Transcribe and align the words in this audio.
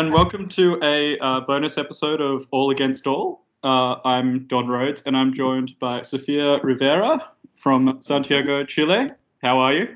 and 0.00 0.14
welcome 0.14 0.48
to 0.48 0.78
a 0.82 1.18
uh, 1.18 1.40
bonus 1.40 1.76
episode 1.76 2.22
of 2.22 2.46
All 2.52 2.70
Against 2.70 3.06
All. 3.06 3.44
Uh, 3.62 3.96
I'm 4.02 4.46
Don 4.46 4.66
Rhodes, 4.66 5.02
and 5.04 5.14
I'm 5.14 5.30
joined 5.30 5.78
by 5.78 6.00
Sofia 6.00 6.58
Rivera 6.62 7.22
from 7.54 7.98
Santiago, 8.00 8.64
Chile. 8.64 9.10
How 9.42 9.58
are 9.58 9.74
you? 9.74 9.94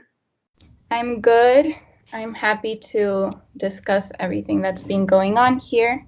I'm 0.91 1.23
good. 1.23 1.75
I'm 2.13 2.35
happy 2.35 2.77
to 2.77 3.33
discuss 3.57 4.13
everything 4.21 4.61
that's 4.61 4.83
been 4.83 5.07
going 5.07 5.39
on 5.39 5.59
here 5.59 6.05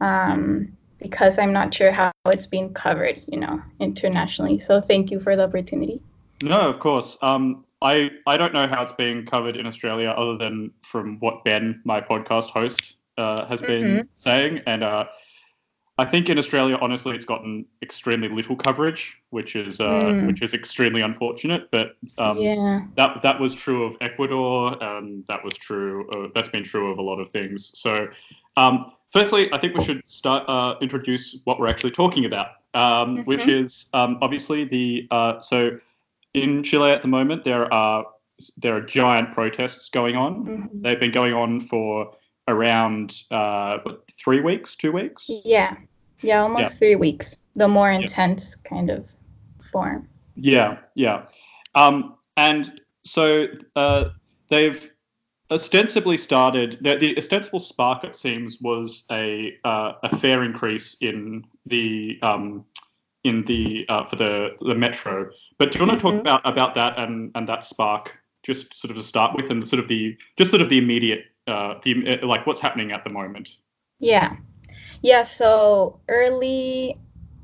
um, 0.00 0.76
because 0.98 1.38
I'm 1.38 1.52
not 1.52 1.72
sure 1.72 1.92
how 1.92 2.10
it's 2.26 2.48
being 2.48 2.74
covered, 2.74 3.22
you 3.28 3.38
know, 3.38 3.62
internationally. 3.78 4.58
So 4.58 4.80
thank 4.80 5.12
you 5.12 5.20
for 5.20 5.36
the 5.36 5.44
opportunity. 5.44 6.02
No, 6.42 6.62
of 6.62 6.80
course. 6.80 7.16
Um, 7.22 7.64
I, 7.80 8.10
I 8.26 8.38
don't 8.38 8.52
know 8.52 8.66
how 8.66 8.82
it's 8.82 8.90
being 8.90 9.24
covered 9.24 9.56
in 9.56 9.68
Australia 9.68 10.10
other 10.10 10.36
than 10.36 10.72
from 10.82 11.20
what 11.20 11.44
Ben, 11.44 11.80
my 11.84 12.00
podcast 12.00 12.50
host, 12.50 12.95
uh, 13.18 13.46
has 13.46 13.60
been 13.60 13.84
mm-hmm. 13.84 14.00
saying. 14.16 14.62
And 14.66 14.82
uh, 14.84 15.06
I 15.98 16.04
think 16.04 16.28
in 16.28 16.38
Australia, 16.38 16.76
honestly, 16.80 17.14
it's 17.14 17.24
gotten 17.24 17.64
extremely 17.82 18.28
little 18.28 18.54
coverage, 18.54 19.16
which 19.30 19.56
is 19.56 19.80
uh, 19.80 20.00
mm. 20.02 20.26
which 20.26 20.42
is 20.42 20.52
extremely 20.52 21.00
unfortunate. 21.00 21.70
But 21.70 21.96
um, 22.18 22.38
yeah. 22.38 22.82
that 22.96 23.22
that 23.22 23.40
was 23.40 23.54
true 23.54 23.84
of 23.84 23.96
Ecuador, 24.02 24.76
and 24.82 25.24
that 25.28 25.42
was 25.42 25.54
true. 25.54 26.08
Uh, 26.10 26.28
that's 26.34 26.48
been 26.48 26.64
true 26.64 26.90
of 26.90 26.98
a 26.98 27.02
lot 27.02 27.18
of 27.18 27.30
things. 27.30 27.72
So, 27.74 28.08
um, 28.58 28.92
firstly, 29.10 29.50
I 29.52 29.58
think 29.58 29.74
we 29.74 29.84
should 29.84 30.02
start 30.06 30.44
uh, 30.48 30.74
introduce 30.82 31.38
what 31.44 31.58
we're 31.58 31.68
actually 31.68 31.92
talking 31.92 32.26
about, 32.26 32.48
um, 32.74 33.16
mm-hmm. 33.16 33.22
which 33.22 33.48
is 33.48 33.88
um, 33.94 34.18
obviously 34.20 34.64
the 34.64 35.08
uh, 35.10 35.40
so 35.40 35.78
in 36.34 36.62
Chile 36.62 36.90
at 36.90 37.00
the 37.00 37.08
moment 37.08 37.44
there 37.44 37.72
are 37.72 38.04
there 38.58 38.76
are 38.76 38.82
giant 38.82 39.32
protests 39.32 39.88
going 39.88 40.14
on. 40.14 40.44
Mm-hmm. 40.44 40.82
They've 40.82 41.00
been 41.00 41.12
going 41.12 41.32
on 41.32 41.60
for 41.60 42.12
around 42.48 43.22
uh, 43.30 43.78
three 44.22 44.40
weeks, 44.40 44.76
two 44.76 44.92
weeks. 44.92 45.28
Yeah, 45.44 45.76
yeah, 46.20 46.42
almost 46.42 46.74
yeah. 46.74 46.78
three 46.78 46.96
weeks. 46.96 47.38
The 47.54 47.68
more 47.68 47.90
intense 47.90 48.56
yeah. 48.64 48.68
kind 48.68 48.90
of 48.90 49.10
form. 49.70 50.08
Yeah, 50.34 50.78
yeah, 50.94 51.22
um, 51.74 52.16
and 52.36 52.80
so 53.04 53.46
uh, 53.74 54.10
they've 54.48 54.92
ostensibly 55.50 56.16
started. 56.16 56.78
The, 56.80 56.96
the, 56.96 57.16
ostensible 57.16 57.60
spark, 57.60 58.04
it 58.04 58.16
seems, 58.16 58.60
was 58.60 59.04
a 59.10 59.56
uh, 59.64 59.92
a 60.02 60.16
fare 60.16 60.42
increase 60.42 60.96
in 61.00 61.44
the 61.66 62.18
um, 62.22 62.64
in 63.24 63.44
the 63.44 63.86
uh, 63.88 64.04
for 64.04 64.16
the 64.16 64.50
the 64.60 64.74
metro. 64.74 65.30
But 65.58 65.72
do 65.72 65.78
you 65.78 65.86
want 65.86 65.98
to 65.98 66.06
mm-hmm. 66.06 66.16
talk 66.16 66.20
about 66.20 66.40
about 66.44 66.74
that 66.74 66.98
and 66.98 67.30
and 67.34 67.48
that 67.48 67.64
spark? 67.64 68.18
Just 68.42 68.74
sort 68.74 68.92
of 68.92 68.96
to 68.96 69.02
start 69.02 69.34
with, 69.36 69.50
and 69.50 69.66
sort 69.66 69.80
of 69.80 69.88
the 69.88 70.16
just 70.36 70.50
sort 70.50 70.62
of 70.62 70.68
the 70.68 70.78
immediate 70.78 71.24
uh, 71.46 71.74
the 71.82 72.20
uh, 72.22 72.26
like 72.26 72.46
what's 72.46 72.60
happening 72.60 72.92
at 72.92 73.04
the 73.04 73.10
moment? 73.10 73.56
Yeah, 73.98 74.36
yeah. 75.02 75.22
So 75.22 76.00
early 76.08 76.96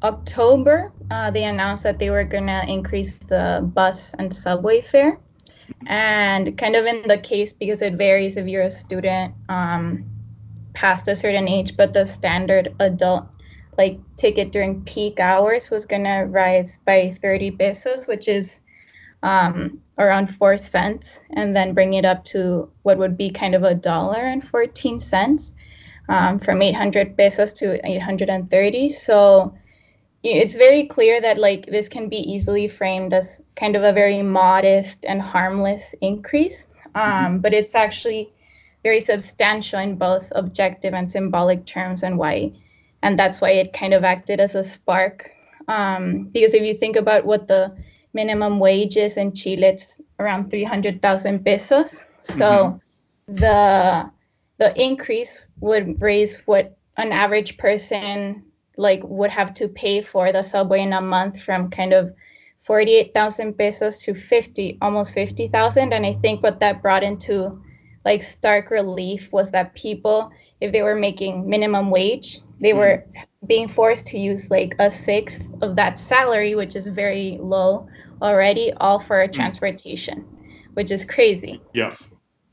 October, 0.02 0.92
uh, 1.10 1.30
they 1.30 1.44
announced 1.44 1.84
that 1.84 1.98
they 1.98 2.10
were 2.10 2.24
gonna 2.24 2.64
increase 2.66 3.18
the 3.18 3.60
bus 3.74 4.14
and 4.18 4.34
subway 4.34 4.80
fare, 4.80 5.18
and 5.86 6.56
kind 6.58 6.76
of 6.76 6.86
in 6.86 7.06
the 7.06 7.18
case 7.18 7.52
because 7.52 7.82
it 7.82 7.94
varies 7.94 8.36
if 8.36 8.46
you're 8.48 8.62
a 8.62 8.70
student 8.70 9.34
um, 9.48 10.04
past 10.74 11.08
a 11.08 11.14
certain 11.14 11.48
age, 11.48 11.76
but 11.76 11.92
the 11.92 12.06
standard 12.06 12.74
adult 12.80 13.26
like 13.78 13.98
ticket 14.16 14.52
during 14.52 14.84
peak 14.84 15.20
hours 15.20 15.70
was 15.70 15.86
gonna 15.86 16.26
rise 16.26 16.78
by 16.84 17.10
30 17.10 17.52
pesos, 17.52 18.06
which 18.06 18.28
is 18.28 18.61
um, 19.22 19.80
around 19.98 20.34
four 20.34 20.56
cents 20.56 21.20
and 21.30 21.54
then 21.54 21.74
bring 21.74 21.94
it 21.94 22.04
up 22.04 22.24
to 22.24 22.68
what 22.82 22.98
would 22.98 23.16
be 23.16 23.30
kind 23.30 23.54
of 23.54 23.62
a 23.62 23.74
dollar 23.74 24.18
and 24.18 24.42
14 24.42 24.98
cents 25.00 25.54
um, 26.08 26.38
from 26.38 26.60
800 26.60 27.16
pesos 27.16 27.52
to 27.54 27.86
830 27.86 28.90
so 28.90 29.54
it's 30.24 30.54
very 30.54 30.86
clear 30.86 31.20
that 31.20 31.38
like 31.38 31.66
this 31.66 31.88
can 31.88 32.08
be 32.08 32.18
easily 32.18 32.68
framed 32.68 33.12
as 33.12 33.40
kind 33.56 33.76
of 33.76 33.82
a 33.82 33.92
very 33.92 34.22
modest 34.22 35.04
and 35.06 35.20
harmless 35.20 35.94
increase 36.00 36.66
um, 36.94 37.02
mm-hmm. 37.02 37.38
but 37.38 37.54
it's 37.54 37.74
actually 37.74 38.32
very 38.82 39.00
substantial 39.00 39.78
in 39.78 39.96
both 39.96 40.32
objective 40.34 40.94
and 40.94 41.10
symbolic 41.10 41.64
terms 41.66 42.02
and 42.02 42.18
why 42.18 42.52
and 43.02 43.18
that's 43.18 43.40
why 43.40 43.50
it 43.50 43.72
kind 43.72 43.94
of 43.94 44.04
acted 44.04 44.40
as 44.40 44.54
a 44.54 44.64
spark 44.64 45.30
um, 45.68 46.24
because 46.32 46.54
if 46.54 46.62
you 46.62 46.74
think 46.74 46.96
about 46.96 47.24
what 47.24 47.46
the 47.46 47.72
minimum 48.12 48.58
wages 48.58 49.16
in 49.16 49.34
Chile 49.34 49.64
it's 49.64 50.00
around 50.18 50.50
300,000 50.50 51.44
pesos. 51.44 52.04
So 52.22 52.44
mm-hmm. 52.44 53.34
the 53.34 54.10
the 54.58 54.80
increase 54.80 55.42
would 55.60 56.00
raise 56.00 56.36
what 56.46 56.76
an 56.96 57.10
average 57.10 57.58
person 57.58 58.44
like 58.76 59.02
would 59.04 59.30
have 59.30 59.52
to 59.54 59.68
pay 59.68 60.00
for 60.00 60.32
the 60.32 60.42
subway 60.42 60.82
in 60.82 60.92
a 60.92 61.00
month 61.00 61.42
from 61.42 61.70
kind 61.70 61.92
of 61.92 62.14
48,000 62.58 63.58
pesos 63.58 63.98
to 63.98 64.14
50 64.14 64.78
almost 64.80 65.14
50,000 65.14 65.92
and 65.92 66.06
I 66.06 66.12
think 66.14 66.42
what 66.42 66.60
that 66.60 66.80
brought 66.80 67.02
into 67.02 67.60
like 68.04 68.22
stark 68.22 68.70
relief 68.70 69.32
was 69.32 69.50
that 69.50 69.74
people 69.74 70.30
if 70.60 70.70
they 70.70 70.82
were 70.82 70.94
making 70.94 71.48
minimum 71.48 71.90
wage 71.90 72.40
they 72.60 72.70
mm-hmm. 72.70 72.78
were 72.78 73.04
being 73.46 73.68
forced 73.68 74.06
to 74.06 74.18
use 74.18 74.50
like 74.50 74.74
a 74.78 74.90
sixth 74.90 75.48
of 75.62 75.74
that 75.76 75.98
salary 75.98 76.54
which 76.54 76.76
is 76.76 76.86
very 76.86 77.38
low 77.40 77.88
already 78.22 78.72
all 78.74 78.98
for 78.98 79.26
mm. 79.26 79.32
transportation, 79.32 80.24
which 80.74 80.90
is 80.90 81.04
crazy. 81.04 81.60
Yeah. 81.74 81.94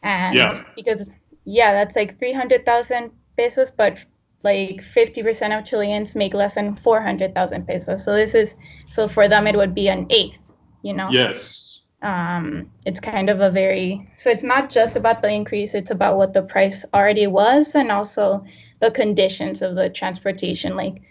And 0.03 0.35
yeah. 0.35 0.63
because 0.75 1.09
yeah, 1.45 1.72
that's 1.73 1.95
like 1.95 2.17
300,000 2.19 3.11
pesos, 3.38 3.72
but 3.72 4.03
like 4.44 4.78
50% 4.78 5.57
of 5.57 5.66
Chileans 5.66 6.16
make 6.16 6.33
less 6.33 6.55
than 6.55 6.75
400,000 6.75 7.67
pesos. 7.67 8.03
So 8.03 8.13
this 8.13 8.35
is 8.35 8.55
so 8.88 9.07
for 9.07 9.28
them 9.28 9.47
it 9.47 9.55
would 9.55 9.75
be 9.75 9.89
an 9.89 10.07
eighth, 10.09 10.51
you 10.81 10.94
know. 10.94 11.09
Yes. 11.11 11.81
Um 12.01 12.72
it's 12.85 13.01
kind 13.01 13.29
of 13.29 13.41
a 13.41 13.51
very 13.51 14.09
so 14.16 14.29
it's 14.29 14.44
not 14.44 14.69
just 14.69 14.95
about 14.95 15.22
the 15.22 15.29
increase, 15.29 15.75
it's 15.75 15.91
about 15.91 16.17
what 16.17 16.33
the 16.33 16.41
price 16.41 16.85
already 16.94 17.28
was 17.28 17.75
and 17.75 17.91
also 17.91 18.45
the 18.79 18.91
conditions 18.91 19.61
of 19.61 19.76
the 19.76 19.90
transportation 19.90 20.76
like 20.76 21.02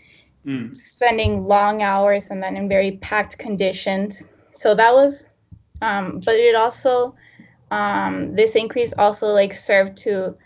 mm. 0.47 0.75
spending 0.77 1.47
long 1.47 1.83
hours 1.83 2.31
and 2.31 2.43
then 2.43 2.57
in 2.57 2.69
very 2.69 2.93
packed 2.93 3.39
conditions 3.39 4.25
so 4.53 4.75
that 4.75 4.95
was 4.95 5.27
um, 5.81 6.21
but 6.25 6.35
it 6.35 6.55
also 6.55 7.15
um, 7.71 8.35
this 8.35 8.57
increase 8.57 8.95
also 8.97 9.29
like 9.29 9.53
served 9.53 9.97
to 9.99 10.37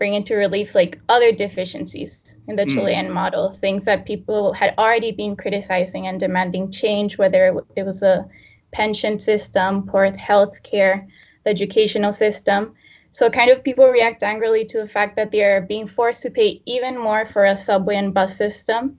bring 0.00 0.14
into 0.14 0.34
relief 0.34 0.74
like 0.74 0.98
other 1.10 1.30
deficiencies 1.30 2.38
in 2.48 2.56
the 2.56 2.64
mm. 2.64 2.72
Chilean 2.72 3.10
model, 3.10 3.52
things 3.52 3.84
that 3.84 4.06
people 4.06 4.54
had 4.54 4.74
already 4.78 5.12
been 5.12 5.36
criticizing 5.36 6.06
and 6.06 6.18
demanding 6.18 6.70
change, 6.70 7.18
whether 7.18 7.62
it 7.76 7.84
was 7.84 8.02
a 8.02 8.26
pension 8.72 9.20
system, 9.20 9.86
poor 9.86 10.10
health 10.16 10.62
care, 10.62 11.06
the 11.44 11.50
educational 11.50 12.12
system. 12.12 12.74
So 13.12 13.28
kind 13.28 13.50
of 13.50 13.64
people 13.64 13.88
react 13.88 14.22
angrily 14.22 14.64
to 14.66 14.78
the 14.78 14.88
fact 14.88 15.16
that 15.16 15.32
they 15.32 15.44
are 15.44 15.60
being 15.60 15.86
forced 15.86 16.22
to 16.22 16.30
pay 16.30 16.62
even 16.66 16.96
more 16.98 17.24
for 17.24 17.44
a 17.44 17.56
subway 17.56 17.96
and 17.96 18.14
bus 18.14 18.36
system, 18.36 18.98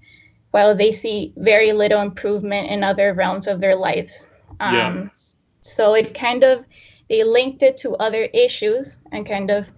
while 0.51 0.75
they 0.75 0.91
see 0.91 1.33
very 1.37 1.71
little 1.71 2.01
improvement 2.01 2.69
in 2.69 2.83
other 2.83 3.13
realms 3.13 3.47
of 3.47 3.61
their 3.61 3.75
lives. 3.75 4.29
Um, 4.59 4.75
yeah. 4.75 5.07
So 5.61 5.93
it 5.93 6.13
kind 6.13 6.43
of, 6.43 6.65
they 7.09 7.23
linked 7.23 7.63
it 7.63 7.77
to 7.77 7.95
other 7.95 8.25
issues 8.33 8.99
and 9.11 9.25
kind 9.25 9.49
of 9.49 9.71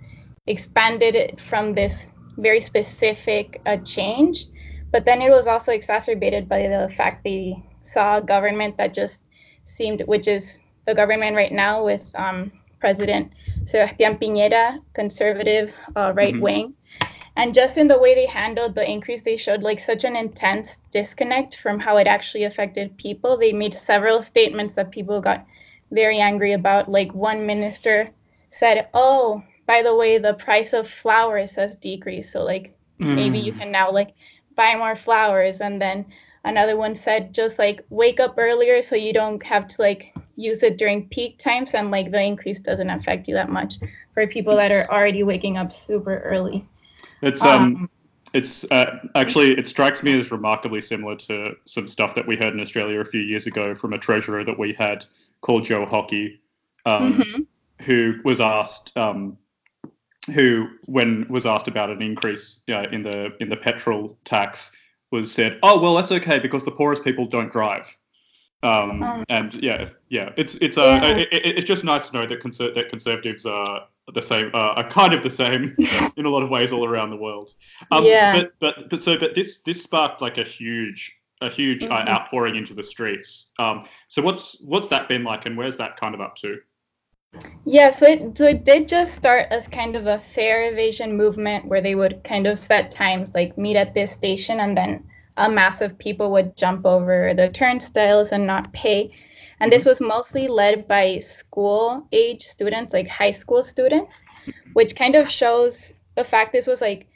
expanded 0.48 1.16
it 1.16 1.40
from 1.40 1.74
this 1.74 2.10
very 2.38 2.60
specific 2.60 3.62
uh, 3.68 3.78
change. 3.78 4.48
But 4.92 5.06
then 5.06 5.22
it 5.22 5.30
was 5.30 5.48
also 5.48 5.72
exacerbated 5.72 6.50
by 6.50 6.68
the 6.68 6.90
fact 6.90 7.24
they 7.24 7.62
saw 7.84 8.18
a 8.18 8.22
government 8.22 8.78
that 8.78 8.94
just 8.94 9.20
seemed, 9.64 10.02
which 10.08 10.28
is 10.28 10.60
the 10.86 10.96
government 10.96 11.36
right 11.36 11.52
now 11.52 11.86
with 11.86 12.12
um, 12.16 12.52
President 12.80 13.32
Sebastián 13.66 14.20
Piñera, 14.20 14.80
conservative, 14.94 15.74
uh, 15.96 16.12
right 16.16 16.34
mm-hmm. 16.34 16.44
wing, 16.44 16.74
and 17.36 17.54
just 17.54 17.78
in 17.78 17.88
the 17.88 17.98
way 17.98 18.14
they 18.14 18.26
handled 18.26 18.76
the 18.76 18.90
increase 18.90 19.22
they 19.22 19.38
showed 19.38 19.64
like 19.64 19.80
such 19.80 20.04
an 20.04 20.16
intense 20.16 20.78
disconnect 20.92 21.58
from 21.58 21.80
how 21.80 21.98
it 21.98 22.08
actually 22.08 22.44
affected 22.44 22.98
people 22.98 23.38
they 23.38 23.54
made 23.54 23.74
several 23.74 24.22
statements 24.22 24.76
that 24.76 24.92
people 24.92 25.20
got 25.20 25.46
very 25.92 26.20
angry 26.20 26.54
about 26.54 26.90
like 26.90 27.14
one 27.14 27.46
minister 27.46 28.10
said 28.50 28.88
oh 28.94 29.44
by 29.66 29.82
the 29.82 29.96
way 29.96 30.18
the 30.18 30.34
price 30.36 30.74
of 30.74 30.88
flowers 30.88 31.54
has 31.54 31.76
decreased 31.76 32.32
so 32.32 32.44
like 32.44 32.76
mm. 33.00 33.16
maybe 33.16 33.40
you 33.40 33.52
mm. 33.52 33.60
can 33.60 33.72
now 33.72 33.92
like 33.92 34.14
buy 34.56 34.76
more 34.76 34.96
flowers 34.96 35.62
and 35.62 35.82
then 35.82 36.06
another 36.46 36.78
one 36.78 36.94
said 36.94 37.34
just 37.34 37.58
like 37.58 37.84
wake 37.90 38.20
up 38.20 38.36
earlier 38.38 38.82
so 38.82 38.96
you 38.96 39.14
don't 39.14 39.42
have 39.42 39.66
to 39.66 39.82
like 39.82 40.14
use 40.36 40.64
it 40.64 40.78
during 40.78 41.08
peak 41.10 41.38
times 41.38 41.74
and 41.74 41.92
like 41.92 42.12
the 42.12 42.22
increase 42.22 42.60
doesn't 42.60 42.90
affect 42.90 43.28
you 43.28 43.34
that 43.34 43.50
much 43.50 43.76
for 44.14 44.26
people 44.28 44.56
that 44.56 44.72
are 44.72 44.92
already 44.92 45.24
waking 45.24 45.58
up 45.58 45.72
super 45.72 46.20
early 46.20 46.66
it's 47.22 47.44
um, 47.44 47.64
um 47.64 47.90
it's 48.34 48.64
uh, 48.72 48.98
actually 49.14 49.52
it 49.58 49.68
strikes 49.68 50.02
me 50.02 50.18
as 50.18 50.32
remarkably 50.32 50.82
similar 50.82 51.16
to 51.16 51.56
some 51.66 51.88
stuff 51.88 52.16
that 52.16 52.28
we 52.28 52.36
heard 52.36 52.54
in 52.54 52.60
Australia 52.60 53.00
a 53.00 53.06
few 53.06 53.22
years 53.22 53.46
ago 53.46 53.76
from 53.76 53.94
a 53.94 53.98
treasurer 54.00 54.44
that 54.44 54.58
we 54.58 54.74
had 54.74 55.06
called 55.42 55.66
Joe 55.66 55.86
Hockey, 55.86 56.42
um, 56.88 57.20
mm-hmm. 57.20 57.84
who 57.84 58.16
was 58.24 58.42
asked 58.42 58.98
um, 58.98 59.38
who, 60.34 60.68
when 60.86 61.28
was 61.30 61.46
asked 61.46 61.68
about 61.68 61.90
an 61.90 62.02
increase 62.02 62.62
uh, 62.70 62.86
in 62.92 63.04
the 63.04 63.36
in 63.40 63.50
the 63.50 63.58
petrol 63.58 64.18
tax, 64.26 64.72
was 65.12 65.32
said, 65.32 65.60
"Oh 65.62 65.80
well, 65.80 65.96
that's 65.96 66.12
okay 66.12 66.40
because 66.40 66.66
the 66.66 66.72
poorest 66.72 67.04
people 67.04 67.28
don't 67.28 67.52
drive." 67.52 67.96
Um, 68.64 69.04
oh. 69.04 69.24
and 69.30 69.54
yeah, 69.56 69.90
yeah, 70.14 70.30
it's 70.38 70.54
it's 70.62 70.78
uh, 70.78 71.00
yeah. 71.02 71.18
It, 71.18 71.34
it, 71.34 71.58
it's 71.58 71.68
just 71.68 71.84
nice 71.84 72.10
to 72.10 72.16
know 72.16 72.28
that 72.28 72.40
conser- 72.40 72.72
that 72.76 72.90
conservatives 72.90 73.48
are 73.48 73.88
the 74.14 74.22
same, 74.22 74.52
uh, 74.54 74.78
are 74.78 74.88
kind 74.88 75.12
of 75.12 75.24
the 75.24 75.30
same 75.30 75.76
in 76.18 76.26
a 76.26 76.30
lot 76.30 76.44
of 76.44 76.52
ways 76.52 76.72
all 76.72 76.86
around 76.86 77.10
the 77.10 77.16
world. 77.16 77.56
Um, 77.90 78.06
yeah. 78.06 78.34
But 78.34 78.54
but 78.60 78.90
but 78.92 79.02
so 79.02 79.18
but 79.18 79.34
this 79.34 79.62
this 79.62 79.82
sparked 79.82 80.22
like 80.22 80.38
a 80.38 80.44
huge 80.44 81.16
a 81.42 81.50
huge 81.50 81.84
uh, 81.84 81.88
mm-hmm. 81.88 82.08
uh, 82.08 82.12
outpouring 82.12 82.56
into 82.56 82.76
the 82.76 82.84
streets. 82.84 83.54
Um, 83.58 83.88
so 84.08 84.22
what's 84.22 84.62
what's 84.62 84.88
that 84.90 85.10
been 85.10 85.24
like, 85.24 85.48
and 85.48 85.58
where's 85.58 85.78
that 85.78 86.00
kind 86.00 86.14
of 86.14 86.22
up 86.22 86.36
to? 86.38 86.60
Yeah, 87.66 87.90
so 87.90 88.06
it 88.06 88.38
so 88.38 88.46
it 88.46 88.66
did 88.66 88.88
just 88.88 89.16
start 89.16 89.48
as 89.50 89.68
kind 89.68 89.96
of 89.96 90.06
a 90.06 90.20
fare 90.20 90.72
evasion 90.72 91.18
movement 91.18 91.66
where 91.66 91.82
they 91.82 91.96
would 91.96 92.24
kind 92.24 92.46
of 92.46 92.60
set 92.60 92.92
times 92.92 93.34
like 93.34 93.58
meet 93.58 93.78
at 93.78 93.96
this 93.96 94.12
station 94.12 94.60
and 94.60 94.78
then 94.78 95.04
a 95.38 95.50
mass 95.50 95.82
of 95.82 95.98
people 95.98 96.32
would 96.34 96.56
jump 96.56 96.86
over 96.86 97.34
the 97.34 97.50
turnstiles 97.50 98.32
and 98.32 98.46
not 98.46 98.72
pay. 98.74 99.12
And 99.64 99.72
this 99.72 99.84
mm-hmm. 99.84 99.90
was 99.92 100.02
mostly 100.02 100.50
led 100.50 100.90
by 100.90 101.20
school 101.20 102.06
age 102.12 102.42
students, 102.42 102.92
like 102.92 103.08
high 103.08 103.32
school 103.32 103.64
students, 103.64 104.26
which 104.74 104.94
kind 104.94 105.16
of 105.16 105.30
shows 105.30 105.94
the 106.16 106.26
fact 106.26 106.52
this 106.52 106.68
was 106.68 106.82
like 106.82 107.08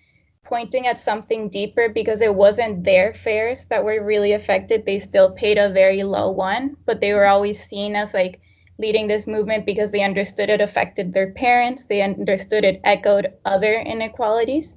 pointing 0.46 0.88
at 0.88 0.98
something 0.98 1.50
deeper 1.50 1.90
because 1.90 2.22
it 2.22 2.34
wasn't 2.34 2.86
their 2.86 3.12
fares 3.12 3.66
that 3.66 3.84
were 3.84 4.02
really 4.02 4.32
affected. 4.32 4.86
They 4.86 4.98
still 4.98 5.32
paid 5.32 5.58
a 5.58 5.74
very 5.74 6.04
low 6.04 6.32
one, 6.32 6.78
but 6.86 7.02
they 7.02 7.14
were 7.14 7.26
always 7.26 7.62
seen 7.62 7.98
as 7.98 8.14
like 8.14 8.40
leading 8.80 9.08
this 9.08 9.28
movement 9.28 9.66
because 9.66 9.92
they 9.92 10.04
understood 10.04 10.50
it 10.50 10.62
affected 10.62 11.12
their 11.12 11.34
parents. 11.34 11.84
They 11.84 12.02
understood 12.02 12.64
it 12.64 12.80
echoed 12.86 13.34
other 13.44 13.74
inequalities. 13.74 14.74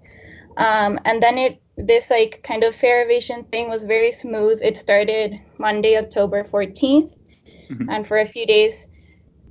Um, 0.57 0.99
and 1.05 1.23
then 1.23 1.39
it 1.39 1.63
this 1.77 2.11
like 2.11 2.43
kind 2.43 2.65
of 2.65 2.75
fare 2.75 3.05
evasion 3.05 3.45
thing 3.45 3.69
was 3.69 3.85
very 3.85 4.11
smooth. 4.11 4.61
It 4.61 4.77
started 4.77 5.41
Monday, 5.57 5.97
October 5.97 6.43
14th, 6.43 7.17
mm-hmm. 7.71 7.89
and 7.89 8.07
for 8.07 8.19
a 8.19 8.27
few 8.27 8.47
days 8.47 8.89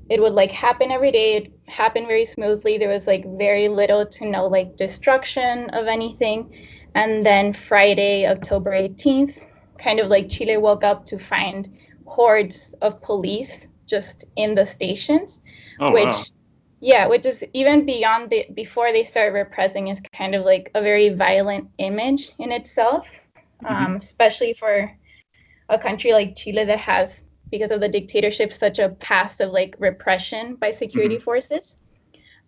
it 0.10 0.20
would 0.20 0.34
like 0.34 0.52
happen 0.52 0.92
every 0.92 1.12
day. 1.12 1.36
It 1.38 1.54
happened 1.68 2.08
very 2.08 2.26
smoothly. 2.26 2.78
There 2.78 2.90
was 2.90 3.06
like 3.06 3.26
very 3.38 3.70
little 3.70 4.06
to 4.06 4.26
no 4.26 4.48
like 4.48 4.76
destruction 4.76 5.70
of 5.70 5.86
anything. 5.86 6.52
And 6.96 7.24
then 7.24 7.54
Friday, 7.54 8.28
October 8.28 8.72
18th, 8.72 9.46
kind 9.78 10.00
of 10.00 10.08
like 10.08 10.28
Chile 10.28 10.58
woke 10.58 10.84
up 10.84 11.06
to 11.08 11.20
find 11.20 11.70
hordes 12.06 12.74
of 12.82 13.02
police 13.04 13.68
just 13.86 14.26
in 14.36 14.56
the 14.56 14.66
stations, 14.66 15.42
oh, 15.80 15.92
which 15.92 16.06
wow. 16.06 16.24
yeah, 16.80 17.08
which 17.08 17.28
is 17.28 17.46
even 17.54 17.86
beyond 17.86 18.32
the 18.32 18.48
before 18.56 18.92
they 18.92 19.04
start 19.04 19.34
repressing 19.34 19.90
is 19.90 20.02
kind 20.12 20.34
of 20.34 20.44
like 20.44 20.72
a 20.74 20.82
very 20.82 21.10
violent 21.10 21.70
image 21.78 22.32
in 22.40 22.52
itself, 22.52 23.08
mm-hmm. 23.64 23.74
um, 23.74 23.96
especially 23.96 24.54
for 24.54 24.92
a 25.70 25.78
country 25.78 26.14
like 26.14 26.36
Chile 26.36 26.66
that 26.66 26.80
has 26.80 27.24
because 27.52 27.72
of 27.72 27.82
the 27.82 27.90
dictatorship 27.90 28.54
such 28.54 28.80
a 28.80 28.90
past 28.90 29.42
of 29.42 29.52
like 29.52 29.76
repression 29.80 30.56
by 30.56 30.72
security 30.72 31.16
mm-hmm. 31.16 31.24
forces 31.24 31.78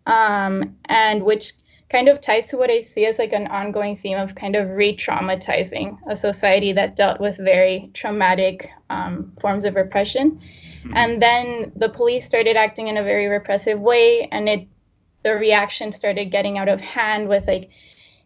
um, 0.05 0.75
and 0.85 1.23
which 1.23 1.53
kind 1.89 2.07
of 2.07 2.21
ties 2.21 2.47
to 2.47 2.57
what 2.57 2.71
i 2.71 2.81
see 2.81 3.05
as 3.05 3.19
like 3.19 3.33
an 3.33 3.47
ongoing 3.47 3.95
theme 3.95 4.17
of 4.17 4.33
kind 4.35 4.55
of 4.55 4.69
re-traumatizing 4.69 5.97
a 6.07 6.15
society 6.15 6.71
that 6.71 6.95
dealt 6.95 7.19
with 7.19 7.37
very 7.37 7.89
traumatic 7.93 8.69
um, 8.89 9.31
forms 9.39 9.65
of 9.65 9.75
repression 9.75 10.31
mm-hmm. 10.31 10.93
and 10.95 11.21
then 11.21 11.71
the 11.75 11.89
police 11.89 12.25
started 12.25 12.55
acting 12.55 12.87
in 12.87 12.97
a 12.97 13.03
very 13.03 13.27
repressive 13.27 13.79
way 13.79 14.27
and 14.31 14.47
it 14.47 14.67
the 15.23 15.35
reaction 15.35 15.91
started 15.91 16.31
getting 16.31 16.57
out 16.57 16.69
of 16.69 16.81
hand 16.81 17.27
with 17.27 17.45
like 17.47 17.71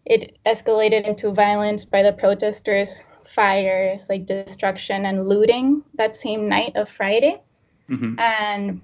it 0.05 0.37
escalated 0.45 1.03
into 1.03 1.31
violence 1.31 1.83
by 1.83 2.03
the 2.03 2.13
protesters 2.13 3.01
fires, 3.27 4.07
like 4.09 4.25
destruction 4.25 5.05
and 5.05 5.27
looting 5.27 5.83
that 5.95 6.15
same 6.15 6.47
night 6.47 6.73
of 6.75 6.89
Friday. 6.89 7.41
Mm-hmm. 7.89 8.19
And 8.19 8.81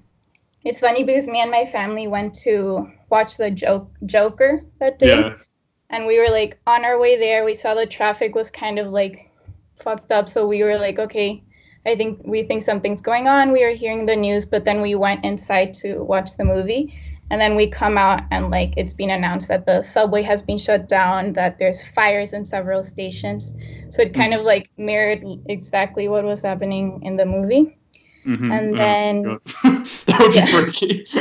it's 0.63 0.79
funny 0.79 1.03
because 1.03 1.27
me 1.27 1.41
and 1.41 1.51
my 1.51 1.65
family 1.65 2.07
went 2.07 2.33
to 2.39 2.91
watch 3.09 3.37
the 3.37 3.51
joke 3.51 3.89
Joker 4.05 4.63
that 4.79 4.99
day. 4.99 5.19
Yeah. 5.19 5.33
And 5.89 6.05
we 6.05 6.19
were 6.19 6.29
like 6.31 6.57
on 6.67 6.85
our 6.85 6.99
way 6.99 7.17
there, 7.17 7.43
we 7.43 7.55
saw 7.55 7.73
the 7.73 7.85
traffic 7.85 8.35
was 8.35 8.51
kind 8.51 8.79
of 8.79 8.87
like 8.91 9.29
fucked 9.75 10.11
up. 10.11 10.29
So 10.29 10.47
we 10.47 10.63
were 10.63 10.77
like, 10.77 10.99
okay, 10.99 11.43
I 11.85 11.95
think 11.95 12.21
we 12.23 12.43
think 12.43 12.63
something's 12.63 13.01
going 13.01 13.27
on. 13.27 13.51
We 13.51 13.65
were 13.65 13.71
hearing 13.71 14.05
the 14.05 14.15
news, 14.15 14.45
but 14.45 14.63
then 14.63 14.81
we 14.81 14.95
went 14.95 15.25
inside 15.25 15.73
to 15.75 16.03
watch 16.03 16.37
the 16.37 16.45
movie 16.45 16.93
and 17.31 17.39
then 17.39 17.55
we 17.55 17.65
come 17.65 17.97
out 17.97 18.23
and 18.29 18.51
like 18.51 18.73
it's 18.75 18.91
been 18.91 19.09
announced 19.09 19.47
that 19.47 19.65
the 19.65 19.81
subway 19.81 20.21
has 20.21 20.43
been 20.43 20.57
shut 20.57 20.89
down 20.89 21.31
that 21.33 21.57
there's 21.57 21.81
fires 21.81 22.33
in 22.33 22.43
several 22.43 22.83
stations 22.83 23.55
so 23.91 24.01
it 24.01 24.13
kind 24.13 24.33
of 24.33 24.41
like 24.41 24.69
mirrored 24.77 25.23
exactly 25.47 26.07
what 26.07 26.23
was 26.23 26.41
happening 26.41 27.01
in 27.03 27.15
the 27.15 27.25
movie. 27.25 27.77
Mm-hmm. 28.25 28.51
and 28.51 28.75
oh, 28.75 28.77
then 28.77 29.23
that 30.05 30.19
would 30.19 30.35
yeah. 30.35 30.45
be 30.45 30.51
freaky. 30.51 31.07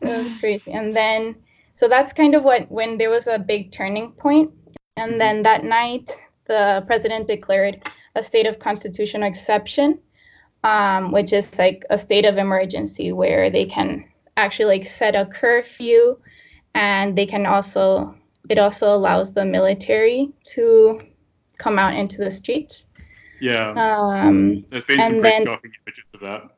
It 0.00 0.08
was 0.08 0.38
crazy. 0.38 0.70
And 0.72 0.94
then 0.94 1.36
so 1.76 1.88
that's 1.88 2.12
kind 2.12 2.34
of 2.34 2.44
what 2.44 2.70
when 2.70 2.98
there 2.98 3.08
was 3.08 3.26
a 3.26 3.38
big 3.38 3.72
turning 3.72 4.12
point. 4.12 4.52
And 4.98 5.18
then 5.18 5.42
that 5.42 5.64
night 5.64 6.10
the 6.44 6.84
president 6.86 7.26
declared 7.26 7.88
a 8.14 8.22
state 8.22 8.46
of 8.46 8.58
constitutional 8.58 9.26
exception 9.26 9.98
um, 10.64 11.12
which 11.12 11.32
is 11.32 11.58
like 11.58 11.84
a 11.90 11.98
state 11.98 12.24
of 12.24 12.38
emergency 12.38 13.12
where 13.12 13.50
they 13.50 13.66
can 13.66 14.04
actually 14.36 14.78
like 14.78 14.86
set 14.86 15.14
a 15.14 15.26
curfew. 15.26 16.16
And 16.74 17.16
they 17.16 17.26
can 17.26 17.46
also 17.46 18.16
it 18.48 18.58
also 18.58 18.94
allows 18.94 19.32
the 19.32 19.44
military 19.44 20.32
to 20.54 21.00
come 21.58 21.78
out 21.78 21.94
into 21.94 22.18
the 22.18 22.30
streets 22.30 22.86
yeah 23.40 23.70
um 23.70 24.64
there's 24.68 24.84
been 24.84 25.00
some 25.00 25.20
pretty 25.20 25.22
then, 25.22 25.44
shocking 25.44 25.72
images 25.86 26.04
of 26.14 26.20
that 26.20 26.50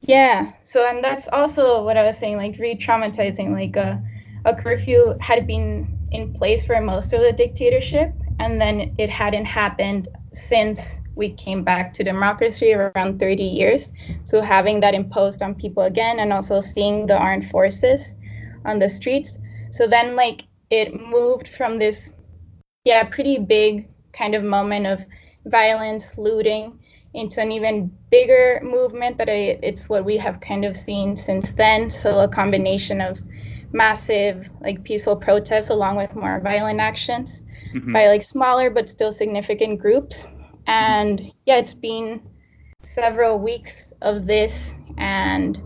yeah 0.00 0.52
so 0.62 0.88
and 0.88 1.02
that's 1.02 1.28
also 1.28 1.82
what 1.82 1.96
i 1.96 2.04
was 2.04 2.18
saying 2.18 2.36
like 2.36 2.56
re-traumatizing 2.58 3.52
like 3.52 3.76
a, 3.76 4.02
a 4.44 4.54
curfew 4.54 5.16
had 5.20 5.46
been 5.46 5.88
in 6.12 6.32
place 6.32 6.64
for 6.64 6.80
most 6.80 7.12
of 7.12 7.20
the 7.20 7.32
dictatorship 7.32 8.12
and 8.40 8.60
then 8.60 8.94
it 8.98 9.10
hadn't 9.10 9.44
happened 9.44 10.08
since 10.32 10.98
we 11.14 11.30
came 11.30 11.62
back 11.62 11.92
to 11.92 12.04
democracy 12.04 12.74
around 12.74 13.18
30 13.18 13.42
years. 13.42 13.92
So 14.24 14.40
having 14.40 14.80
that 14.80 14.94
imposed 14.94 15.42
on 15.42 15.54
people 15.54 15.84
again 15.84 16.18
and 16.18 16.32
also 16.32 16.60
seeing 16.60 17.06
the 17.06 17.16
armed 17.16 17.48
forces 17.50 18.14
on 18.64 18.78
the 18.78 18.90
streets. 18.90 19.38
So 19.70 19.86
then 19.86 20.16
like 20.16 20.44
it 20.70 21.00
moved 21.00 21.48
from 21.48 21.78
this 21.78 22.12
yeah, 22.84 23.04
pretty 23.04 23.38
big 23.38 23.88
kind 24.16 24.34
of 24.34 24.42
moment 24.42 24.86
of 24.86 25.04
violence, 25.46 26.16
looting 26.16 26.78
into 27.14 27.40
an 27.40 27.52
even 27.52 27.92
bigger 28.10 28.60
movement 28.62 29.18
that 29.18 29.28
I, 29.28 29.58
it's 29.62 29.88
what 29.88 30.04
we 30.04 30.16
have 30.16 30.40
kind 30.40 30.64
of 30.64 30.74
seen 30.74 31.16
since 31.16 31.52
then. 31.52 31.90
So 31.90 32.20
a 32.20 32.28
combination 32.28 33.00
of 33.00 33.22
massive 33.72 34.50
like 34.60 34.84
peaceful 34.84 35.16
protests 35.16 35.68
along 35.68 35.96
with 35.96 36.14
more 36.14 36.40
violent 36.40 36.80
actions 36.80 37.42
mm-hmm. 37.74 37.92
by 37.92 38.06
like 38.06 38.22
smaller 38.22 38.70
but 38.70 38.88
still 38.88 39.12
significant 39.12 39.80
groups 39.80 40.28
and 40.66 41.32
yeah, 41.44 41.56
it's 41.56 41.74
been 41.74 42.22
several 42.82 43.38
weeks 43.38 43.92
of 44.00 44.26
this 44.26 44.74
and 44.96 45.62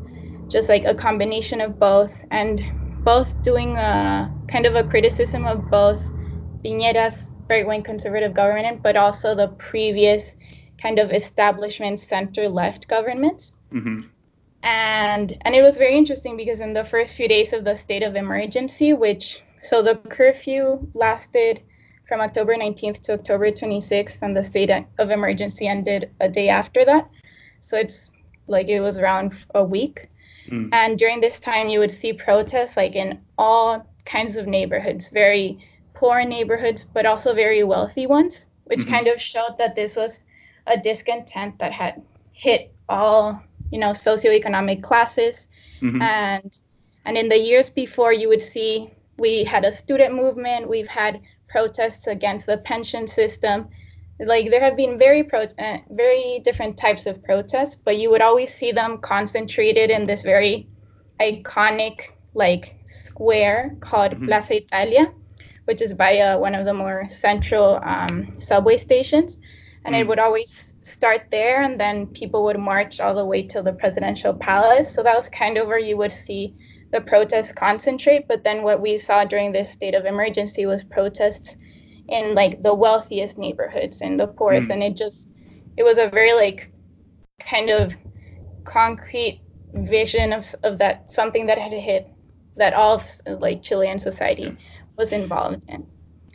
just 0.49 0.69
like 0.69 0.85
a 0.85 0.95
combination 0.95 1.61
of 1.61 1.79
both 1.79 2.25
and 2.31 2.63
both 3.05 3.43
doing 3.43 3.77
a 3.77 4.33
kind 4.49 4.67
of 4.67 4.75
a 4.75 4.85
criticism 4.85 5.47
of 5.47 5.71
both 5.71 6.03
Piñera's 6.65 7.31
right-wing 7.49 7.83
conservative 7.83 8.35
government, 8.35 8.83
but 8.83 8.97
also 8.97 9.35
the 9.35 9.49
previous 9.49 10.37
kind 10.81 10.99
of 10.99 11.13
establishment 11.13 12.01
center-left 12.01 12.89
governments. 12.89 13.53
Mm-hmm. 13.73 14.03
And 14.63 15.37
and 15.43 15.55
it 15.55 15.63
was 15.63 15.77
very 15.77 15.97
interesting 15.97 16.37
because 16.37 16.61
in 16.61 16.73
the 16.73 16.85
first 16.85 17.17
few 17.17 17.29
days 17.29 17.53
of 17.53 17.65
the 17.65 17.77
state 17.77 18.03
of 18.03 18.17
emergency, 18.17 18.93
which 18.93 19.43
so 19.63 19.83
the 19.83 19.97
curfew 19.97 20.87
lasted 20.95 21.63
from 22.07 22.21
October 22.21 22.57
19th 22.57 23.01
to 23.03 23.13
October 23.13 23.51
26th, 23.51 24.23
and 24.23 24.37
the 24.37 24.43
state 24.43 24.71
of 24.99 25.11
emergency 25.11 25.69
ended 25.69 26.11
a 26.21 26.29
day 26.29 26.49
after 26.49 26.85
that. 26.85 27.09
So 27.61 27.77
it's 27.77 28.11
like 28.47 28.69
it 28.69 28.81
was 28.81 28.97
around 28.97 29.35
a 29.55 29.63
week. 29.63 30.09
Mm. 30.51 30.71
And 30.73 30.99
during 30.99 31.21
this 31.21 31.39
time, 31.39 31.69
you 31.69 31.79
would 31.81 31.91
see 31.91 32.13
protests 32.13 32.77
like 32.77 32.97
in 32.97 33.21
all 33.37 33.87
kinds 34.07 34.37
of 34.37 34.47
neighborhoods, 34.47 35.11
very 35.11 35.59
poor 35.99 36.25
neighborhoods, 36.25 36.85
but 36.85 37.07
also 37.07 37.35
very 37.35 37.65
wealthy 37.65 38.07
ones, 38.07 38.49
which 38.65 38.81
mm-hmm. 38.81 38.93
kind 38.93 39.07
of 39.09 39.21
showed 39.21 39.57
that 39.59 39.75
this 39.75 39.97
was 39.97 40.25
a 40.67 40.77
discontent 40.77 41.59
that 41.59 41.73
had 41.73 42.01
hit 42.33 42.73
all, 42.89 43.43
you 43.73 43.79
know, 43.79 43.91
socioeconomic 43.91 44.83
classes. 44.83 45.49
Mm-hmm. 45.83 46.03
And 46.03 46.59
and 47.05 47.17
in 47.17 47.29
the 47.29 47.39
years 47.39 47.71
before, 47.71 48.13
you 48.13 48.29
would 48.29 48.43
see 48.43 48.93
we 49.19 49.43
had 49.45 49.65
a 49.65 49.73
student 49.73 50.15
movement, 50.15 50.69
we've 50.69 50.89
had 50.89 51.21
protests 51.49 52.07
against 52.07 52.47
the 52.47 52.59
pension 52.59 53.07
system. 53.07 53.69
Like 54.21 54.51
there 54.51 54.61
have 54.61 54.77
been 54.77 54.99
very 54.99 55.23
pro- 55.23 55.55
uh, 55.59 55.79
very 55.91 56.41
different 56.45 56.77
types 56.77 57.07
of 57.07 57.23
protests, 57.25 57.75
but 57.75 57.97
you 57.97 58.11
would 58.11 58.23
always 58.23 58.53
see 58.53 58.73
them 58.73 58.99
concentrated 58.99 59.91
in 59.91 60.07
this 60.07 60.23
very 60.23 60.69
iconic 61.21 62.13
like 62.35 62.77
square 62.85 63.77
called 63.81 64.13
mm-hmm. 64.13 64.27
Plaza 64.27 64.57
Italia, 64.57 65.13
which 65.69 65.83
is 65.83 65.93
by 65.93 66.19
uh, 66.19 66.39
one 66.39 66.55
of 66.55 66.65
the 66.65 66.73
more 66.73 67.07
central 67.11 67.79
um, 67.85 68.33
subway 68.39 68.79
stations. 68.79 69.39
And 69.85 69.95
mm. 69.95 70.01
it 70.01 70.09
would 70.09 70.19
always 70.19 70.75
start 70.81 71.25
there, 71.31 71.61
and 71.61 71.79
then 71.79 72.07
people 72.07 72.43
would 72.45 72.59
march 72.59 73.01
all 73.01 73.15
the 73.15 73.27
way 73.27 73.43
to 73.49 73.61
the 73.61 73.75
presidential 73.75 74.33
palace. 74.33 74.91
So 74.91 75.03
that 75.03 75.15
was 75.15 75.29
kind 75.29 75.59
of 75.59 75.67
where 75.67 75.79
you 75.79 75.99
would 75.99 76.11
see 76.11 76.55
the 76.91 77.03
protests 77.03 77.53
concentrate. 77.53 78.27
But 78.27 78.45
then 78.45 78.63
what 78.63 78.81
we 78.81 78.97
saw 78.97 79.27
during 79.27 79.53
this 79.53 79.71
state 79.71 79.95
of 79.95 80.07
emergency 80.07 80.65
was 80.65 80.83
protests 80.83 81.59
in 82.09 82.35
like 82.35 82.63
the 82.63 82.75
wealthiest 82.75 83.37
neighborhoods 83.37 84.01
and 84.01 84.19
the 84.19 84.27
poorest, 84.27 84.69
mm. 84.69 84.73
and 84.73 84.83
it 84.83 84.97
just 84.97 85.29
it 85.77 85.83
was 85.83 85.99
a 85.99 86.09
very 86.09 86.33
like 86.33 86.73
kind 87.41 87.69
of 87.69 87.95
concrete 88.65 89.43
vision 89.75 90.33
of, 90.33 90.55
of 90.63 90.79
that 90.79 91.13
something 91.13 91.45
that 91.45 91.59
had 91.59 91.73
hit 91.75 92.09
that 92.57 92.73
all 92.73 92.95
of 92.95 93.41
like 93.41 93.63
Chilean 93.63 93.99
society 93.99 94.57
was 94.99 95.13
involved 95.13 95.65
in. 95.69 95.87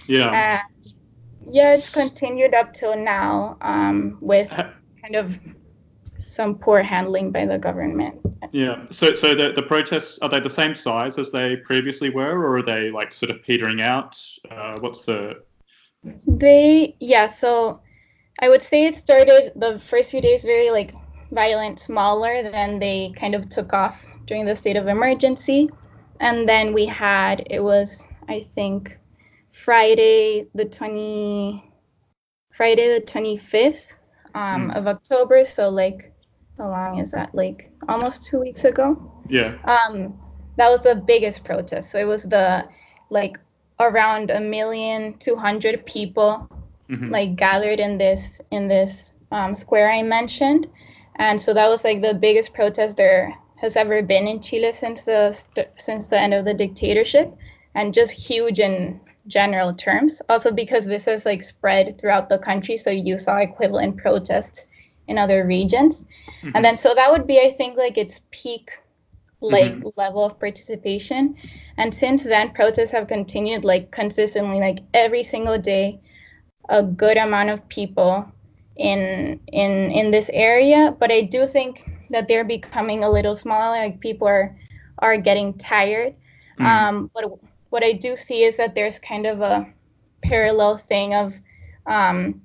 Yeah. 0.07 0.31
And 0.31 0.93
yeah, 1.51 1.73
it's 1.73 1.89
continued 1.89 2.53
up 2.53 2.73
till 2.73 2.95
now 2.95 3.57
um, 3.61 4.17
with 4.21 4.49
kind 4.49 5.15
of 5.15 5.37
some 6.17 6.55
poor 6.55 6.81
handling 6.81 7.31
by 7.31 7.45
the 7.45 7.57
government. 7.57 8.19
Yeah. 8.51 8.85
So, 8.91 9.13
so 9.13 9.35
the, 9.35 9.51
the 9.51 9.61
protests 9.61 10.19
are 10.21 10.29
they 10.29 10.39
the 10.39 10.49
same 10.49 10.73
size 10.73 11.17
as 11.17 11.31
they 11.31 11.57
previously 11.57 12.09
were, 12.09 12.31
or 12.31 12.57
are 12.57 12.61
they 12.61 12.89
like 12.89 13.13
sort 13.13 13.29
of 13.29 13.43
petering 13.43 13.81
out? 13.81 14.17
Uh, 14.49 14.77
what's 14.79 15.05
the? 15.05 15.43
They 16.27 16.95
yeah. 16.99 17.27
So, 17.27 17.81
I 18.39 18.49
would 18.49 18.61
say 18.61 18.85
it 18.85 18.95
started 18.95 19.53
the 19.55 19.79
first 19.79 20.11
few 20.11 20.21
days 20.21 20.43
very 20.43 20.71
like 20.71 20.93
violent, 21.31 21.79
smaller. 21.79 22.43
Then 22.43 22.79
they 22.79 23.13
kind 23.15 23.35
of 23.35 23.49
took 23.49 23.73
off 23.73 24.05
during 24.25 24.45
the 24.45 24.55
state 24.55 24.75
of 24.75 24.87
emergency, 24.87 25.69
and 26.19 26.47
then 26.47 26.73
we 26.73 26.85
had 26.85 27.45
it 27.49 27.63
was 27.63 28.07
I 28.27 28.41
think 28.55 28.99
Friday 29.51 30.47
the 30.55 30.65
twenty 30.65 31.63
Friday 32.51 32.99
the 32.99 33.05
twenty 33.05 33.37
fifth 33.37 33.97
um, 34.35 34.69
mm. 34.69 34.75
of 34.75 34.87
October. 34.87 35.45
So 35.45 35.69
like 35.69 36.11
how 36.57 36.69
long 36.69 36.99
is 36.99 37.11
that? 37.11 37.33
Like 37.33 37.71
almost 37.87 38.25
two 38.25 38.39
weeks 38.39 38.63
ago. 38.63 39.11
Yeah. 39.29 39.57
Um, 39.65 40.17
that 40.57 40.69
was 40.69 40.83
the 40.83 40.95
biggest 40.95 41.43
protest. 41.43 41.91
So 41.91 41.99
it 41.99 42.05
was 42.05 42.23
the 42.23 42.67
like 43.09 43.37
around 43.79 44.29
a 44.29 44.39
million 44.39 45.17
two 45.17 45.35
hundred 45.35 45.85
people 45.85 46.47
mm-hmm. 46.89 47.09
like 47.09 47.35
gathered 47.35 47.79
in 47.79 47.97
this 47.97 48.41
in 48.51 48.67
this 48.67 49.13
um, 49.31 49.55
square 49.55 49.91
I 49.91 50.03
mentioned, 50.03 50.69
and 51.15 51.41
so 51.41 51.53
that 51.53 51.67
was 51.67 51.83
like 51.83 52.01
the 52.01 52.13
biggest 52.13 52.53
protest 52.53 52.97
there 52.97 53.33
has 53.55 53.75
ever 53.75 54.03
been 54.03 54.27
in 54.27 54.41
Chile 54.41 54.71
since 54.71 55.01
the 55.01 55.31
st- 55.31 55.69
since 55.77 56.07
the 56.07 56.19
end 56.19 56.33
of 56.33 56.45
the 56.45 56.53
dictatorship, 56.53 57.35
and 57.75 57.93
just 57.93 58.11
huge 58.11 58.59
in 58.59 58.99
general 59.27 59.73
terms. 59.73 60.21
Also 60.29 60.51
because 60.51 60.85
this 60.85 61.05
has 61.05 61.25
like 61.25 61.43
spread 61.43 61.99
throughout 61.99 62.29
the 62.29 62.37
country, 62.37 62.77
so 62.77 62.89
you 62.89 63.17
saw 63.17 63.37
equivalent 63.37 63.97
protests 63.97 64.67
in 65.07 65.17
other 65.17 65.45
regions, 65.45 66.05
mm-hmm. 66.41 66.51
and 66.55 66.63
then 66.63 66.77
so 66.77 66.93
that 66.95 67.11
would 67.11 67.27
be 67.27 67.39
I 67.39 67.51
think 67.51 67.77
like 67.77 67.97
its 67.97 68.21
peak 68.31 68.71
like 69.43 69.73
mm-hmm. 69.73 69.89
level 69.97 70.23
of 70.23 70.39
participation 70.39 71.35
and 71.77 71.93
since 71.93 72.23
then 72.23 72.51
protests 72.53 72.91
have 72.91 73.07
continued 73.07 73.65
like 73.65 73.91
consistently 73.91 74.57
like 74.59 74.79
every 74.93 75.21
single 75.21 75.57
day 75.57 75.99
a 76.69 76.81
good 76.81 77.17
amount 77.17 77.49
of 77.49 77.67
people 77.67 78.25
in 78.77 79.39
in 79.51 79.91
in 79.91 80.11
this 80.11 80.29
area 80.33 80.95
but 80.97 81.11
i 81.11 81.21
do 81.21 81.45
think 81.45 81.89
that 82.09 82.27
they're 82.27 82.45
becoming 82.45 83.03
a 83.03 83.09
little 83.09 83.35
smaller 83.35 83.77
like 83.77 83.99
people 83.99 84.27
are 84.27 84.57
are 84.99 85.17
getting 85.17 85.53
tired 85.55 86.15
mm. 86.57 86.65
um 86.65 87.11
but 87.13 87.25
what 87.73 87.83
i 87.83 87.91
do 87.91 88.15
see 88.15 88.43
is 88.43 88.55
that 88.57 88.75
there's 88.75 88.99
kind 88.99 89.25
of 89.25 89.41
a 89.41 89.67
parallel 90.21 90.77
thing 90.77 91.15
of 91.15 91.33
um 91.87 92.39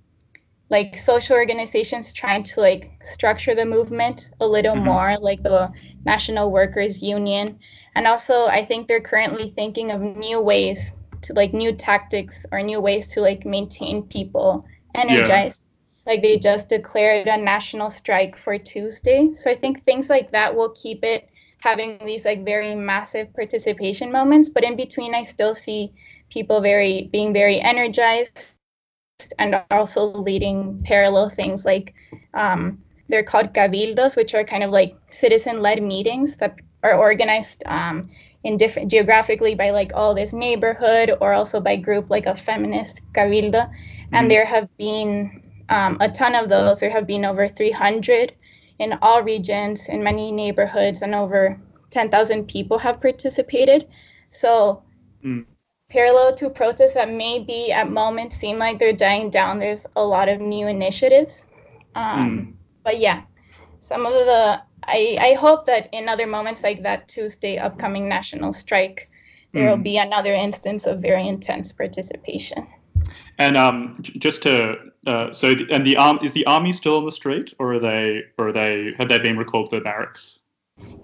like 0.71 0.97
social 0.97 1.37
organizations 1.37 2.15
trying 2.15 2.43
to 2.43 2.61
like 2.61 2.91
structure 3.03 3.55
the 3.55 3.65
movement 3.65 4.31
a 4.41 4.47
little 4.47 4.75
mm-hmm. 4.75 4.85
more 4.87 5.19
like 5.19 5.43
the 5.43 5.69
national 6.07 6.51
workers 6.51 7.03
union 7.03 7.59
and 7.95 8.07
also 8.07 8.47
i 8.47 8.65
think 8.65 8.89
they're 8.89 9.09
currently 9.13 9.51
thinking 9.51 9.91
of 9.91 10.01
new 10.01 10.41
ways 10.41 10.95
to 11.21 11.35
like 11.35 11.53
new 11.53 11.73
tactics 11.73 12.47
or 12.51 12.63
new 12.63 12.81
ways 12.81 13.09
to 13.09 13.21
like 13.21 13.45
maintain 13.45 14.03
people 14.05 14.65
energized 14.95 15.63
like 16.07 16.23
they 16.23 16.39
just 16.39 16.71
declared 16.71 17.27
a 17.27 17.37
national 17.37 17.91
strike 17.91 18.35
for 18.35 18.57
Tuesday. 18.57 19.35
So 19.35 19.51
I 19.51 19.55
think 19.55 19.83
things 19.83 20.09
like 20.09 20.33
that 20.33 20.57
will 20.57 20.71
keep 20.71 21.05
it 21.05 21.29
having 21.59 21.99
these 22.05 22.25
like 22.25 22.45
very 22.45 22.75
massive 22.75 23.33
participation 23.35 24.13
moments. 24.13 24.49
But 24.49 24.65
in 24.65 24.77
between, 24.77 25.15
I 25.15 25.23
still 25.23 25.55
see 25.55 25.93
people 26.31 26.61
very 26.61 27.09
being 27.13 27.33
very 27.33 27.61
energized 27.61 28.55
and 29.39 29.61
also 29.71 30.07
leading 30.07 30.81
parallel 30.85 31.29
things 31.29 31.65
like 31.65 31.95
um, 32.35 32.79
they're 33.09 33.25
called 33.25 33.53
cabildos, 33.55 34.17
which 34.17 34.35
are 34.35 34.45
kind 34.45 34.63
of 34.63 34.71
like 34.71 34.95
citizen-led 35.11 35.83
meetings 35.83 36.37
that 36.37 36.61
are 36.83 36.97
organized 36.97 37.63
um, 37.67 38.09
in 38.45 38.57
different 38.57 38.91
geographically 38.91 39.55
by 39.55 39.71
like 39.71 39.93
all 39.95 40.15
this 40.15 40.33
neighborhood 40.33 41.17
or 41.21 41.33
also 41.33 41.61
by 41.61 41.75
group 41.75 42.11
like 42.11 42.27
a 42.27 42.35
feminist 42.35 43.01
cabildo. 43.13 43.69
And 44.13 44.13
mm-hmm. 44.13 44.29
there 44.29 44.45
have 44.45 44.69
been 44.77 45.43
um, 45.69 45.97
a 46.01 46.09
ton 46.09 46.35
of 46.35 46.49
those. 46.49 46.81
There 46.81 46.91
have 46.91 47.07
been 47.07 47.25
over 47.25 47.49
300 47.49 48.35
in 48.79 48.99
all 49.03 49.23
regions, 49.23 49.89
in 49.89 50.03
many 50.03 50.31
neighborhoods, 50.33 51.03
and 51.03 51.15
over 51.15 51.59
10,000 51.91 52.47
people 52.47 52.79
have 52.79 53.01
participated. 53.01 53.87
So, 54.31 54.83
mm. 55.25 55.45
parallel 55.91 56.35
to 56.37 56.51
protests 56.51 56.95
that 56.95 57.11
maybe 57.11 57.73
at 57.73 57.91
moments 57.91 58.37
seem 58.37 58.59
like 58.59 58.79
they're 58.79 58.93
dying 58.93 59.31
down, 59.31 59.59
there's 59.59 59.87
a 59.97 60.05
lot 60.05 60.29
of 60.29 60.41
new 60.41 60.67
initiatives. 60.69 61.47
Um, 61.95 62.31
mm. 62.31 62.53
But 62.85 62.99
yeah, 62.99 63.23
some 63.81 64.07
of 64.07 64.13
the 64.13 64.63
I, 64.85 65.19
I 65.21 65.35
hope 65.35 65.67
that 65.67 65.89
in 65.93 66.09
other 66.09 66.27
moments 66.27 66.63
like 66.63 66.83
that 66.83 67.09
Tuesday 67.09 67.59
upcoming 67.59 68.09
national 68.09 68.53
strike, 68.53 69.11
there 69.53 69.65
mm. 69.65 69.71
will 69.71 69.83
be 69.83 69.99
another 69.99 70.33
instance 70.35 70.87
of 70.87 71.03
very 71.03 71.27
intense 71.27 71.73
participation. 71.73 72.67
And 73.39 73.57
um, 73.57 73.95
just 74.01 74.43
to 74.43 74.77
uh, 75.07 75.33
so, 75.33 75.55
the, 75.55 75.67
and 75.71 75.87
the 75.87 75.97
arm 75.97 76.19
is 76.23 76.33
the 76.33 76.47
army 76.47 76.73
still 76.73 76.99
on 76.99 77.05
the 77.05 77.13
street, 77.13 77.55
or 77.59 77.75
are 77.75 77.79
they, 77.79 78.23
or 78.37 78.49
are 78.49 78.53
they 78.53 78.95
have 78.99 79.09
they 79.09 79.19
been 79.19 79.37
recalled 79.37 79.71
to 79.71 79.77
the 79.77 79.83
barracks? 79.83 80.41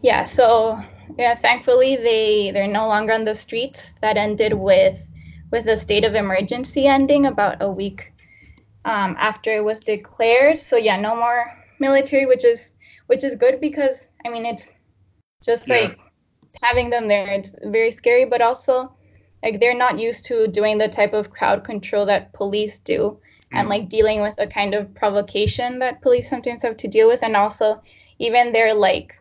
Yeah. 0.02 0.24
So 0.24 0.80
yeah, 1.18 1.34
thankfully 1.34 1.96
they 1.96 2.50
they're 2.52 2.68
no 2.68 2.86
longer 2.86 3.12
on 3.12 3.24
the 3.24 3.34
streets. 3.34 3.94
That 4.00 4.16
ended 4.16 4.54
with 4.54 5.10
with 5.50 5.64
the 5.64 5.76
state 5.76 6.04
of 6.04 6.14
emergency 6.14 6.86
ending 6.86 7.26
about 7.26 7.62
a 7.62 7.70
week 7.70 8.12
um, 8.84 9.16
after 9.18 9.50
it 9.56 9.64
was 9.64 9.80
declared. 9.80 10.60
So 10.60 10.76
yeah, 10.76 10.96
no 10.96 11.14
more 11.16 11.52
military, 11.78 12.26
which 12.26 12.44
is 12.44 12.72
which 13.06 13.24
is 13.24 13.34
good 13.34 13.60
because 13.60 14.08
I 14.24 14.28
mean 14.30 14.46
it's 14.46 14.70
just 15.44 15.68
yeah. 15.68 15.74
like 15.74 15.98
having 16.62 16.90
them 16.90 17.08
there. 17.08 17.28
It's 17.28 17.54
very 17.64 17.90
scary, 17.90 18.24
but 18.24 18.42
also 18.42 18.94
like 19.42 19.60
they're 19.60 19.74
not 19.76 19.98
used 19.98 20.24
to 20.26 20.48
doing 20.48 20.78
the 20.78 20.88
type 20.88 21.12
of 21.12 21.30
crowd 21.30 21.64
control 21.64 22.06
that 22.06 22.32
police 22.32 22.78
do. 22.78 23.18
And 23.52 23.68
like 23.68 23.88
dealing 23.88 24.20
with 24.20 24.36
the 24.36 24.46
kind 24.46 24.74
of 24.74 24.92
provocation 24.94 25.78
that 25.78 26.02
police 26.02 26.28
sometimes 26.28 26.62
have 26.62 26.76
to 26.76 26.88
deal 26.88 27.08
with 27.08 27.22
and 27.22 27.36
also 27.36 27.80
even 28.18 28.52
their 28.52 28.74
like 28.74 29.14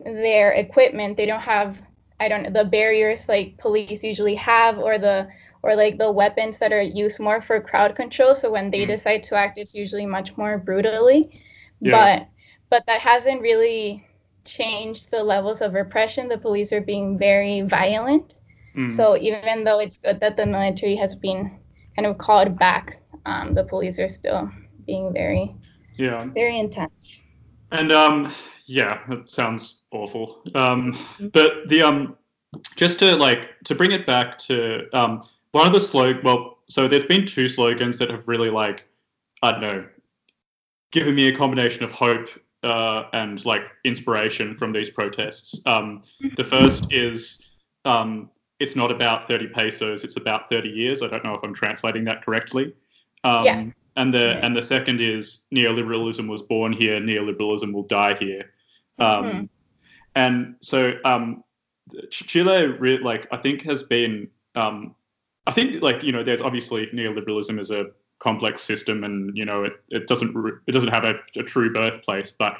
their 0.00 0.52
equipment 0.52 1.16
they 1.16 1.26
don't 1.26 1.40
have 1.40 1.82
i 2.20 2.28
don't 2.28 2.42
know 2.42 2.50
the 2.50 2.64
barriers 2.64 3.28
like 3.28 3.56
police 3.58 4.04
usually 4.04 4.34
have 4.34 4.78
or 4.78 4.98
the 4.98 5.28
or 5.62 5.74
like 5.74 5.98
the 5.98 6.10
weapons 6.10 6.58
that 6.58 6.72
are 6.72 6.82
used 6.82 7.18
more 7.18 7.40
for 7.40 7.60
crowd 7.60 7.96
control 7.96 8.34
so 8.34 8.50
when 8.50 8.70
they 8.70 8.84
mm. 8.84 8.88
decide 8.88 9.22
to 9.22 9.34
act 9.34 9.58
it's 9.58 9.74
usually 9.74 10.06
much 10.06 10.36
more 10.36 10.58
brutally 10.58 11.40
yeah. 11.80 12.18
but 12.18 12.28
but 12.70 12.86
that 12.86 13.00
hasn't 13.00 13.40
really 13.40 14.06
changed 14.44 15.10
the 15.10 15.22
levels 15.22 15.62
of 15.62 15.74
repression 15.74 16.28
the 16.28 16.38
police 16.38 16.72
are 16.72 16.82
being 16.82 17.18
very 17.18 17.62
violent 17.62 18.38
Mm. 18.76 18.90
So 18.90 19.16
even 19.16 19.64
though 19.64 19.78
it's 19.78 19.98
good 19.98 20.20
that 20.20 20.36
the 20.36 20.46
military 20.46 20.96
has 20.96 21.14
been 21.14 21.58
kind 21.96 22.06
of 22.06 22.18
called 22.18 22.58
back, 22.58 23.00
um, 23.26 23.54
the 23.54 23.64
police 23.64 23.98
are 23.98 24.08
still 24.08 24.50
being 24.86 25.12
very, 25.12 25.54
yeah, 25.96 26.24
very 26.26 26.58
intense. 26.58 27.20
And 27.72 27.92
um, 27.92 28.32
yeah, 28.66 29.00
that 29.08 29.30
sounds 29.30 29.82
awful. 29.90 30.42
Um, 30.54 30.92
mm-hmm. 30.92 31.28
but 31.28 31.68
the 31.68 31.82
um, 31.82 32.16
just 32.76 32.98
to 33.00 33.16
like 33.16 33.50
to 33.64 33.74
bring 33.74 33.92
it 33.92 34.06
back 34.06 34.38
to 34.40 34.86
um, 34.92 35.22
one 35.52 35.66
of 35.66 35.72
the 35.72 35.80
slog. 35.80 36.22
Well, 36.22 36.58
so 36.68 36.88
there's 36.88 37.04
been 37.04 37.26
two 37.26 37.48
slogans 37.48 37.98
that 37.98 38.10
have 38.10 38.28
really 38.28 38.50
like 38.50 38.86
I 39.42 39.52
don't 39.52 39.60
know, 39.60 39.86
given 40.92 41.14
me 41.14 41.28
a 41.28 41.36
combination 41.36 41.84
of 41.84 41.92
hope 41.92 42.28
uh, 42.62 43.04
and 43.12 43.44
like 43.44 43.62
inspiration 43.84 44.56
from 44.56 44.72
these 44.72 44.90
protests. 44.90 45.60
Um, 45.66 46.02
the 46.20 46.28
mm-hmm. 46.28 46.42
first 46.42 46.92
is 46.92 47.42
um, 47.84 48.30
it's 48.58 48.74
not 48.74 48.90
about 48.90 49.28
30 49.28 49.48
pesos, 49.48 50.04
it's 50.04 50.16
about 50.16 50.48
30 50.48 50.70
years. 50.70 51.02
I 51.02 51.08
don't 51.08 51.24
know 51.24 51.34
if 51.34 51.42
I'm 51.42 51.54
translating 51.54 52.04
that 52.04 52.24
correctly. 52.24 52.72
Um, 53.24 53.44
yeah. 53.44 53.64
And 53.96 54.12
the 54.12 54.18
yeah. 54.18 54.40
and 54.42 54.56
the 54.56 54.62
second 54.62 55.00
is 55.00 55.44
neoliberalism 55.52 56.28
was 56.28 56.42
born 56.42 56.72
here, 56.72 57.00
neoliberalism 57.00 57.72
will 57.72 57.84
die 57.84 58.16
here. 58.16 58.50
Um, 58.98 59.24
mm-hmm. 59.24 59.44
And 60.16 60.56
so 60.60 60.94
um, 61.04 61.42
Chile, 62.10 62.66
re- 62.66 63.02
like 63.02 63.26
I 63.32 63.36
think, 63.36 63.62
has 63.62 63.82
been. 63.82 64.28
Um, 64.54 64.94
I 65.46 65.52
think 65.52 65.82
like 65.82 66.02
you 66.02 66.12
know, 66.12 66.22
there's 66.22 66.40
obviously 66.40 66.86
neoliberalism 66.88 67.58
is 67.58 67.70
a 67.70 67.86
complex 68.18 68.62
system, 68.62 69.04
and 69.04 69.36
you 69.36 69.44
know, 69.44 69.64
it, 69.64 69.74
it 69.90 70.06
doesn't 70.06 70.34
re- 70.34 70.58
it 70.66 70.72
doesn't 70.72 70.90
have 70.90 71.04
a, 71.04 71.14
a 71.36 71.42
true 71.42 71.72
birthplace, 71.72 72.32
but. 72.32 72.58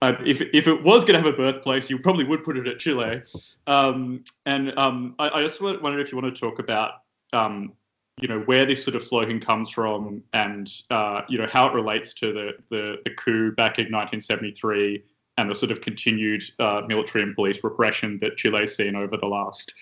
Uh, 0.00 0.12
if, 0.24 0.40
if 0.54 0.68
it 0.68 0.84
was 0.84 1.04
going 1.04 1.20
to 1.20 1.26
have 1.26 1.34
a 1.34 1.36
birthplace, 1.36 1.90
you 1.90 1.98
probably 1.98 2.22
would 2.22 2.44
put 2.44 2.56
it 2.56 2.68
at 2.68 2.78
Chile. 2.78 3.20
Um, 3.66 4.22
and 4.46 4.72
um, 4.78 5.16
I, 5.18 5.28
I, 5.28 5.42
just 5.42 5.60
wondered 5.60 5.98
if 5.98 6.12
you 6.12 6.16
want 6.16 6.32
to 6.32 6.40
talk 6.40 6.60
about 6.60 7.02
um, 7.32 7.72
you 8.20 8.28
know 8.28 8.40
where 8.40 8.66
this 8.66 8.84
sort 8.84 8.96
of 8.96 9.04
slogan 9.04 9.40
comes 9.40 9.70
from 9.70 10.22
and 10.32 10.70
uh, 10.90 11.22
you 11.28 11.38
know 11.38 11.46
how 11.50 11.66
it 11.66 11.74
relates 11.74 12.12
to 12.14 12.32
the, 12.32 12.50
the, 12.70 12.96
the 13.04 13.10
coup 13.14 13.52
back 13.52 13.78
in 13.78 13.84
1973 13.84 15.02
and 15.36 15.50
the 15.50 15.54
sort 15.54 15.70
of 15.70 15.80
continued 15.80 16.42
uh, 16.58 16.82
military 16.86 17.22
and 17.22 17.34
police 17.34 17.62
repression 17.62 18.18
that 18.20 18.36
Chile's 18.36 18.74
seen 18.74 18.96
over 18.96 19.16
the 19.16 19.26
last 19.26 19.72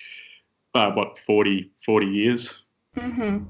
uh, 0.74 0.90
what 0.90 1.18
40 1.18 1.70
40 1.84 2.06
years. 2.06 2.62
Mm-hmm. 2.96 3.44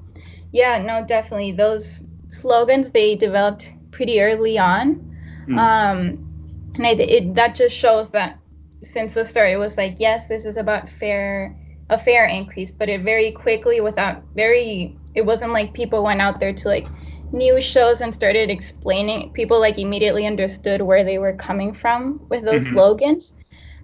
Yeah, 0.51 0.81
no, 0.81 1.05
definitely 1.05 1.51
those 1.51 2.03
slogans 2.29 2.91
they 2.91 3.15
developed 3.15 3.73
pretty 3.91 4.21
early 4.21 4.57
on, 4.57 5.17
mm. 5.47 5.57
um, 5.57 6.71
and 6.75 6.85
it, 6.85 6.99
it, 6.99 7.35
that 7.35 7.55
just 7.55 7.75
shows 7.75 8.09
that 8.11 8.39
since 8.81 9.13
the 9.13 9.25
start 9.25 9.49
it 9.49 9.57
was 9.57 9.77
like 9.77 9.95
yes, 9.99 10.27
this 10.27 10.45
is 10.45 10.55
about 10.55 10.89
fare 10.89 11.57
a 11.89 11.97
fare 11.97 12.25
increase, 12.25 12.71
but 12.71 12.89
it 12.89 13.01
very 13.01 13.31
quickly 13.31 13.79
without 13.81 14.21
very 14.35 14.97
it 15.15 15.25
wasn't 15.25 15.53
like 15.53 15.73
people 15.73 16.03
went 16.03 16.21
out 16.21 16.39
there 16.39 16.53
to 16.53 16.67
like 16.67 16.87
news 17.31 17.63
shows 17.63 18.01
and 18.01 18.13
started 18.13 18.49
explaining 18.49 19.31
people 19.33 19.59
like 19.59 19.77
immediately 19.77 20.25
understood 20.25 20.81
where 20.81 21.03
they 21.03 21.17
were 21.17 21.33
coming 21.33 21.73
from 21.73 22.25
with 22.29 22.43
those 22.43 22.63
mm-hmm. 22.63 22.73
slogans. 22.73 23.33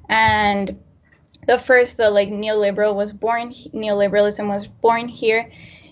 And 0.10 0.80
the 1.48 1.58
first 1.58 1.98
the 1.98 2.10
like 2.10 2.30
neoliberal 2.30 2.96
was 2.96 3.14
born 3.14 3.52
neoliberalism 3.52 4.48
was 4.48 4.68
born 4.68 5.08
here. 5.08 5.50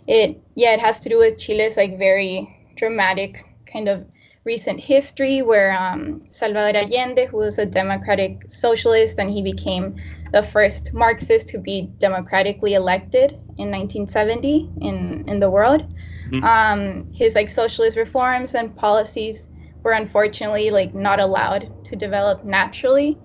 It 0.08 0.42
yeah, 0.56 0.74
it 0.74 0.80
has 0.80 1.00
to 1.02 1.10
do 1.10 1.18
with 1.18 1.38
Chile's 1.38 1.78
like 1.78 1.98
very 1.98 2.58
dramatic 2.76 3.46
kind 3.66 3.88
of 3.88 4.06
recent 4.44 4.80
history 4.80 5.42
where 5.42 5.72
um, 5.74 6.24
Salvador 6.30 6.82
Allende, 6.82 7.26
who 7.26 7.38
was 7.38 7.60
a 7.60 7.66
democratic 7.66 8.46
socialist, 8.50 9.20
and 9.20 9.30
he 9.30 9.42
became 9.42 9.96
the 10.32 10.44
first 10.44 10.94
Marxist 10.94 11.50
to 11.50 11.58
be 11.58 11.90
democratically 11.98 12.74
elected 12.74 13.34
in 13.58 13.70
1970 13.70 14.70
in, 14.82 15.28
in 15.28 15.40
the 15.40 15.50
world. 15.50 15.94
Mm-hmm. 16.30 16.44
Um, 16.44 17.12
his 17.14 17.36
like 17.36 17.50
socialist 17.50 17.98
reforms 17.98 18.56
and 18.56 18.76
policies 18.76 19.50
were 19.84 19.92
unfortunately 19.92 20.72
like 20.72 20.94
not 20.94 21.20
allowed 21.20 21.84
to 21.86 21.96
develop 21.96 22.46
naturally. 22.46 23.18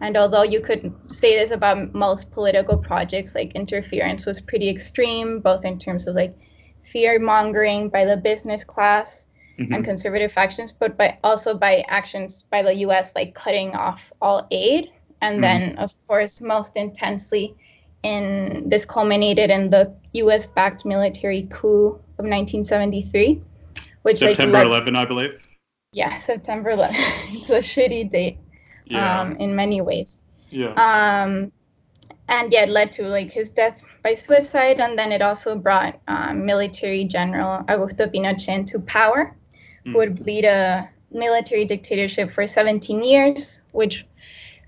And 0.00 0.16
although 0.16 0.42
you 0.42 0.60
could 0.60 0.92
say 1.08 1.38
this 1.38 1.50
about 1.50 1.94
most 1.94 2.30
political 2.32 2.78
projects, 2.78 3.34
like 3.34 3.52
interference 3.52 4.26
was 4.26 4.40
pretty 4.40 4.68
extreme, 4.68 5.40
both 5.40 5.64
in 5.64 5.78
terms 5.78 6.06
of 6.06 6.14
like 6.14 6.34
fear 6.82 7.18
mongering 7.18 7.88
by 7.88 8.04
the 8.04 8.16
business 8.16 8.64
class 8.64 9.26
mm-hmm. 9.58 9.72
and 9.72 9.84
conservative 9.84 10.32
factions, 10.32 10.72
but 10.72 10.96
by 10.96 11.18
also 11.22 11.56
by 11.56 11.84
actions 11.88 12.44
by 12.50 12.62
the 12.62 12.74
U.S. 12.86 13.12
like 13.14 13.34
cutting 13.34 13.74
off 13.74 14.12
all 14.20 14.46
aid 14.50 14.90
and 15.24 15.38
mm. 15.38 15.42
then 15.42 15.78
of 15.78 15.94
course 16.06 16.40
most 16.40 16.76
intensely 16.76 17.54
in 18.02 18.68
this 18.68 18.84
culminated 18.84 19.50
in 19.50 19.70
the 19.70 19.92
U.S. 20.12 20.46
backed 20.46 20.84
military 20.84 21.48
coup 21.50 21.86
of 22.18 22.24
1973, 22.24 23.42
which 24.02 24.18
September 24.18 24.58
like, 24.58 24.64
led, 24.64 24.66
11, 24.66 24.96
I 24.96 25.04
believe. 25.06 25.48
Yeah, 25.92 26.18
September 26.18 26.70
11. 26.70 26.94
it's 26.98 27.50
a 27.50 27.60
shitty 27.60 28.10
date 28.10 28.38
yeah. 28.84 29.20
um, 29.20 29.36
in 29.36 29.56
many 29.56 29.80
ways. 29.80 30.18
Yeah. 30.50 30.72
Um, 30.76 31.50
and 32.28 32.52
yeah, 32.52 32.64
it 32.64 32.68
led 32.68 32.92
to 32.92 33.04
like 33.08 33.32
his 33.32 33.50
death 33.50 33.82
by 34.02 34.14
suicide, 34.14 34.80
and 34.80 34.98
then 34.98 35.10
it 35.10 35.22
also 35.22 35.56
brought 35.56 35.98
um, 36.06 36.44
military 36.44 37.04
general 37.04 37.64
Augusto 37.64 38.06
Pinochet 38.06 38.54
into 38.54 38.80
power, 38.80 39.34
mm. 39.86 39.92
who 39.92 39.98
would 39.98 40.20
lead 40.20 40.44
a 40.44 40.88
military 41.10 41.64
dictatorship 41.64 42.30
for 42.30 42.46
17 42.46 43.02
years, 43.02 43.60
which 43.72 44.04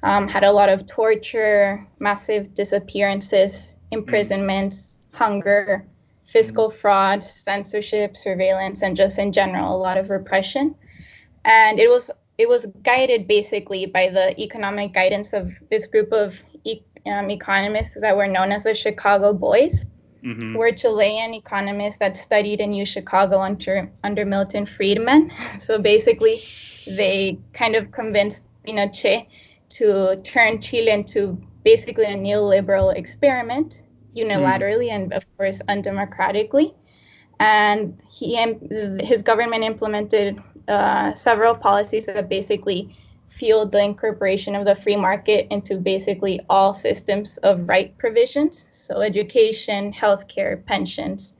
um, 0.06 0.28
had 0.28 0.44
a 0.44 0.52
lot 0.52 0.68
of 0.68 0.86
torture, 0.86 1.84
massive 1.98 2.54
disappearances, 2.54 3.76
imprisonments, 3.90 5.00
mm. 5.00 5.18
hunger, 5.18 5.84
fiscal 6.24 6.70
mm. 6.70 6.72
fraud, 6.72 7.24
censorship, 7.24 8.16
surveillance, 8.16 8.82
and 8.82 8.96
just 8.96 9.18
in 9.18 9.32
general 9.32 9.74
a 9.74 9.76
lot 9.76 9.98
of 9.98 10.08
repression. 10.08 10.76
And 11.44 11.80
it 11.80 11.88
was 11.88 12.10
it 12.38 12.48
was 12.48 12.66
guided 12.84 13.26
basically 13.26 13.86
by 13.86 14.08
the 14.08 14.40
economic 14.40 14.92
guidance 14.92 15.32
of 15.32 15.50
this 15.70 15.86
group 15.86 16.12
of 16.12 16.40
e- 16.62 16.82
um, 17.06 17.28
economists 17.30 17.96
that 18.00 18.16
were 18.16 18.28
known 18.28 18.52
as 18.52 18.62
the 18.62 18.74
Chicago 18.74 19.32
Boys, 19.32 19.86
mm-hmm. 20.22 20.54
were 20.54 20.70
Chilean 20.70 21.34
economists 21.34 21.96
that 21.96 22.16
studied 22.16 22.60
in 22.60 22.72
U 22.72 22.86
Chicago 22.86 23.40
under 23.40 23.90
under 24.04 24.24
Milton 24.24 24.66
Friedman. 24.66 25.32
So 25.58 25.80
basically, 25.80 26.42
they 26.86 27.38
kind 27.54 27.74
of 27.74 27.90
convinced 27.90 28.44
Pinochet 28.64 29.26
to 29.68 30.16
turn 30.22 30.60
Chile 30.60 30.90
into 30.90 31.40
basically 31.64 32.04
a 32.04 32.14
neoliberal 32.14 32.94
experiment 32.94 33.82
unilaterally 34.16 34.88
mm. 34.88 34.92
and, 34.92 35.12
of 35.12 35.24
course, 35.36 35.60
undemocratically. 35.68 36.74
And 37.38 38.00
he 38.10 38.36
his 39.00 39.22
government 39.22 39.62
implemented 39.62 40.38
uh, 40.68 41.12
several 41.14 41.54
policies 41.54 42.06
that 42.06 42.28
basically 42.28 42.96
fueled 43.28 43.72
the 43.72 43.82
incorporation 43.82 44.54
of 44.54 44.64
the 44.64 44.74
free 44.74 44.96
market 44.96 45.46
into 45.50 45.76
basically 45.76 46.40
all 46.48 46.72
systems 46.72 47.36
of 47.38 47.68
right 47.68 47.96
provisions. 47.98 48.66
So 48.70 49.02
education, 49.02 49.92
healthcare, 49.92 50.64
pensions, 50.64 51.34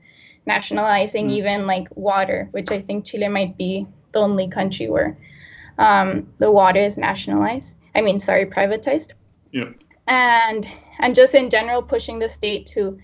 nationalizing 0.45 1.29
mm. 1.29 1.31
even 1.31 1.65
like 1.65 1.87
water, 1.95 2.47
which 2.51 2.71
I 2.71 2.79
think 2.79 3.05
Chile 3.05 3.27
might 3.29 3.57
be 3.57 3.87
the 4.11 4.19
only 4.19 4.47
country 4.47 4.89
where 4.89 5.17
um, 5.79 6.27
the 6.37 6.51
water 6.51 6.79
is 6.79 6.97
nationalized. 6.97 7.75
I 7.97 8.01
mean, 8.01 8.19
sorry, 8.19 8.45
privatized. 8.45 9.13
Yeah. 9.51 9.71
And 10.07 10.65
and 10.99 11.15
just 11.15 11.33
in 11.35 11.49
general, 11.49 11.81
pushing 11.81 12.19
the 12.19 12.29
state 12.29 12.67
to 12.67 12.97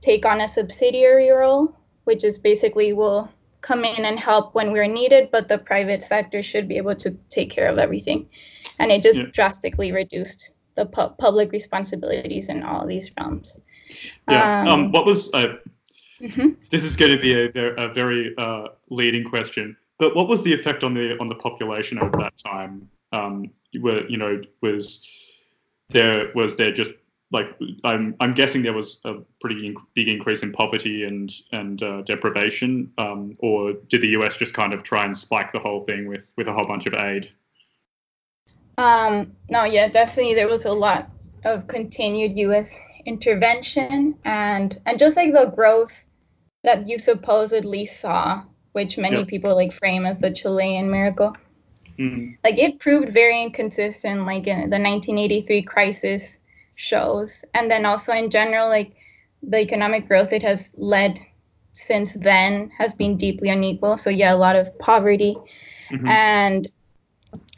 take 0.00 0.26
on 0.26 0.42
a 0.42 0.48
subsidiary 0.48 1.30
role, 1.30 1.74
which 2.04 2.22
is 2.22 2.38
basically 2.38 2.92
will 2.92 3.28
come 3.62 3.84
in 3.84 4.04
and 4.04 4.20
help 4.20 4.54
when 4.54 4.70
we're 4.72 4.86
needed, 4.86 5.30
but 5.32 5.48
the 5.48 5.58
private 5.58 6.02
sector 6.02 6.42
should 6.42 6.68
be 6.68 6.76
able 6.76 6.94
to 6.94 7.10
take 7.30 7.50
care 7.50 7.68
of 7.68 7.78
everything. 7.78 8.28
And 8.78 8.92
it 8.92 9.02
just 9.02 9.20
yeah. 9.20 9.26
drastically 9.32 9.90
reduced 9.90 10.52
the 10.76 10.86
pu- 10.86 11.14
public 11.18 11.50
responsibilities 11.50 12.48
in 12.48 12.62
all 12.62 12.86
these 12.86 13.10
realms. 13.18 13.58
Yeah. 14.28 14.60
Um, 14.60 14.68
um, 14.68 14.92
what 14.92 15.06
was 15.06 15.32
uh, 15.32 15.56
mm-hmm. 16.20 16.50
this 16.70 16.84
is 16.84 16.94
going 16.94 17.12
to 17.12 17.18
be 17.18 17.32
a, 17.32 17.74
a 17.74 17.92
very 17.92 18.34
uh, 18.36 18.68
leading 18.90 19.24
question, 19.24 19.76
but 19.98 20.14
what 20.14 20.28
was 20.28 20.42
the 20.44 20.52
effect 20.52 20.84
on 20.84 20.92
the 20.92 21.18
on 21.18 21.28
the 21.28 21.34
population 21.34 21.98
at 21.98 22.12
that 22.12 22.36
time? 22.36 22.88
Um, 23.16 23.50
were 23.80 24.06
you 24.08 24.16
know 24.16 24.40
was 24.60 25.06
there 25.88 26.30
was 26.34 26.56
there 26.56 26.72
just 26.72 26.94
like 27.32 27.46
I'm 27.84 28.14
I'm 28.20 28.34
guessing 28.34 28.62
there 28.62 28.72
was 28.72 29.00
a 29.04 29.14
pretty 29.40 29.68
inc- 29.70 29.84
big 29.94 30.08
increase 30.08 30.42
in 30.42 30.52
poverty 30.52 31.04
and 31.04 31.32
and 31.52 31.82
uh, 31.82 32.02
deprivation, 32.02 32.92
um, 32.98 33.32
or 33.40 33.72
did 33.88 34.00
the 34.00 34.08
US 34.18 34.36
just 34.36 34.54
kind 34.54 34.72
of 34.72 34.82
try 34.82 35.04
and 35.04 35.16
spike 35.16 35.52
the 35.52 35.58
whole 35.58 35.80
thing 35.80 36.06
with 36.06 36.32
with 36.36 36.46
a 36.46 36.52
whole 36.52 36.66
bunch 36.66 36.86
of 36.86 36.94
aid? 36.94 37.30
Um, 38.78 39.32
no, 39.48 39.64
yeah, 39.64 39.88
definitely 39.88 40.34
there 40.34 40.48
was 40.48 40.66
a 40.66 40.72
lot 40.72 41.10
of 41.44 41.66
continued 41.66 42.38
U.S. 42.38 42.78
intervention 43.06 44.16
and 44.24 44.80
and 44.86 44.98
just 44.98 45.16
like 45.16 45.32
the 45.32 45.46
growth 45.46 46.04
that 46.62 46.88
you 46.88 46.98
supposedly 46.98 47.86
saw, 47.86 48.42
which 48.72 48.98
many 48.98 49.18
yep. 49.18 49.28
people 49.28 49.54
like 49.54 49.72
frame 49.72 50.04
as 50.04 50.18
the 50.20 50.30
Chilean 50.30 50.90
miracle. 50.90 51.36
Mm-hmm. 51.98 52.32
Like 52.44 52.58
it 52.58 52.78
proved 52.78 53.08
very 53.08 53.42
inconsistent, 53.42 54.26
like 54.26 54.46
in 54.46 54.70
the 54.70 54.78
1983 54.78 55.62
crisis 55.62 56.38
shows, 56.74 57.44
and 57.54 57.70
then 57.70 57.86
also 57.86 58.12
in 58.12 58.30
general, 58.30 58.68
like 58.68 58.92
the 59.42 59.60
economic 59.60 60.08
growth 60.08 60.32
it 60.32 60.42
has 60.42 60.70
led 60.76 61.20
since 61.72 62.14
then 62.14 62.70
has 62.78 62.92
been 62.94 63.16
deeply 63.16 63.48
unequal. 63.48 63.98
So 63.98 64.10
yeah, 64.10 64.34
a 64.34 64.36
lot 64.36 64.56
of 64.56 64.76
poverty, 64.78 65.36
mm-hmm. 65.90 66.08
and 66.08 66.68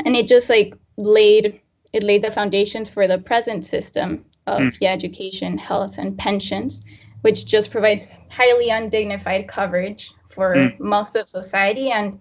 and 0.05 0.17
it 0.17 0.29
just 0.29 0.49
like 0.49 0.75
laid 0.97 1.61
it 1.93 2.03
laid 2.03 2.23
the 2.23 2.31
foundations 2.31 2.91
for 2.91 3.07
the 3.07 3.19
present 3.19 3.65
system 3.65 4.25
of 4.47 4.61
mm. 4.61 4.79
yeah, 4.81 4.93
education, 4.93 5.57
health, 5.59 5.99
and 5.99 6.19
pensions, 6.19 6.83
which 7.23 7.47
just 7.47 7.71
provides 7.71 8.21
highly 8.31 8.71
undignified 8.71 9.49
coverage 9.49 10.13
for 10.29 10.55
mm. 10.55 10.81
most 10.81 11.17
of 11.17 11.29
society 11.29 11.91
and 11.91 12.19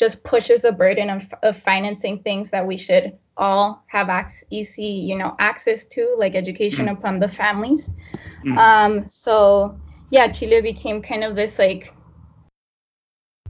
just 0.00 0.24
pushes 0.24 0.62
the 0.62 0.72
burden 0.72 1.10
of, 1.10 1.32
of 1.42 1.54
financing 1.58 2.22
things 2.22 2.48
that 2.48 2.66
we 2.66 2.78
should 2.78 3.12
all 3.36 3.84
have 3.86 4.08
ac- 4.08 4.46
easy, 4.48 4.82
you 4.82 5.14
know, 5.14 5.36
access 5.38 5.84
to, 5.84 6.14
like 6.16 6.34
education 6.34 6.86
mm. 6.86 6.92
upon 6.92 7.20
the 7.20 7.28
families. 7.28 7.90
Mm. 8.46 8.56
Um, 8.56 9.08
so 9.10 9.78
yeah, 10.08 10.26
Chile 10.28 10.62
became 10.62 11.02
kind 11.02 11.22
of 11.22 11.36
this 11.36 11.58
like 11.58 11.92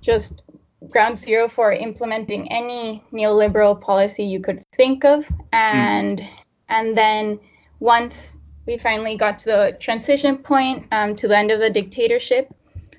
just 0.00 0.42
ground 0.88 1.16
zero 1.16 1.46
for 1.46 1.70
implementing 1.70 2.50
any 2.50 3.04
neoliberal 3.12 3.80
policy 3.80 4.24
you 4.24 4.40
could 4.40 4.60
think 4.72 5.04
of, 5.04 5.30
and 5.52 6.18
mm. 6.18 6.28
and 6.68 6.98
then 6.98 7.38
once 7.78 8.38
we 8.66 8.76
finally 8.76 9.16
got 9.16 9.38
to 9.38 9.44
the 9.44 9.76
transition 9.78 10.36
point 10.36 10.84
um, 10.90 11.14
to 11.14 11.28
the 11.28 11.38
end 11.38 11.52
of 11.52 11.60
the 11.60 11.70
dictatorship, 11.70 12.52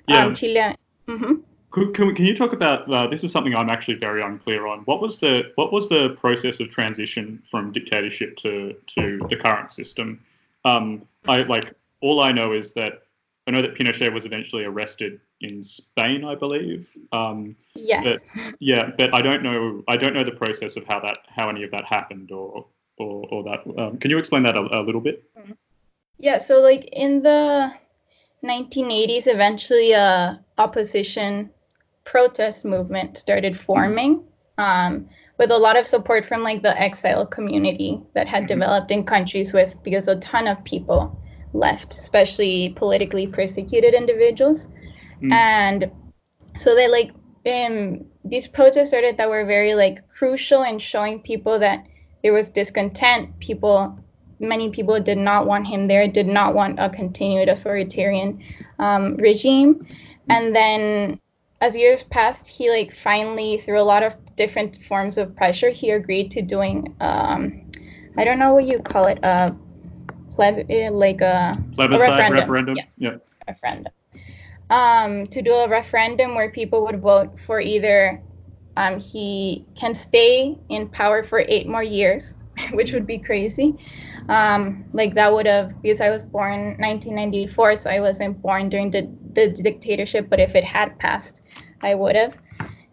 yeah. 0.08 0.24
um, 0.24 0.34
Chile. 0.34 0.74
Mm-hmm. 1.06 1.34
Can, 1.72 1.92
can, 1.94 2.14
can, 2.14 2.26
you 2.26 2.36
talk 2.36 2.52
about 2.52 2.90
uh, 2.92 3.06
this? 3.06 3.24
Is 3.24 3.32
something 3.32 3.54
I'm 3.54 3.70
actually 3.70 3.94
very 3.94 4.22
unclear 4.22 4.66
on. 4.66 4.80
What 4.80 5.00
was 5.00 5.18
the 5.18 5.52
what 5.54 5.72
was 5.72 5.88
the 5.88 6.10
process 6.10 6.60
of 6.60 6.68
transition 6.68 7.42
from 7.50 7.72
dictatorship 7.72 8.36
to 8.38 8.74
to 8.88 9.20
the 9.28 9.36
current 9.36 9.70
system? 9.70 10.20
Um, 10.64 11.06
I 11.26 11.42
like 11.42 11.74
all 12.00 12.20
I 12.20 12.32
know 12.32 12.52
is 12.52 12.74
that 12.74 13.02
I 13.46 13.50
know 13.50 13.60
that 13.60 13.74
Pinochet 13.74 14.12
was 14.12 14.26
eventually 14.26 14.64
arrested 14.64 15.20
in 15.40 15.62
Spain, 15.62 16.24
I 16.24 16.34
believe. 16.34 16.90
Um, 17.10 17.56
yes. 17.74 18.20
But, 18.34 18.54
yeah, 18.60 18.90
but 18.96 19.14
I 19.14 19.22
don't 19.22 19.42
know. 19.42 19.82
I 19.88 19.96
don't 19.96 20.14
know 20.14 20.24
the 20.24 20.32
process 20.32 20.76
of 20.76 20.86
how 20.86 21.00
that 21.00 21.18
how 21.26 21.48
any 21.48 21.64
of 21.64 21.70
that 21.70 21.84
happened 21.84 22.30
or 22.30 22.66
or, 22.98 23.26
or 23.30 23.42
that. 23.44 23.80
Um, 23.80 23.96
can 23.98 24.10
you 24.10 24.18
explain 24.18 24.42
that 24.44 24.56
a, 24.56 24.80
a 24.80 24.82
little 24.82 25.00
bit? 25.00 25.24
Yeah. 26.18 26.38
So 26.38 26.60
like 26.60 26.84
in 26.92 27.22
the 27.22 27.72
1980s, 28.44 29.26
eventually 29.26 29.92
a 29.92 30.44
opposition 30.58 31.50
protest 32.04 32.64
movement 32.64 33.16
started 33.16 33.56
forming 33.56 34.24
um, 34.58 35.08
with 35.38 35.50
a 35.50 35.56
lot 35.56 35.78
of 35.78 35.86
support 35.86 36.24
from 36.24 36.42
like 36.42 36.62
the 36.62 36.78
exile 36.80 37.26
community 37.26 38.00
that 38.14 38.28
had 38.28 38.42
mm-hmm. 38.42 38.58
developed 38.58 38.90
in 38.90 39.04
countries 39.04 39.52
with 39.52 39.80
because 39.82 40.08
a 40.08 40.16
ton 40.16 40.46
of 40.46 40.62
people 40.64 41.18
left, 41.52 41.92
especially 41.94 42.70
politically 42.76 43.26
persecuted 43.26 43.94
individuals. 43.94 44.68
Mm. 45.22 45.32
And 45.32 45.90
so 46.56 46.74
they 46.74 46.88
like 46.88 47.12
um, 47.46 48.04
these 48.24 48.46
protests 48.46 48.88
started 48.88 49.16
that 49.16 49.28
were 49.28 49.44
very 49.44 49.74
like 49.74 50.08
crucial 50.08 50.62
in 50.62 50.78
showing 50.78 51.20
people 51.20 51.58
that 51.58 51.86
there 52.22 52.32
was 52.32 52.50
discontent. 52.50 53.38
People, 53.40 53.98
many 54.38 54.70
people 54.70 55.00
did 55.00 55.18
not 55.18 55.46
want 55.46 55.66
him 55.66 55.88
there, 55.88 56.06
did 56.06 56.26
not 56.26 56.54
want 56.54 56.78
a 56.78 56.88
continued 56.88 57.48
authoritarian 57.48 58.42
um, 58.78 59.16
regime. 59.16 59.86
And 60.28 60.54
then 60.54 61.18
as 61.62 61.76
years 61.76 62.02
passed, 62.02 62.48
he 62.48 62.68
like 62.70 62.92
finally, 62.92 63.56
through 63.56 63.80
a 63.80 63.88
lot 63.94 64.02
of 64.02 64.16
different 64.34 64.76
forms 64.78 65.16
of 65.16 65.34
pressure, 65.36 65.70
he 65.70 65.90
agreed 65.90 66.32
to 66.32 66.42
doing, 66.42 66.92
um, 67.00 67.70
I 68.16 68.24
don't 68.24 68.40
know 68.40 68.52
what 68.52 68.64
you 68.64 68.80
call 68.80 69.06
it, 69.06 69.22
uh, 69.22 69.50
pleb- 70.32 70.66
eh, 70.68 70.90
like 70.90 71.20
a, 71.20 71.56
a 71.78 71.88
referendum. 71.88 72.40
referendum. 72.40 72.74
Yes, 72.76 72.94
yeah. 72.98 73.16
referendum. 73.46 73.92
Um, 74.70 75.24
to 75.26 75.40
do 75.40 75.52
a 75.52 75.68
referendum 75.68 76.34
where 76.34 76.50
people 76.50 76.84
would 76.86 77.00
vote 77.00 77.38
for 77.38 77.60
either 77.60 78.20
um, 78.76 78.98
he 78.98 79.64
can 79.76 79.94
stay 79.94 80.58
in 80.68 80.88
power 80.88 81.22
for 81.22 81.44
eight 81.46 81.68
more 81.68 81.82
years, 81.84 82.36
which 82.72 82.92
would 82.92 83.06
be 83.06 83.18
crazy. 83.18 83.76
Um, 84.28 84.84
like 84.92 85.14
that 85.14 85.32
would 85.32 85.46
have 85.46 85.80
because 85.82 86.00
I 86.00 86.10
was 86.10 86.24
born 86.24 86.76
1994, 86.78 87.76
so 87.76 87.90
I 87.90 88.00
wasn't 88.00 88.40
born 88.40 88.68
during 88.68 88.90
the, 88.90 89.10
the 89.32 89.48
dictatorship. 89.48 90.28
But 90.28 90.40
if 90.40 90.54
it 90.54 90.64
had 90.64 90.98
passed, 90.98 91.42
I 91.80 91.94
would 91.94 92.16
have. 92.16 92.38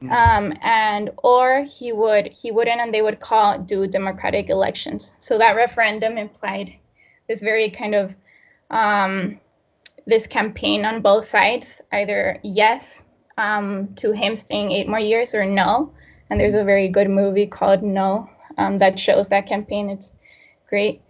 Mm. 0.01 0.11
Um, 0.11 0.53
and 0.61 1.09
or 1.17 1.63
he 1.63 1.91
would 1.91 2.27
he 2.27 2.51
wouldn't, 2.51 2.79
and 2.79 2.93
they 2.93 3.01
would 3.01 3.19
call 3.19 3.59
do 3.59 3.87
democratic 3.87 4.49
elections. 4.49 5.13
So 5.19 5.37
that 5.37 5.55
referendum 5.55 6.17
implied 6.17 6.73
this 7.27 7.41
very 7.41 7.69
kind 7.69 7.95
of 7.95 8.15
um, 8.69 9.39
this 10.05 10.25
campaign 10.25 10.85
on 10.85 11.01
both 11.01 11.25
sides, 11.25 11.81
either 11.91 12.39
yes 12.43 13.03
um, 13.37 13.93
to 13.95 14.11
him 14.11 14.35
staying 14.35 14.71
eight 14.71 14.87
more 14.87 14.99
years 14.99 15.33
or 15.33 15.45
no. 15.45 15.93
And 16.29 16.39
there's 16.39 16.53
a 16.53 16.63
very 16.63 16.89
good 16.89 17.09
movie 17.09 17.47
called 17.47 17.81
No 17.81 18.29
um, 18.59 18.77
that 18.79 18.99
shows 18.99 19.29
that 19.29 19.47
campaign. 19.47 19.89
It's 19.89 20.13
great. 20.67 21.01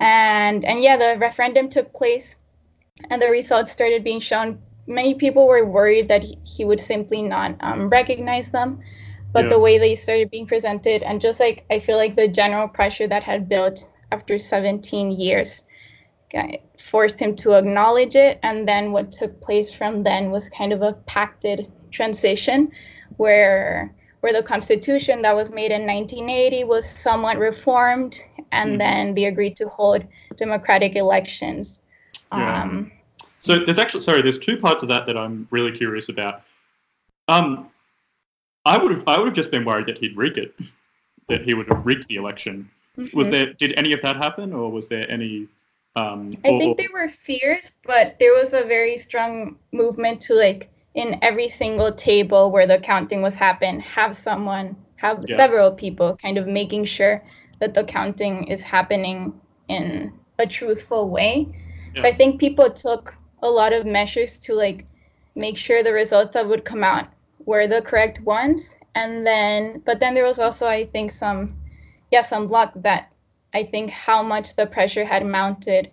And 0.00 0.64
and 0.64 0.80
yeah, 0.80 0.96
the 0.96 1.18
referendum 1.18 1.68
took 1.68 1.92
place, 1.92 2.36
and 3.10 3.20
the 3.20 3.30
results 3.30 3.72
started 3.72 4.04
being 4.04 4.20
shown. 4.20 4.60
Many 4.86 5.14
people 5.14 5.46
were 5.46 5.64
worried 5.64 6.08
that 6.08 6.24
he, 6.24 6.38
he 6.44 6.64
would 6.64 6.80
simply 6.80 7.22
not 7.22 7.56
um, 7.60 7.88
recognize 7.88 8.50
them, 8.50 8.80
but 9.32 9.44
yeah. 9.44 9.50
the 9.50 9.60
way 9.60 9.78
they 9.78 9.94
started 9.94 10.30
being 10.30 10.46
presented, 10.46 11.02
and 11.02 11.20
just 11.20 11.38
like 11.38 11.64
I 11.70 11.78
feel 11.78 11.96
like 11.96 12.16
the 12.16 12.28
general 12.28 12.68
pressure 12.68 13.06
that 13.06 13.22
had 13.22 13.48
built 13.48 13.88
after 14.10 14.38
17 14.38 15.10
years 15.10 15.64
forced 16.80 17.20
him 17.20 17.36
to 17.36 17.52
acknowledge 17.52 18.16
it. 18.16 18.38
And 18.42 18.66
then 18.68 18.92
what 18.92 19.12
took 19.12 19.40
place 19.40 19.72
from 19.72 20.02
then 20.02 20.30
was 20.30 20.48
kind 20.48 20.72
of 20.72 20.82
a 20.82 20.94
pacted 21.06 21.70
transition 21.90 22.72
where 23.16 23.94
where 24.22 24.32
the 24.32 24.42
constitution 24.42 25.20
that 25.22 25.34
was 25.34 25.50
made 25.50 25.72
in 25.72 25.84
1980 25.84 26.64
was 26.64 26.88
somewhat 26.88 27.38
reformed 27.38 28.22
and 28.52 28.70
mm-hmm. 28.70 28.78
then 28.78 29.14
they 29.14 29.24
agreed 29.24 29.56
to 29.56 29.68
hold 29.68 30.06
democratic 30.36 30.94
elections. 30.94 31.82
Yeah. 32.32 32.62
Um, 32.62 32.92
so 33.40 33.64
there's 33.64 33.80
actually 33.80 34.00
sorry, 34.00 34.22
there's 34.22 34.38
two 34.38 34.56
parts 34.56 34.82
of 34.82 34.88
that 34.88 35.06
that 35.06 35.16
I'm 35.16 35.48
really 35.50 35.72
curious 35.72 36.08
about. 36.08 36.42
Um, 37.26 37.68
I 38.64 38.78
would 38.78 38.92
have 38.92 39.02
I 39.08 39.18
would 39.18 39.26
have 39.26 39.34
just 39.34 39.50
been 39.50 39.64
worried 39.64 39.86
that 39.86 39.98
he'd 39.98 40.16
rig 40.16 40.38
it, 40.38 40.54
that 41.26 41.42
he 41.42 41.54
would 41.54 41.68
have 41.68 41.84
rigged 41.84 42.06
the 42.06 42.14
election. 42.14 42.70
Mm-hmm. 42.96 43.18
Was 43.18 43.28
there 43.28 43.52
did 43.54 43.74
any 43.76 43.92
of 43.92 44.00
that 44.02 44.16
happen, 44.16 44.52
or 44.52 44.70
was 44.70 44.86
there 44.86 45.10
any 45.10 45.48
um, 45.96 46.32
I 46.44 46.58
think 46.58 46.78
there 46.78 46.88
were 46.92 47.08
fears, 47.08 47.72
but 47.84 48.16
there 48.20 48.32
was 48.32 48.54
a 48.54 48.62
very 48.62 48.96
strong 48.96 49.56
movement 49.72 50.20
to 50.22 50.34
like 50.34 50.70
in 50.94 51.18
every 51.22 51.48
single 51.48 51.92
table 51.92 52.50
where 52.50 52.66
the 52.66 52.78
counting 52.78 53.22
was 53.22 53.34
happen, 53.34 53.80
have 53.80 54.14
someone, 54.14 54.76
have 54.96 55.24
yeah. 55.26 55.36
several 55.36 55.72
people 55.72 56.16
kind 56.16 56.38
of 56.38 56.46
making 56.46 56.84
sure 56.84 57.22
that 57.60 57.74
the 57.74 57.84
counting 57.84 58.46
is 58.48 58.62
happening 58.62 59.40
in 59.68 60.12
a 60.38 60.46
truthful 60.46 61.08
way. 61.08 61.48
Yeah. 61.94 62.02
So 62.02 62.08
I 62.08 62.12
think 62.12 62.40
people 62.40 62.70
took 62.70 63.14
a 63.42 63.50
lot 63.50 63.72
of 63.72 63.86
measures 63.86 64.38
to 64.40 64.54
like 64.54 64.86
make 65.34 65.56
sure 65.56 65.82
the 65.82 65.92
results 65.92 66.34
that 66.34 66.46
would 66.46 66.64
come 66.64 66.84
out 66.84 67.08
were 67.44 67.66
the 67.66 67.82
correct 67.82 68.20
ones. 68.20 68.76
And 68.94 69.26
then, 69.26 69.82
but 69.86 70.00
then 70.00 70.14
there 70.14 70.24
was 70.24 70.38
also, 70.38 70.66
I 70.66 70.84
think, 70.84 71.10
some, 71.10 71.48
yeah, 72.10 72.20
some 72.20 72.48
luck 72.48 72.72
that 72.76 73.12
I 73.54 73.62
think 73.62 73.90
how 73.90 74.22
much 74.22 74.56
the 74.56 74.66
pressure 74.66 75.04
had 75.04 75.24
mounted 75.24 75.90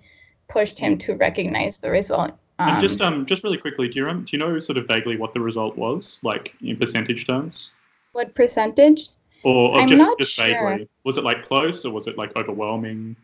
pushed 0.49 0.79
him 0.79 0.97
to 0.99 1.15
recognize 1.15 1.77
the 1.77 1.91
result. 1.91 2.31
Um, 2.59 2.69
and 2.69 2.81
just 2.81 2.99
um, 3.01 3.25
just 3.25 3.43
really 3.43 3.57
quickly, 3.57 3.87
do 3.87 3.99
you 3.99 4.13
do 4.13 4.25
you 4.31 4.37
know 4.37 4.59
sort 4.59 4.77
of 4.77 4.85
vaguely 4.85 5.15
what 5.15 5.33
the 5.33 5.39
result 5.39 5.77
was, 5.77 6.19
like 6.23 6.53
in 6.61 6.75
percentage 6.75 7.25
terms? 7.25 7.71
What 8.11 8.35
percentage? 8.35 9.09
Or, 9.43 9.69
or 9.69 9.79
I'm 9.79 9.87
just, 9.87 10.01
not 10.01 10.19
just 10.19 10.33
sure. 10.33 10.45
vaguely. 10.45 10.89
Was 11.05 11.17
it 11.17 11.23
like 11.23 11.43
close 11.43 11.85
or 11.85 11.91
was 11.91 12.07
it 12.07 12.17
like 12.17 12.35
overwhelming? 12.35 13.15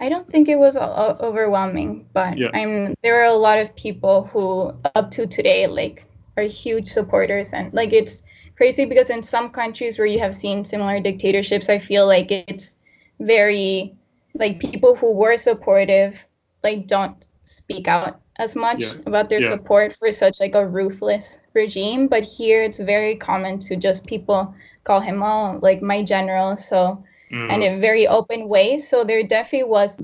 I 0.00 0.08
don't 0.08 0.28
think 0.28 0.48
it 0.48 0.58
was 0.58 0.76
o- 0.76 1.16
overwhelming, 1.20 2.06
but 2.12 2.36
yeah. 2.36 2.48
I'm 2.52 2.96
there 3.02 3.20
are 3.20 3.26
a 3.26 3.32
lot 3.32 3.58
of 3.58 3.74
people 3.76 4.24
who 4.24 4.72
up 4.96 5.10
to 5.12 5.26
today 5.26 5.66
like 5.68 6.04
are 6.36 6.42
huge 6.42 6.86
supporters 6.86 7.52
and 7.52 7.72
like 7.72 7.92
it's 7.92 8.22
crazy 8.56 8.84
because 8.84 9.10
in 9.10 9.22
some 9.22 9.50
countries 9.50 9.98
where 9.98 10.06
you 10.06 10.18
have 10.18 10.34
seen 10.34 10.64
similar 10.64 10.98
dictatorships, 10.98 11.68
I 11.68 11.78
feel 11.78 12.06
like 12.06 12.32
it's 12.32 12.76
very 13.20 13.94
like 14.34 14.58
people 14.58 14.96
who 14.96 15.12
were 15.12 15.36
supportive 15.36 16.26
like 16.64 16.86
don't 16.88 17.28
speak 17.44 17.88
out 17.88 18.20
as 18.38 18.54
much 18.54 18.82
yeah. 18.82 18.92
about 19.06 19.28
their 19.28 19.40
yeah. 19.40 19.50
support 19.50 19.92
for 19.92 20.12
such 20.12 20.40
like 20.40 20.54
a 20.54 20.66
ruthless 20.66 21.38
regime 21.54 22.06
but 22.06 22.22
here 22.22 22.62
it's 22.62 22.78
very 22.78 23.16
common 23.16 23.58
to 23.58 23.76
just 23.76 24.04
people 24.06 24.54
call 24.84 25.00
him 25.00 25.22
oh 25.22 25.58
like 25.62 25.82
my 25.82 26.02
general 26.02 26.56
so 26.56 27.02
mm. 27.30 27.52
and 27.52 27.62
in 27.62 27.80
very 27.80 28.06
open 28.06 28.48
ways 28.48 28.88
so 28.88 29.04
there 29.04 29.22
definitely 29.22 29.68
was 29.68 29.98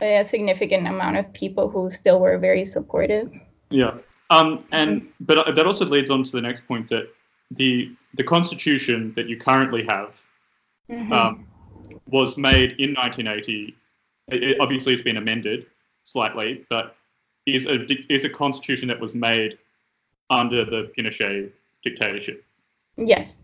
a 0.00 0.24
significant 0.24 0.86
amount 0.86 1.16
of 1.16 1.32
people 1.32 1.68
who 1.68 1.88
still 1.90 2.20
were 2.20 2.38
very 2.38 2.64
supportive 2.64 3.30
yeah 3.70 3.94
um 4.30 4.64
and 4.72 5.02
mm-hmm. 5.02 5.08
but 5.20 5.54
that 5.54 5.66
also 5.66 5.84
leads 5.84 6.10
on 6.10 6.22
to 6.24 6.32
the 6.32 6.40
next 6.40 6.66
point 6.66 6.88
that 6.88 7.08
the 7.52 7.94
the 8.14 8.24
constitution 8.24 9.12
that 9.16 9.28
you 9.28 9.36
currently 9.36 9.84
have 9.84 10.22
mm-hmm. 10.90 11.12
um, 11.12 11.46
was 12.06 12.36
made 12.36 12.72
in 12.78 12.94
1980. 12.94 13.76
It, 14.28 14.60
obviously, 14.60 14.92
it's 14.92 15.02
been 15.02 15.16
amended 15.16 15.66
slightly, 16.02 16.64
but 16.68 16.96
is 17.46 17.66
a 17.66 17.86
is 18.12 18.24
a 18.24 18.28
constitution 18.28 18.88
that 18.88 19.00
was 19.00 19.14
made 19.14 19.58
under 20.30 20.64
the 20.64 20.90
Pinochet 20.96 21.50
dictatorship. 21.82 22.44
Yes. 22.96 23.38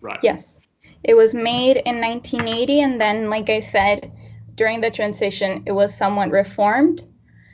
Right. 0.00 0.20
Yes. 0.22 0.60
It 1.04 1.14
was 1.14 1.34
made 1.34 1.78
in 1.78 2.00
1980, 2.00 2.80
and 2.80 3.00
then, 3.00 3.28
like 3.28 3.50
I 3.50 3.60
said, 3.60 4.12
during 4.54 4.80
the 4.80 4.90
transition, 4.90 5.62
it 5.66 5.72
was 5.72 5.96
somewhat 5.96 6.30
reformed. 6.30 7.04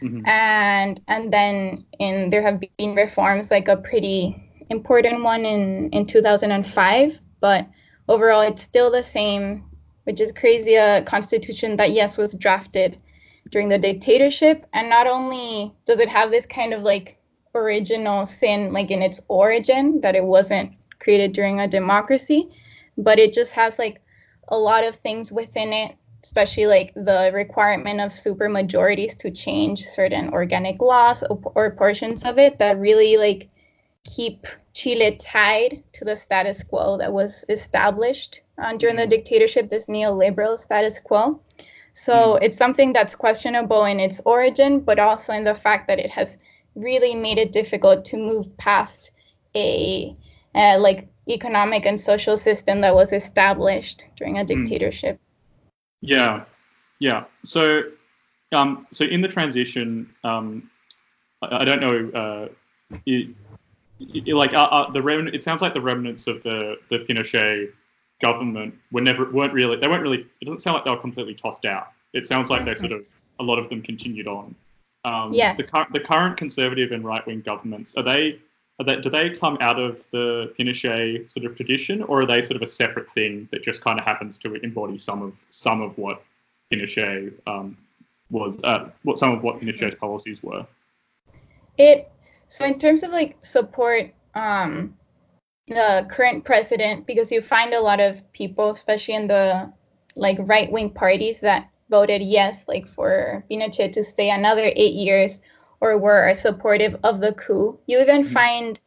Mm-hmm. 0.02 0.28
And 0.28 1.00
and 1.08 1.32
then 1.32 1.84
in 1.98 2.30
there 2.30 2.42
have 2.42 2.60
been 2.60 2.94
reforms, 2.94 3.50
like 3.50 3.68
a 3.68 3.76
pretty 3.76 4.36
important 4.70 5.24
one 5.24 5.44
in 5.44 5.90
in 5.90 6.06
2005, 6.06 7.20
but 7.40 7.66
overall, 8.08 8.42
it's 8.42 8.62
still 8.62 8.90
the 8.90 9.02
same 9.02 9.64
which 10.08 10.22
is 10.22 10.32
crazy, 10.32 10.74
a 10.74 11.02
constitution 11.02 11.76
that, 11.76 11.90
yes, 11.90 12.16
was 12.16 12.32
drafted 12.32 12.96
during 13.50 13.68
the 13.68 13.78
dictatorship. 13.78 14.66
And 14.72 14.88
not 14.88 15.06
only 15.06 15.74
does 15.86 16.00
it 16.00 16.08
have 16.08 16.30
this 16.30 16.46
kind 16.46 16.72
of 16.72 16.82
like 16.82 17.18
original 17.54 18.26
sin, 18.26 18.72
like 18.72 18.90
in 18.90 19.02
its 19.02 19.20
origin, 19.28 20.00
that 20.02 20.16
it 20.16 20.24
wasn't 20.24 20.72
created 20.98 21.32
during 21.32 21.60
a 21.60 21.68
democracy, 21.68 22.50
but 22.96 23.18
it 23.18 23.32
just 23.32 23.52
has 23.52 23.78
like 23.78 24.00
a 24.48 24.58
lot 24.58 24.84
of 24.84 24.96
things 24.96 25.32
within 25.32 25.72
it 25.72 25.96
especially 26.24 26.66
like 26.66 26.92
the 26.94 27.30
requirement 27.32 28.00
of 28.00 28.12
super 28.12 28.48
majorities 28.48 29.14
to 29.14 29.30
change 29.30 29.84
certain 29.84 30.28
organic 30.30 30.80
laws 30.80 31.22
or, 31.22 31.40
or 31.54 31.70
portions 31.70 32.24
of 32.24 32.38
it 32.38 32.58
that 32.58 32.78
really 32.78 33.16
like 33.16 33.48
keep 34.04 34.46
Chile 34.74 35.16
tied 35.20 35.82
to 35.92 36.04
the 36.04 36.16
status 36.16 36.62
quo 36.62 36.98
that 36.98 37.12
was 37.12 37.44
established 37.48 38.42
uh, 38.58 38.76
during 38.76 38.96
the 38.96 39.02
mm-hmm. 39.02 39.10
dictatorship, 39.10 39.68
this 39.68 39.86
neoliberal 39.86 40.58
status 40.58 40.98
quo. 40.98 41.40
So 41.98 42.14
mm. 42.14 42.38
it's 42.42 42.56
something 42.56 42.92
that's 42.92 43.16
questionable 43.16 43.84
in 43.84 43.98
its 43.98 44.20
origin, 44.24 44.80
but 44.80 45.00
also 45.00 45.32
in 45.32 45.42
the 45.42 45.54
fact 45.54 45.88
that 45.88 45.98
it 45.98 46.10
has 46.10 46.38
really 46.76 47.14
made 47.14 47.38
it 47.38 47.50
difficult 47.50 48.04
to 48.04 48.16
move 48.16 48.56
past 48.56 49.10
a 49.56 50.14
uh, 50.54 50.78
like 50.78 51.08
economic 51.28 51.86
and 51.86 52.00
social 52.00 52.36
system 52.36 52.80
that 52.82 52.94
was 52.94 53.12
established 53.12 54.06
during 54.16 54.38
a 54.38 54.44
mm. 54.44 54.46
dictatorship. 54.46 55.18
Yeah, 56.00 56.44
yeah. 57.00 57.24
So, 57.44 57.82
um, 58.52 58.86
so 58.92 59.04
in 59.04 59.20
the 59.20 59.28
transition, 59.28 60.08
um, 60.22 60.70
I, 61.42 61.62
I 61.62 61.64
don't 61.64 61.80
know. 61.80 62.10
Uh, 62.20 62.48
it, 63.06 63.28
it, 63.98 64.34
like 64.34 64.54
uh, 64.54 64.68
uh, 64.70 64.90
the 64.92 65.02
remnant, 65.02 65.34
it 65.34 65.42
sounds 65.42 65.62
like 65.62 65.74
the 65.74 65.80
remnants 65.80 66.28
of 66.28 66.44
the 66.44 66.76
the 66.90 67.00
Pinochet 67.00 67.72
government 68.20 68.74
were 68.90 69.00
never 69.00 69.30
weren't 69.30 69.52
really 69.52 69.76
they 69.76 69.88
weren't 69.88 70.02
really. 70.02 70.26
It 70.40 70.44
doesn't 70.44 70.60
sound 70.60 70.74
like 70.76 70.84
they 70.84 70.90
were 70.90 71.00
completely 71.00 71.34
tossed 71.34 71.64
out. 71.64 71.88
It 72.12 72.26
sounds 72.26 72.50
like 72.50 72.64
they 72.64 72.74
sort 72.74 72.92
of 72.92 73.08
a 73.38 73.42
lot 73.42 73.58
of 73.58 73.68
them 73.68 73.82
continued 73.82 74.26
on. 74.26 74.54
Um, 75.04 75.32
yes. 75.32 75.56
The, 75.56 75.86
the 75.92 76.00
current 76.00 76.36
conservative 76.36 76.92
and 76.92 77.04
right 77.04 77.24
wing 77.26 77.40
governments 77.40 77.94
are 77.96 78.02
they 78.02 78.40
are 78.80 78.84
they, 78.84 79.00
do 79.00 79.10
they 79.10 79.30
come 79.30 79.58
out 79.60 79.78
of 79.78 80.08
the 80.12 80.52
Pinochet 80.58 81.30
sort 81.32 81.46
of 81.46 81.56
tradition, 81.56 82.02
or 82.02 82.22
are 82.22 82.26
they 82.26 82.42
sort 82.42 82.56
of 82.56 82.62
a 82.62 82.66
separate 82.66 83.10
thing 83.10 83.48
that 83.50 83.62
just 83.62 83.80
kind 83.80 83.98
of 83.98 84.04
happens 84.04 84.38
to 84.38 84.54
embody 84.54 84.98
some 84.98 85.22
of 85.22 85.44
some 85.50 85.80
of 85.80 85.98
what 85.98 86.22
Pinochet 86.72 87.32
um, 87.46 87.76
was, 88.30 88.58
uh, 88.64 88.90
what 89.02 89.18
some 89.18 89.32
of 89.32 89.42
what 89.42 89.60
Pinochet's 89.60 89.96
policies 89.96 90.42
were? 90.42 90.66
It 91.76 92.10
so 92.48 92.64
in 92.64 92.78
terms 92.78 93.02
of 93.02 93.10
like 93.10 93.36
support, 93.44 94.12
um, 94.34 94.96
the 95.68 96.06
current 96.10 96.44
president, 96.44 97.06
because 97.06 97.30
you 97.30 97.40
find 97.40 97.74
a 97.74 97.80
lot 97.80 98.00
of 98.00 98.20
people, 98.32 98.70
especially 98.70 99.14
in 99.14 99.26
the 99.26 99.72
like 100.16 100.38
right 100.40 100.70
wing 100.70 100.90
parties, 100.90 101.40
that 101.40 101.68
voted 101.90 102.22
yes, 102.22 102.64
like 102.68 102.86
for 102.86 103.44
Pinochet 103.50 103.92
to 103.92 104.04
stay 104.04 104.30
another 104.30 104.70
eight 104.76 104.94
years 104.94 105.40
or 105.80 105.96
were 105.98 106.34
supportive 106.34 106.96
of 107.04 107.20
the 107.20 107.32
coup. 107.34 107.78
You 107.86 108.00
even 108.00 108.22
mm-hmm. 108.22 108.32
find 108.32 108.80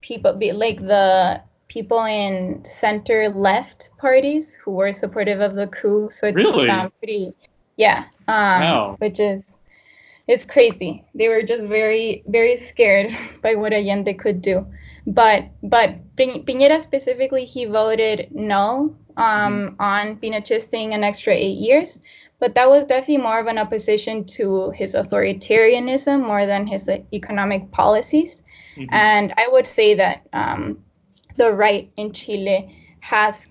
people 0.00 0.34
be 0.34 0.52
like 0.52 0.78
the 0.78 1.42
people 1.68 2.02
in 2.04 2.64
center 2.64 3.28
left 3.28 3.90
parties 3.98 4.54
who 4.54 4.72
were 4.72 4.92
supportive 4.92 5.40
of 5.40 5.54
the 5.54 5.68
coup. 5.68 6.08
So 6.10 6.26
it's 6.26 6.36
really? 6.36 6.68
um, 6.68 6.92
pretty, 6.98 7.32
yeah. 7.76 8.06
Um, 8.26 8.60
wow. 8.60 8.96
Which 8.98 9.20
is, 9.20 9.56
it's 10.26 10.44
crazy. 10.44 11.04
They 11.14 11.28
were 11.28 11.42
just 11.42 11.66
very, 11.66 12.24
very 12.26 12.56
scared 12.56 13.16
by 13.42 13.54
what 13.54 13.72
Allende 13.72 14.14
could 14.14 14.42
do. 14.42 14.66
But, 15.06 15.48
but 15.62 15.98
Piñera 16.16 16.80
specifically, 16.80 17.44
he 17.44 17.64
voted 17.64 18.28
no 18.32 18.96
um, 19.16 19.26
mm-hmm. 19.26 19.80
on 19.80 20.16
Pinochet 20.16 20.60
staying 20.60 20.94
an 20.94 21.04
extra 21.04 21.32
eight 21.32 21.58
years 21.58 22.00
but 22.40 22.54
that 22.54 22.68
was 22.68 22.86
definitely 22.86 23.18
more 23.18 23.38
of 23.38 23.46
an 23.46 23.58
opposition 23.58 24.24
to 24.24 24.70
his 24.70 24.94
authoritarianism 24.94 26.26
more 26.26 26.46
than 26.46 26.66
his 26.66 26.88
economic 27.12 27.70
policies. 27.70 28.42
Mm-hmm. 28.76 28.92
And 28.92 29.34
I 29.36 29.46
would 29.52 29.66
say 29.66 29.94
that 29.94 30.26
um, 30.32 30.82
the 31.36 31.52
right 31.52 31.92
in 31.96 32.12
Chile 32.12 32.74
has 33.00 33.46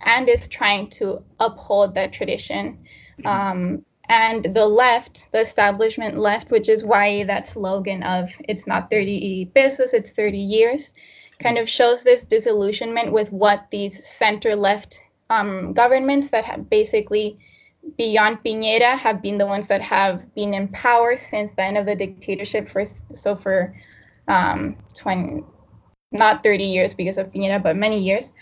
and 0.00 0.28
is 0.28 0.48
trying 0.48 0.88
to 0.88 1.22
uphold 1.38 1.94
that 1.94 2.14
tradition. 2.14 2.78
Mm-hmm. 3.18 3.26
Um, 3.26 3.84
and 4.10 4.42
the 4.56 4.66
left, 4.66 5.28
the 5.30 5.40
establishment 5.40 6.18
left, 6.18 6.50
which 6.50 6.68
is 6.68 6.84
why 6.84 7.22
that 7.24 7.46
slogan 7.46 8.02
of 8.02 8.28
it's 8.48 8.66
not 8.66 8.90
30 8.90 9.52
pesos, 9.54 9.94
it's 9.94 10.10
30 10.10 10.36
years, 10.36 10.92
kind 11.38 11.56
of 11.56 11.68
shows 11.68 12.02
this 12.02 12.24
disillusionment 12.24 13.12
with 13.12 13.30
what 13.30 13.70
these 13.70 14.04
center 14.04 14.56
left 14.56 15.00
um, 15.30 15.72
governments 15.74 16.30
that 16.30 16.44
have 16.44 16.68
basically 16.68 17.38
beyond 17.96 18.42
Piñera 18.42 18.98
have 18.98 19.22
been 19.22 19.38
the 19.38 19.46
ones 19.46 19.68
that 19.68 19.80
have 19.80 20.34
been 20.34 20.54
in 20.54 20.66
power 20.66 21.16
since 21.16 21.52
the 21.52 21.62
end 21.62 21.78
of 21.78 21.86
the 21.86 21.94
dictatorship 21.94 22.68
for 22.68 22.86
so 23.14 23.36
for 23.36 23.76
um, 24.26 24.76
20 24.94 25.44
not 26.10 26.42
30 26.42 26.64
years 26.64 26.94
because 26.94 27.16
of 27.16 27.30
Piñera 27.30 27.62
but 27.62 27.76
many 27.76 28.02
years 28.02 28.32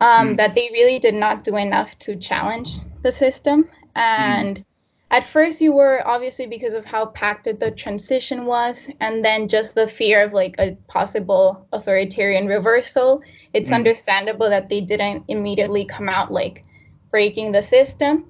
um, 0.00 0.28
mm. 0.28 0.36
that 0.38 0.54
they 0.54 0.70
really 0.72 0.98
did 0.98 1.14
not 1.14 1.44
do 1.44 1.56
enough 1.56 1.98
to 1.98 2.16
challenge 2.16 2.78
the 3.02 3.12
system 3.12 3.68
and 3.94 4.58
mm. 4.58 4.64
At 5.10 5.24
first 5.24 5.60
you 5.60 5.72
were 5.72 6.02
obviously 6.06 6.46
because 6.46 6.74
of 6.74 6.84
how 6.84 7.06
pacted 7.06 7.60
the 7.60 7.70
transition 7.70 8.44
was 8.44 8.90
and 9.00 9.24
then 9.24 9.48
just 9.48 9.74
the 9.74 9.88
fear 9.88 10.22
of 10.22 10.32
like 10.32 10.54
a 10.58 10.76
possible 10.86 11.66
authoritarian 11.72 12.46
reversal 12.46 13.22
it's 13.54 13.70
mm. 13.70 13.76
understandable 13.76 14.50
that 14.50 14.68
they 14.68 14.82
didn't 14.82 15.24
immediately 15.28 15.86
come 15.86 16.08
out 16.10 16.30
like 16.30 16.64
breaking 17.10 17.52
the 17.52 17.62
system 17.62 18.26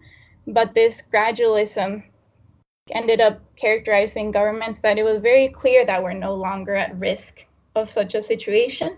but 0.46 0.74
this 0.74 1.02
gradualism 1.12 2.04
ended 2.90 3.20
up 3.20 3.40
characterizing 3.56 4.30
governments 4.30 4.80
that 4.80 4.98
it 4.98 5.02
was 5.02 5.18
very 5.18 5.48
clear 5.48 5.84
that 5.84 6.02
we're 6.02 6.12
no 6.12 6.34
longer 6.34 6.74
at 6.74 6.98
risk 6.98 7.44
of 7.74 7.88
such 7.88 8.14
a 8.14 8.22
situation. 8.22 8.96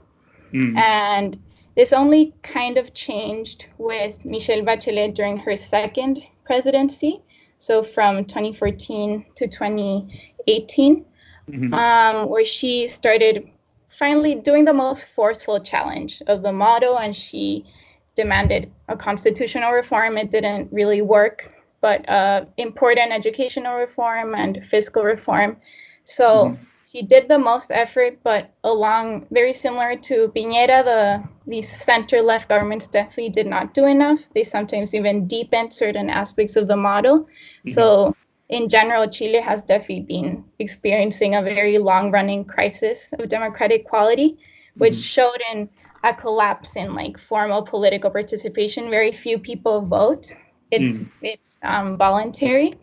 Mm. 0.53 0.77
And 0.77 1.43
this 1.77 1.93
only 1.93 2.35
kind 2.43 2.79
of 2.79 2.95
changed 2.95 3.67
with 3.79 4.25
Michelle 4.25 4.63
Bachelet 4.63 5.15
during 5.15 5.37
her 5.39 5.57
second 5.57 6.21
presidency, 6.45 7.23
so 7.61 7.83
from 7.83 8.25
2014 8.25 9.27
to 9.37 9.47
2018, 9.47 11.05
mm-hmm. 11.51 11.75
um, 11.75 12.29
where 12.29 12.45
she 12.45 12.89
started 12.89 13.47
finally 13.89 14.35
doing 14.35 14.65
the 14.65 14.73
most 14.73 15.11
forceful 15.11 15.61
challenge 15.61 16.23
of 16.27 16.43
the 16.43 16.51
model 16.51 16.99
and 16.99 17.15
she 17.15 17.67
demanded 18.15 18.73
a 18.89 18.97
constitutional 18.97 19.73
reform. 19.73 20.17
It 20.17 20.31
didn't 20.31 20.73
really 20.73 21.03
work, 21.03 21.55
but 21.83 22.09
uh, 22.09 22.47
important 22.57 23.13
educational 23.13 23.77
reform 23.77 24.35
and 24.35 24.65
fiscal 24.65 25.05
reform. 25.05 25.59
So 26.05 26.25
mm-hmm. 26.25 26.65
He 26.91 27.03
did 27.03 27.29
the 27.29 27.39
most 27.39 27.71
effort, 27.71 28.19
but 28.25 28.51
along 28.65 29.27
very 29.31 29.53
similar 29.53 29.95
to 29.95 30.33
Piñera, 30.35 30.83
the 30.83 31.23
these 31.47 31.69
center 31.69 32.21
left 32.21 32.49
governments 32.49 32.89
definitely 32.89 33.29
did 33.29 33.47
not 33.47 33.75
do 33.75 33.87
enough. 33.87 34.29
They 34.35 34.43
sometimes 34.43 34.93
even 34.93 35.29
deepened 35.29 35.73
certain 35.73 36.11
aspects 36.11 36.57
of 36.57 36.67
the 36.67 36.77
model. 36.77 37.21
Mm-hmm. 37.21 37.71
So 37.71 38.17
in 38.49 38.69
general, 38.69 39.09
Chile 39.09 39.41
has 39.41 39.63
definitely 39.63 40.01
been 40.01 40.45
experiencing 40.59 41.37
a 41.37 41.43
very 41.43 41.79
long 41.79 42.11
running 42.11 42.45
crisis 42.45 43.13
of 43.13 43.29
democratic 43.29 43.85
quality, 43.85 44.39
which 44.75 44.95
mm-hmm. 44.95 45.15
showed 45.15 45.41
in 45.53 45.69
a 46.03 46.13
collapse 46.13 46.75
in 46.75 46.93
like 46.95 47.19
formal 47.19 47.63
political 47.63 48.11
participation. 48.11 48.91
Very 48.91 49.13
few 49.13 49.39
people 49.39 49.81
vote. 49.81 50.35
It's 50.73 50.99
mm. 50.99 51.09
it's 51.23 51.59
um, 51.63 51.97
voluntary, 51.97 52.75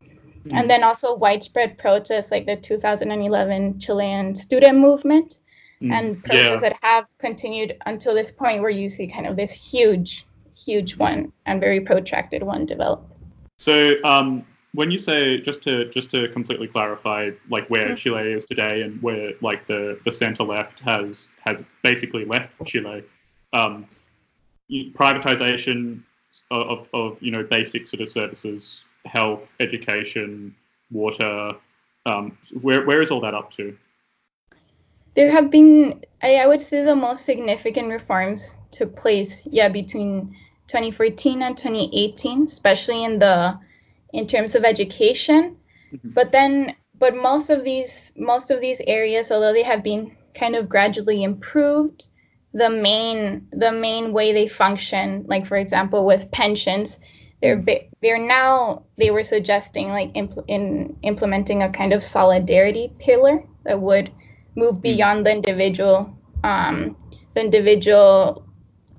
mm. 0.47 0.57
and 0.57 0.69
then 0.69 0.83
also 0.83 1.15
widespread 1.15 1.77
protests 1.77 2.31
like 2.31 2.45
the 2.45 2.55
2011 2.55 3.79
Chilean 3.79 4.35
student 4.35 4.77
movement, 4.77 5.39
mm. 5.81 5.91
and 5.91 6.23
protests 6.23 6.61
yeah. 6.61 6.69
that 6.69 6.75
have 6.81 7.05
continued 7.19 7.77
until 7.85 8.13
this 8.13 8.31
point, 8.31 8.61
where 8.61 8.69
you 8.69 8.89
see 8.89 9.07
kind 9.07 9.27
of 9.27 9.35
this 9.35 9.51
huge, 9.51 10.25
huge 10.55 10.95
one 10.97 11.31
and 11.45 11.59
very 11.59 11.81
protracted 11.81 12.43
one 12.43 12.65
develop. 12.65 13.05
So 13.57 13.95
um, 14.03 14.45
when 14.73 14.91
you 14.91 14.97
say 14.99 15.41
just 15.41 15.63
to 15.63 15.89
just 15.89 16.11
to 16.11 16.27
completely 16.29 16.67
clarify 16.67 17.31
like 17.49 17.67
where 17.67 17.87
mm-hmm. 17.87 17.95
Chile 17.95 18.31
is 18.33 18.45
today 18.45 18.83
and 18.83 19.01
where 19.01 19.31
like 19.41 19.65
the 19.65 19.99
the 20.05 20.11
center 20.11 20.43
left 20.43 20.79
has 20.81 21.29
has 21.43 21.65
basically 21.81 22.25
left 22.25 22.51
Chile, 22.65 23.03
um, 23.53 23.87
privatization 24.69 26.03
of, 26.51 26.89
of 26.93 27.17
you 27.21 27.31
know 27.31 27.43
basic 27.43 27.87
sort 27.87 28.01
of 28.01 28.09
services, 28.09 28.85
health, 29.07 29.55
education, 29.59 30.55
water. 30.91 31.53
Um, 32.05 32.37
where 32.61 32.85
where 32.85 33.01
is 33.01 33.11
all 33.11 33.21
that 33.21 33.33
up 33.33 33.51
to? 33.51 33.75
There 35.15 35.31
have 35.31 35.49
been, 35.49 36.03
I, 36.21 36.35
I 36.35 36.47
would 36.47 36.61
say, 36.61 36.83
the 36.83 36.95
most 36.95 37.25
significant 37.25 37.89
reforms 37.89 38.55
took 38.69 38.95
place, 38.95 39.47
yeah, 39.49 39.67
between 39.67 40.35
2014 40.67 41.41
and 41.41 41.57
2018, 41.57 42.43
especially 42.43 43.03
in 43.03 43.19
the 43.19 43.59
in 44.13 44.27
terms 44.27 44.55
of 44.55 44.63
education. 44.63 45.57
Mm-hmm. 45.91 46.09
But 46.09 46.31
then, 46.31 46.75
but 46.99 47.15
most 47.15 47.49
of 47.49 47.63
these 47.63 48.11
most 48.15 48.51
of 48.51 48.61
these 48.61 48.81
areas, 48.85 49.31
although 49.31 49.53
they 49.53 49.63
have 49.63 49.83
been 49.83 50.15
kind 50.35 50.55
of 50.55 50.69
gradually 50.69 51.23
improved, 51.23 52.07
the 52.53 52.69
main 52.69 53.47
the 53.51 53.71
main 53.71 54.13
way 54.13 54.33
they 54.33 54.47
function, 54.47 55.25
like 55.27 55.45
for 55.45 55.57
example 55.57 56.05
with 56.05 56.31
pensions, 56.31 56.99
they're 57.41 57.63
they're 58.01 58.17
now 58.17 58.83
they 58.97 59.11
were 59.11 59.23
suggesting 59.23 59.89
like 59.89 60.13
impl- 60.13 60.45
in 60.47 60.97
implementing 61.03 61.63
a 61.63 61.71
kind 61.71 61.93
of 61.93 62.01
solidarity 62.01 62.91
pillar 62.99 63.43
that 63.63 63.79
would 63.79 64.11
move 64.55 64.73
mm-hmm. 64.73 64.81
beyond 64.81 65.25
the 65.25 65.31
individual 65.31 66.17
um, 66.43 66.95
the 67.33 67.41
individual 67.41 68.47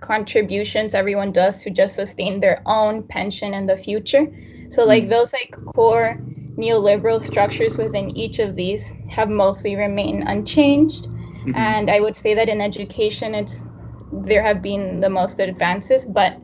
contributions 0.00 0.94
everyone 0.94 1.32
does 1.32 1.62
to 1.62 1.70
just 1.70 1.94
sustain 1.94 2.40
their 2.40 2.62
own 2.66 3.02
pension 3.02 3.54
in 3.54 3.66
the 3.66 3.76
future. 3.76 4.26
So 4.70 4.84
like 4.84 5.04
mm. 5.04 5.10
those 5.10 5.32
like 5.32 5.54
core 5.74 6.18
neoliberal 6.56 7.22
structures 7.22 7.78
within 7.78 8.16
each 8.16 8.38
of 8.38 8.56
these 8.56 8.92
have 9.08 9.28
mostly 9.28 9.76
remained 9.76 10.24
unchanged. 10.26 11.06
Mm-hmm. 11.06 11.56
And 11.56 11.90
I 11.90 12.00
would 12.00 12.16
say 12.16 12.34
that 12.34 12.48
in 12.48 12.60
education 12.60 13.34
it's 13.34 13.64
there 14.12 14.42
have 14.42 14.62
been 14.62 15.00
the 15.00 15.10
most 15.10 15.38
advances, 15.38 16.04
but 16.04 16.40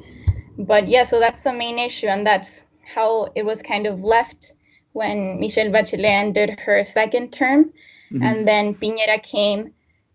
but 0.58 0.88
yeah, 0.88 1.04
so 1.04 1.20
that's 1.20 1.42
the 1.42 1.52
main 1.52 1.78
issue 1.78 2.06
and 2.06 2.26
that's 2.26 2.64
how 2.82 3.28
it 3.34 3.44
was 3.44 3.62
kind 3.62 3.86
of 3.86 4.04
left 4.04 4.52
when 4.92 5.40
Michelle 5.40 5.70
Bachelet 5.70 6.04
ended 6.04 6.58
her 6.60 6.84
second 6.84 7.32
term. 7.32 7.72
Mm-hmm. 8.12 8.22
And 8.22 8.48
then 8.48 8.74
Piñera 8.74 9.22
came 9.22 9.72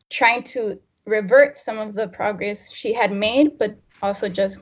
trying 0.09 0.43
to 0.43 0.79
revert 1.05 1.57
some 1.57 1.77
of 1.77 1.93
the 1.93 2.07
progress 2.07 2.71
she 2.71 2.93
had 2.93 3.11
made, 3.11 3.57
but 3.57 3.75
also 4.01 4.29
just 4.29 4.59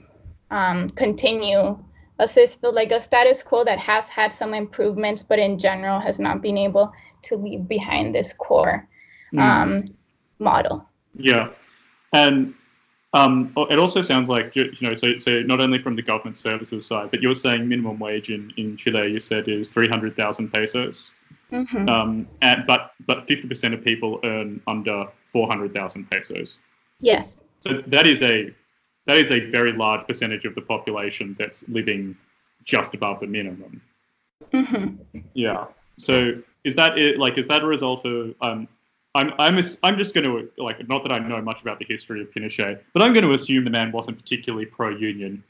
um, 0.49 0.89
continue 0.91 1.77
assist 2.19 2.61
the 2.61 2.71
like 2.71 2.91
a 2.91 2.99
status 2.99 3.43
quo 3.43 3.63
that 3.63 3.79
has 3.79 4.09
had 4.09 4.31
some 4.31 4.53
improvements, 4.53 5.23
but 5.23 5.39
in 5.39 5.59
general 5.59 5.99
has 5.99 6.19
not 6.19 6.41
been 6.41 6.57
able 6.57 6.91
to 7.23 7.35
leave 7.35 7.67
behind 7.67 8.15
this 8.15 8.33
core 8.33 8.87
mm. 9.33 9.39
um, 9.39 9.85
model. 10.39 10.87
Yeah, 11.15 11.49
and 12.13 12.53
um, 13.17 13.53
it 13.69 13.80
also 13.80 14.01
sounds 14.01 14.30
like 14.30 14.56
you 14.56 14.71
know, 14.82 14.95
so, 14.95 15.17
so 15.17 15.41
not 15.41 15.60
only 15.60 15.80
from 15.80 15.95
the 15.95 16.01
government 16.01 16.38
services 16.38 16.86
side, 16.86 17.10
but 17.10 17.21
you're 17.21 17.36
saying 17.36 17.67
minimum 17.67 17.97
wage 17.99 18.30
in, 18.30 18.53
in 18.58 18.77
Chile, 18.77 19.12
you 19.12 19.19
said 19.19 19.47
is 19.47 19.71
three 19.71 19.88
hundred 19.88 20.15
thousand 20.15 20.53
pesos, 20.53 21.15
mm-hmm. 21.51 21.89
um, 21.89 22.27
and, 22.41 22.65
but 22.67 22.91
but 23.06 23.27
fifty 23.27 23.47
percent 23.47 23.73
of 23.73 23.84
people 23.84 24.19
earn 24.23 24.62
under 24.67 25.08
four 25.25 25.47
hundred 25.47 25.73
thousand 25.73 26.10
pesos. 26.10 26.60
Yes. 26.99 27.41
So 27.62 27.82
that 27.88 28.06
is 28.06 28.21
a 28.21 28.53
that 29.08 29.17
is 29.17 29.32
a 29.32 29.39
very 29.39 29.73
large 29.73 30.06
percentage 30.06 30.45
of 30.45 30.53
the 30.53 30.62
population 30.62 31.36
that's 31.39 31.63
living 31.67 32.15
just 32.65 32.93
above 32.93 33.19
the 33.19 33.27
minimum. 33.27 33.82
Mm-hmm. 34.53 35.19
Yeah. 35.34 35.65
So 35.97 36.34
is 36.63 36.75
that 36.75 36.99
it? 36.99 37.17
Like, 37.17 37.38
is 37.38 37.47
that 37.47 37.63
a 37.63 37.67
result 37.67 38.06
of? 38.06 38.36
Um, 38.41 38.67
I'm 39.17 39.34
I'm 39.39 39.62
I'm 39.84 39.97
just 39.97 40.13
going 40.13 40.23
to 40.23 40.49
like 40.62 40.88
not 40.88 41.03
that 41.03 41.12
I 41.12 41.19
know 41.19 41.41
much 41.41 41.62
about 41.62 41.80
the 41.80 41.86
history 41.86 42.21
of 42.21 42.32
Pinochet, 42.32 42.80
but 42.93 43.01
I'm 43.01 43.13
going 43.13 43.25
to 43.25 43.34
assume 43.34 43.63
the 43.63 43.71
man 43.71 43.91
wasn't 43.91 44.17
particularly 44.17 44.65
pro-union, 44.65 45.43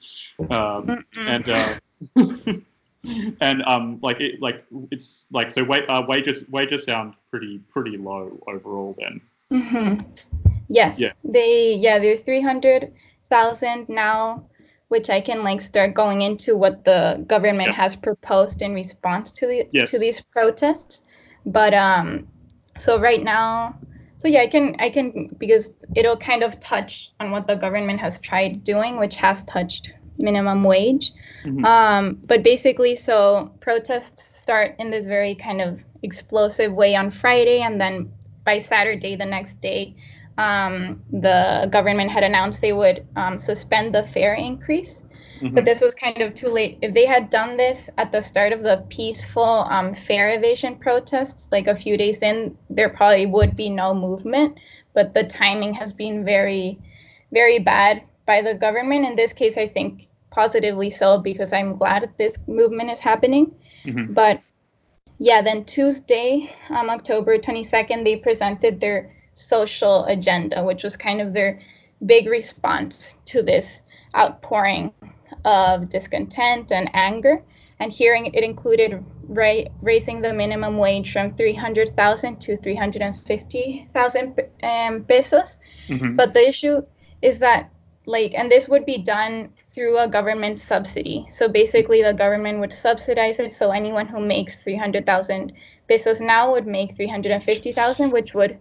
um, 0.50 1.06
and. 1.20 1.50
Uh, 1.50 1.80
and 3.42 3.64
um, 3.64 4.00
like 4.02 4.22
it, 4.22 4.42
like 4.42 4.66
it's 4.92 5.26
like 5.32 5.52
so. 5.52 5.64
Wait, 5.64 5.88
uh, 5.90 6.04
wages 6.08 6.48
wages 6.50 6.86
sound 6.86 7.14
pretty 7.32 7.60
pretty 7.72 7.98
low 7.98 8.40
overall. 8.48 8.96
Then. 8.98 9.22
Mm-hmm. 9.52 10.02
Yes. 10.68 11.00
Yeah. 11.00 11.14
They 11.24 11.76
yeah 11.76 12.00
they're 12.00 12.18
three 12.18 12.42
hundred 12.42 12.94
thousand 13.26 13.90
now, 13.90 14.48
which 14.90 15.10
I 15.10 15.22
can 15.22 15.44
like 15.44 15.62
start 15.62 15.94
going 15.94 16.22
into 16.22 16.58
what 16.58 16.84
the 16.84 17.24
government 17.28 17.70
yeah. 17.70 17.76
has 17.76 17.96
proposed 17.96 18.62
in 18.62 18.74
response 18.74 19.32
to 19.34 19.48
the 19.48 19.68
yes. 19.72 19.92
to 19.92 20.00
these 20.00 20.22
protests. 20.22 21.04
But 21.46 21.74
um, 21.74 22.28
so 22.78 23.00
right 23.00 23.24
now, 23.24 23.78
so 24.20 24.28
yeah, 24.28 24.42
I 24.42 24.48
can 24.48 24.76
I 24.80 24.90
can 24.90 25.36
because 25.38 25.72
it'll 25.96 26.18
kind 26.18 26.44
of 26.44 26.60
touch 26.60 27.12
on 27.20 27.32
what 27.32 27.48
the 27.48 27.56
government 27.56 28.00
has 28.00 28.20
tried 28.20 28.64
doing, 28.64 28.98
which 28.98 29.16
has 29.18 29.44
touched 29.44 29.94
minimum 30.18 30.64
wage. 30.64 31.12
Mm-hmm. 31.44 31.66
Um, 31.66 32.20
but 32.26 32.44
basically, 32.44 32.96
so 32.96 33.52
protests 33.60 34.24
start 34.24 34.76
in 34.80 34.90
this 34.90 35.06
very 35.06 35.36
kind 35.36 35.62
of 35.62 35.84
explosive 36.04 36.74
way 36.74 36.96
on 36.96 37.12
Friday, 37.12 37.62
and 37.62 37.80
then 37.80 38.12
by 38.44 38.60
Saturday, 38.60 39.16
the 39.16 39.26
next 39.26 39.60
day, 39.62 39.96
um, 40.38 41.02
the 41.12 41.68
government 41.72 42.12
had 42.12 42.24
announced 42.24 42.62
they 42.62 42.74
would 42.74 43.06
um, 43.16 43.38
suspend 43.38 43.94
the 43.94 44.04
fare 44.04 44.36
increase. 44.36 45.04
Mm-hmm. 45.42 45.56
But 45.56 45.66
this 45.66 45.82
was 45.82 45.94
kind 45.94 46.22
of 46.22 46.34
too 46.36 46.50
late. 46.50 46.80
If 46.82 46.94
they 46.94 47.06
had 47.06 47.30
done 47.30 47.58
this 47.58 47.90
at 47.98 48.12
the 48.12 48.22
start 48.22 48.54
of 48.54 48.64
the 48.64 48.84
peaceful 48.90 49.66
um, 49.70 49.94
fare 49.94 50.32
evasion 50.32 50.76
protests, 50.76 51.50
like 51.52 51.68
a 51.68 51.76
few 51.76 51.98
days 51.98 52.20
in, 52.20 52.58
there 52.70 52.90
probably 52.90 53.26
would 53.26 53.56
be 53.56 53.70
no 53.70 53.94
movement. 53.94 54.58
But 54.94 55.14
the 55.14 55.24
timing 55.24 55.74
has 55.76 55.94
been 55.94 56.26
very, 56.26 56.80
very 57.32 57.60
bad 57.60 58.04
by 58.26 58.42
the 58.42 58.56
government. 58.56 59.06
In 59.06 59.16
this 59.16 59.34
case, 59.34 59.58
I 59.58 59.68
think 59.68 60.08
positively 60.32 60.90
so 60.90 61.20
because 61.20 61.54
I'm 61.54 61.74
glad 61.74 62.10
this 62.18 62.38
movement 62.48 62.90
is 62.90 63.00
happening. 63.00 63.54
Mm-hmm. 63.86 64.14
But 64.14 64.42
yeah, 65.20 65.42
then 65.42 65.66
Tuesday, 65.66 66.52
um, 66.70 66.90
October 66.90 67.38
22nd, 67.38 68.04
they 68.04 68.16
presented 68.18 68.80
their 68.80 69.16
social 69.34 70.06
agenda, 70.06 70.64
which 70.64 70.84
was 70.84 70.98
kind 70.98 71.22
of 71.22 71.34
their 71.34 71.60
big 72.06 72.28
response 72.28 73.16
to 73.26 73.42
this 73.42 73.84
outpouring 74.16 74.94
of 75.48 75.90
discontent 75.90 76.72
and 76.72 76.90
anger. 76.94 77.42
And 77.80 77.92
hearing 77.92 78.26
it 78.26 78.44
included 78.44 79.04
ra- 79.28 79.70
raising 79.82 80.22
the 80.22 80.34
minimum 80.34 80.78
wage 80.78 81.14
from 81.14 81.36
300,000 81.36 82.42
to 82.42 82.58
350,000 82.58 84.42
um, 84.64 85.04
pesos. 85.04 85.58
Mm-hmm. 85.88 86.16
But 86.16 86.34
the 86.34 86.48
issue 86.48 86.82
is 87.22 87.40
that, 87.40 87.72
like, 88.06 88.34
and 88.34 88.52
this 88.52 88.68
would 88.68 88.86
be 88.86 88.98
done 88.98 89.50
through 89.72 90.00
a 90.00 90.08
government 90.08 90.60
subsidy. 90.60 91.28
So 91.30 91.48
basically, 91.48 92.02
the 92.02 92.14
government 92.14 92.60
would 92.60 92.74
subsidize 92.74 93.40
it. 93.40 93.54
So 93.54 93.72
anyone 93.72 94.08
who 94.08 94.20
makes 94.20 94.64
300,000 94.64 95.54
pesos 95.88 96.20
now 96.20 96.52
would 96.52 96.68
make 96.68 96.96
350,000, 96.96 98.12
which 98.12 98.34
would 98.34 98.58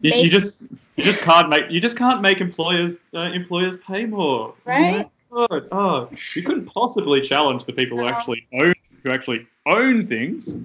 you, 0.00 0.14
you, 0.14 0.30
just 0.30 0.62
you 0.96 1.04
just 1.04 1.20
can't 1.22 1.48
make 1.48 1.70
you 1.70 1.80
just 1.80 1.96
can't 1.96 2.20
make 2.20 2.40
employers 2.40 2.96
uh, 3.14 3.30
employers 3.32 3.76
pay 3.78 4.04
more. 4.04 4.54
Right. 4.64 5.08
Oh, 5.36 5.60
oh, 5.72 6.10
you 6.36 6.42
couldn't 6.42 6.66
possibly 6.66 7.20
challenge 7.20 7.64
the 7.64 7.72
people 7.72 7.98
who 7.98 8.06
actually 8.06 8.46
own 8.52 8.74
who 9.02 9.10
actually 9.10 9.46
own 9.66 10.06
things. 10.06 10.56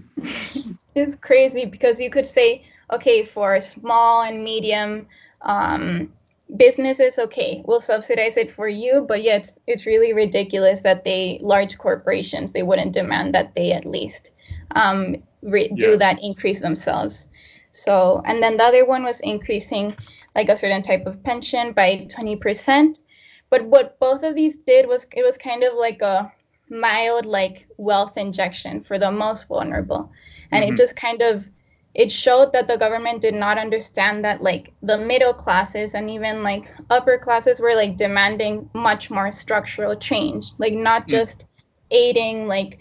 It's 0.96 1.16
crazy 1.16 1.66
because 1.66 2.00
you 2.00 2.10
could 2.10 2.28
say, 2.28 2.64
okay, 2.92 3.26
for 3.26 3.60
small 3.62 4.24
and 4.24 4.44
medium 4.44 5.08
um, 5.42 6.12
businesses, 6.58 7.18
okay, 7.18 7.64
we'll 7.66 7.82
subsidize 7.82 8.38
it 8.38 8.52
for 8.52 8.68
you, 8.68 9.06
but 9.08 9.24
yet 9.24 9.42
it's, 9.42 9.60
it's 9.68 9.86
really 9.86 10.14
ridiculous 10.14 10.82
that 10.82 11.04
they 11.04 11.40
large 11.42 11.78
corporations 11.78 12.52
they 12.52 12.64
wouldn't 12.64 12.94
demand 12.94 13.34
that 13.34 13.56
they 13.56 13.72
at 13.72 13.86
least 13.86 14.32
um, 14.76 15.16
re- 15.42 15.70
yeah. 15.70 15.76
do 15.78 15.98
that 15.98 16.22
increase 16.22 16.60
themselves. 16.60 17.28
So, 17.72 18.22
and 18.26 18.42
then 18.42 18.58
the 18.58 18.64
other 18.64 18.86
one 18.86 19.04
was 19.04 19.20
increasing 19.22 19.96
like 20.36 20.50
a 20.50 20.56
certain 20.56 20.82
type 20.82 21.06
of 21.06 21.24
pension 21.24 21.72
by 21.74 22.08
20%. 22.10 23.00
But 23.50 23.66
what 23.66 24.00
both 24.00 24.24
of 24.24 24.36
these 24.36 24.58
did 24.58 24.88
was 24.88 25.08
it 25.12 25.24
was 25.24 25.38
kind 25.38 25.64
of 25.64 25.74
like 25.74 26.02
a 26.02 26.32
mild 26.70 27.26
like 27.26 27.68
wealth 27.78 28.18
injection 28.18 28.82
for 28.82 29.00
the 29.00 29.12
most 29.12 29.48
vulnerable. 29.48 30.12
And 30.52 30.64
mm-hmm. 30.64 30.74
it 30.74 30.78
just 30.78 30.96
kind 30.96 31.22
of 31.22 31.50
it 31.96 32.12
showed 32.12 32.54
that 32.54 32.68
the 32.68 32.78
government 32.78 33.22
did 33.22 33.34
not 33.34 33.58
understand 33.58 34.24
that 34.24 34.44
like 34.44 34.72
the 34.84 34.98
middle 34.98 35.34
classes 35.34 35.96
and 35.96 36.10
even 36.10 36.44
like 36.44 36.72
upper 36.90 37.18
classes 37.18 37.60
were 37.60 37.74
like 37.74 37.98
demanding 37.98 38.70
much 38.74 39.10
more 39.10 39.32
structural 39.32 39.96
change, 39.96 40.52
like 40.60 40.74
not 40.74 41.04
mm-hmm. 41.04 41.12
just 41.12 41.46
aiding 41.92 42.48
like 42.48 42.78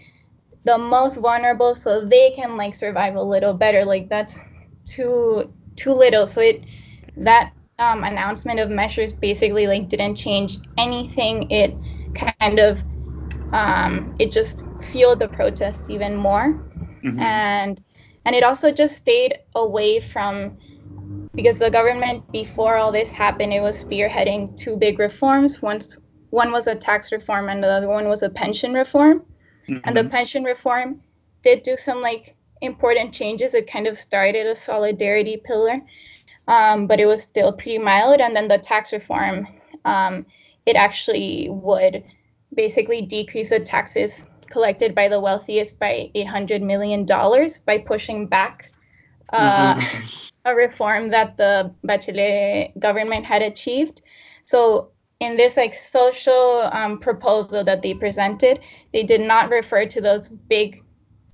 the 0.64 0.76
most 0.76 1.16
vulnerable 1.16 1.74
so 1.74 2.04
they 2.04 2.30
can 2.32 2.56
like 2.58 2.74
survive 2.74 3.16
a 3.16 3.22
little 3.22 3.54
better. 3.54 3.84
Like 3.84 4.10
that's 4.10 4.38
too 4.84 5.52
too 5.76 5.92
little. 5.92 6.26
So 6.26 6.42
it 6.42 6.62
that 7.16 7.52
um, 7.78 8.04
announcement 8.04 8.60
of 8.60 8.70
measures 8.70 9.12
basically 9.12 9.66
like 9.66 9.88
didn't 9.88 10.16
change 10.16 10.58
anything. 10.76 11.50
It 11.50 11.74
kind 12.14 12.58
of 12.58 12.82
um, 13.52 14.14
it 14.18 14.30
just 14.30 14.64
fueled 14.80 15.20
the 15.20 15.28
protests 15.28 15.88
even 15.88 16.16
more, 16.16 16.54
mm-hmm. 17.04 17.18
and 17.18 17.82
and 18.24 18.36
it 18.36 18.42
also 18.42 18.70
just 18.72 18.96
stayed 18.96 19.38
away 19.54 20.00
from 20.00 20.56
because 21.34 21.58
the 21.58 21.70
government 21.70 22.30
before 22.32 22.76
all 22.76 22.90
this 22.90 23.10
happened 23.10 23.52
it 23.52 23.60
was 23.60 23.82
spearheading 23.82 24.56
two 24.56 24.76
big 24.76 24.98
reforms. 24.98 25.62
Once 25.62 25.96
one 26.30 26.50
was 26.52 26.66
a 26.66 26.74
tax 26.74 27.12
reform 27.12 27.48
and 27.48 27.62
the 27.62 27.68
other 27.68 27.88
one 27.88 28.08
was 28.08 28.22
a 28.22 28.28
pension 28.28 28.74
reform, 28.74 29.20
mm-hmm. 29.68 29.78
and 29.84 29.96
the 29.96 30.02
mm-hmm. 30.02 30.10
pension 30.10 30.44
reform 30.44 31.00
did 31.42 31.62
do 31.62 31.76
some 31.76 32.02
like 32.02 32.34
important 32.60 33.14
changes. 33.14 33.54
It 33.54 33.70
kind 33.70 33.86
of 33.86 33.96
started 33.96 34.46
a 34.46 34.56
solidarity 34.56 35.40
pillar, 35.42 35.80
um, 36.48 36.86
but 36.86 36.98
it 36.98 37.06
was 37.06 37.22
still 37.22 37.52
pretty 37.52 37.78
mild. 37.78 38.20
And 38.20 38.34
then 38.34 38.48
the 38.48 38.58
tax 38.58 38.92
reform, 38.92 39.46
um, 39.84 40.26
it 40.66 40.74
actually 40.74 41.48
would 41.50 42.02
basically 42.54 43.02
decrease 43.02 43.50
the 43.50 43.60
taxes 43.60 44.26
collected 44.50 44.94
by 44.94 45.08
the 45.08 45.20
wealthiest 45.20 45.78
by 45.78 46.10
$800 46.16 46.62
million 46.62 47.04
by 47.04 47.78
pushing 47.78 48.26
back 48.26 48.72
uh, 49.32 49.74
mm-hmm. 49.74 50.06
a 50.46 50.54
reform 50.54 51.10
that 51.10 51.36
the 51.36 51.72
Bachelet 51.86 52.78
government 52.78 53.26
had 53.26 53.42
achieved. 53.42 54.00
So 54.44 54.90
in 55.20 55.36
this 55.36 55.58
like 55.58 55.74
social 55.74 56.70
um, 56.72 56.98
proposal 56.98 57.62
that 57.64 57.82
they 57.82 57.92
presented, 57.92 58.60
they 58.94 59.02
did 59.02 59.20
not 59.20 59.50
refer 59.50 59.84
to 59.84 60.00
those 60.00 60.30
big 60.30 60.82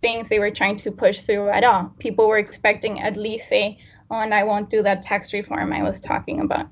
things 0.00 0.28
they 0.28 0.40
were 0.40 0.50
trying 0.50 0.76
to 0.76 0.90
push 0.90 1.20
through 1.20 1.48
at 1.50 1.62
all. 1.62 1.92
People 2.00 2.26
were 2.26 2.38
expecting 2.38 3.00
at 3.00 3.16
least 3.16 3.48
say, 3.48 3.78
and 4.20 4.34
I 4.34 4.44
won't 4.44 4.70
do 4.70 4.82
that 4.82 5.02
tax 5.02 5.32
reform 5.32 5.72
I 5.72 5.82
was 5.82 6.00
talking 6.00 6.40
about. 6.40 6.68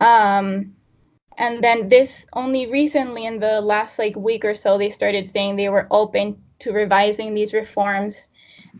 Um, 0.00 0.74
and 1.38 1.62
then 1.62 1.88
this 1.88 2.26
only 2.32 2.70
recently 2.70 3.24
in 3.24 3.38
the 3.38 3.60
last 3.60 3.98
like 3.98 4.16
week 4.16 4.44
or 4.44 4.54
so 4.54 4.76
they 4.76 4.90
started 4.90 5.26
saying 5.26 5.56
they 5.56 5.68
were 5.68 5.86
open 5.90 6.36
to 6.58 6.72
revising 6.72 7.32
these 7.34 7.54
reforms 7.54 8.28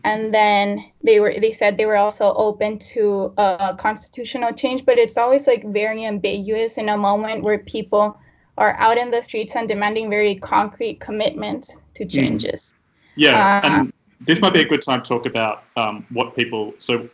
and 0.03 0.33
then 0.33 0.91
they 1.03 1.19
were 1.19 1.33
they 1.39 1.51
said 1.51 1.77
they 1.77 1.85
were 1.85 1.97
also 1.97 2.33
open 2.33 2.77
to 2.77 3.33
a 3.37 3.75
constitutional 3.77 4.51
change 4.53 4.85
but 4.85 4.97
it's 4.97 5.17
always 5.17 5.47
like 5.47 5.63
very 5.71 6.05
ambiguous 6.05 6.77
in 6.77 6.89
a 6.89 6.97
moment 6.97 7.43
where 7.43 7.59
people 7.59 8.17
are 8.57 8.75
out 8.77 8.97
in 8.97 9.09
the 9.09 9.21
streets 9.21 9.55
and 9.55 9.67
demanding 9.67 10.09
very 10.09 10.35
concrete 10.35 10.99
commitments 10.99 11.79
to 11.93 12.03
hmm. 12.03 12.09
changes 12.09 12.75
yeah 13.15 13.61
and 13.63 13.93
this 14.21 14.41
might 14.41 14.53
be 14.53 14.61
a 14.61 14.67
good 14.67 14.81
time 14.81 15.01
to 15.01 15.07
talk 15.07 15.25
about 15.25 15.63
um, 15.77 16.05
what 16.11 16.35
people 16.35 16.73
so 16.77 17.09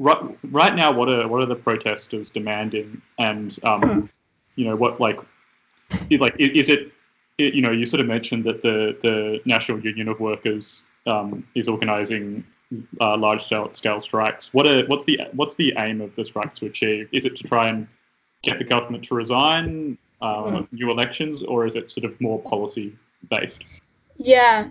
right, 0.00 0.38
right 0.50 0.74
now 0.74 0.90
what 0.90 1.08
are 1.08 1.28
what 1.28 1.40
are 1.42 1.46
the 1.46 1.54
protesters 1.54 2.30
demanding 2.30 3.00
and 3.18 3.56
um, 3.62 3.80
mm. 3.82 4.08
you 4.56 4.64
know 4.64 4.74
what 4.74 5.00
like 5.00 5.20
like 6.10 6.34
is 6.38 6.68
it 6.68 6.90
you 7.38 7.62
know 7.62 7.70
you 7.70 7.86
sort 7.86 8.00
of 8.00 8.06
mentioned 8.06 8.42
that 8.44 8.62
the 8.62 8.96
the 9.02 9.40
national 9.44 9.78
union 9.80 10.08
of 10.08 10.18
workers 10.18 10.82
um, 11.06 11.46
is 11.54 11.68
organizing 11.68 12.44
uh, 13.00 13.16
large 13.16 13.44
scale, 13.44 13.72
scale 13.72 14.00
strikes. 14.00 14.54
What 14.54 14.66
are, 14.66 14.84
what's 14.86 15.04
the 15.04 15.20
what's 15.32 15.54
the 15.54 15.74
aim 15.78 16.00
of 16.00 16.14
the 16.16 16.24
strike 16.24 16.54
to 16.56 16.66
achieve? 16.66 17.08
Is 17.12 17.24
it 17.24 17.36
to 17.36 17.44
try 17.44 17.68
and 17.68 17.86
get 18.42 18.58
the 18.58 18.64
government 18.64 19.04
to 19.04 19.14
resign, 19.14 19.98
uh, 20.20 20.42
mm. 20.42 20.68
new 20.72 20.90
elections, 20.90 21.42
or 21.42 21.66
is 21.66 21.76
it 21.76 21.90
sort 21.90 22.04
of 22.04 22.20
more 22.20 22.40
policy 22.40 22.96
based? 23.28 23.64
Yeah, 24.18 24.68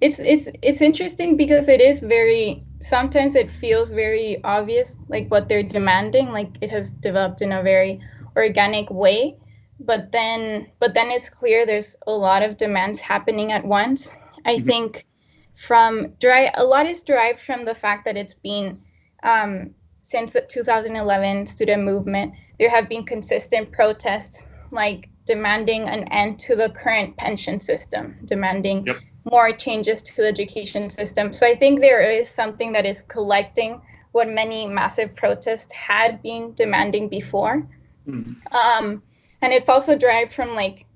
it's 0.00 0.18
it's 0.18 0.48
it's 0.62 0.80
interesting 0.80 1.36
because 1.36 1.68
it 1.68 1.80
is 1.80 2.00
very 2.00 2.64
sometimes 2.80 3.34
it 3.34 3.50
feels 3.50 3.92
very 3.92 4.42
obvious 4.44 4.96
like 5.08 5.28
what 5.28 5.48
they're 5.48 5.62
demanding 5.62 6.30
like 6.30 6.50
it 6.60 6.70
has 6.70 6.90
developed 6.90 7.42
in 7.42 7.52
a 7.52 7.62
very 7.62 8.00
organic 8.36 8.90
way 8.90 9.36
but 9.80 10.10
then 10.12 10.66
but 10.78 10.94
then 10.94 11.10
it's 11.10 11.28
clear 11.28 11.66
there's 11.66 11.96
a 12.06 12.12
lot 12.12 12.42
of 12.42 12.56
demands 12.56 13.00
happening 13.00 13.52
at 13.52 13.64
once 13.64 14.12
i 14.46 14.56
mm-hmm. 14.56 14.66
think 14.66 15.06
from 15.54 16.08
dry 16.18 16.50
a 16.54 16.64
lot 16.64 16.86
is 16.86 17.02
derived 17.02 17.38
from 17.38 17.64
the 17.64 17.74
fact 17.74 18.04
that 18.04 18.16
it's 18.16 18.34
been 18.34 18.80
um, 19.22 19.70
since 20.00 20.30
the 20.30 20.40
2011 20.40 21.44
student 21.44 21.84
movement 21.84 22.32
there 22.58 22.70
have 22.70 22.88
been 22.88 23.04
consistent 23.04 23.70
protests 23.70 24.46
like 24.70 25.10
demanding 25.26 25.82
an 25.88 26.04
end 26.08 26.38
to 26.38 26.56
the 26.56 26.70
current 26.70 27.14
pension 27.18 27.60
system 27.60 28.16
demanding 28.24 28.86
yep. 28.86 28.96
More 29.30 29.52
changes 29.52 30.02
to 30.02 30.16
the 30.16 30.26
education 30.26 30.90
system 30.90 31.32
so 31.32 31.46
i 31.46 31.54
think 31.54 31.80
there 31.80 32.00
is 32.00 32.28
something 32.28 32.72
that 32.72 32.84
is 32.84 33.02
collecting 33.08 33.80
what 34.12 34.28
many 34.28 34.66
massive 34.66 35.14
protests 35.14 35.72
had 35.72 36.20
been 36.22 36.52
demanding 36.54 37.08
before 37.08 37.66
mm. 38.06 38.34
um, 38.52 39.02
and 39.42 39.52
it's 39.52 39.68
also 39.68 39.96
derived 39.96 40.32
from 40.32 40.54
like 40.54 40.86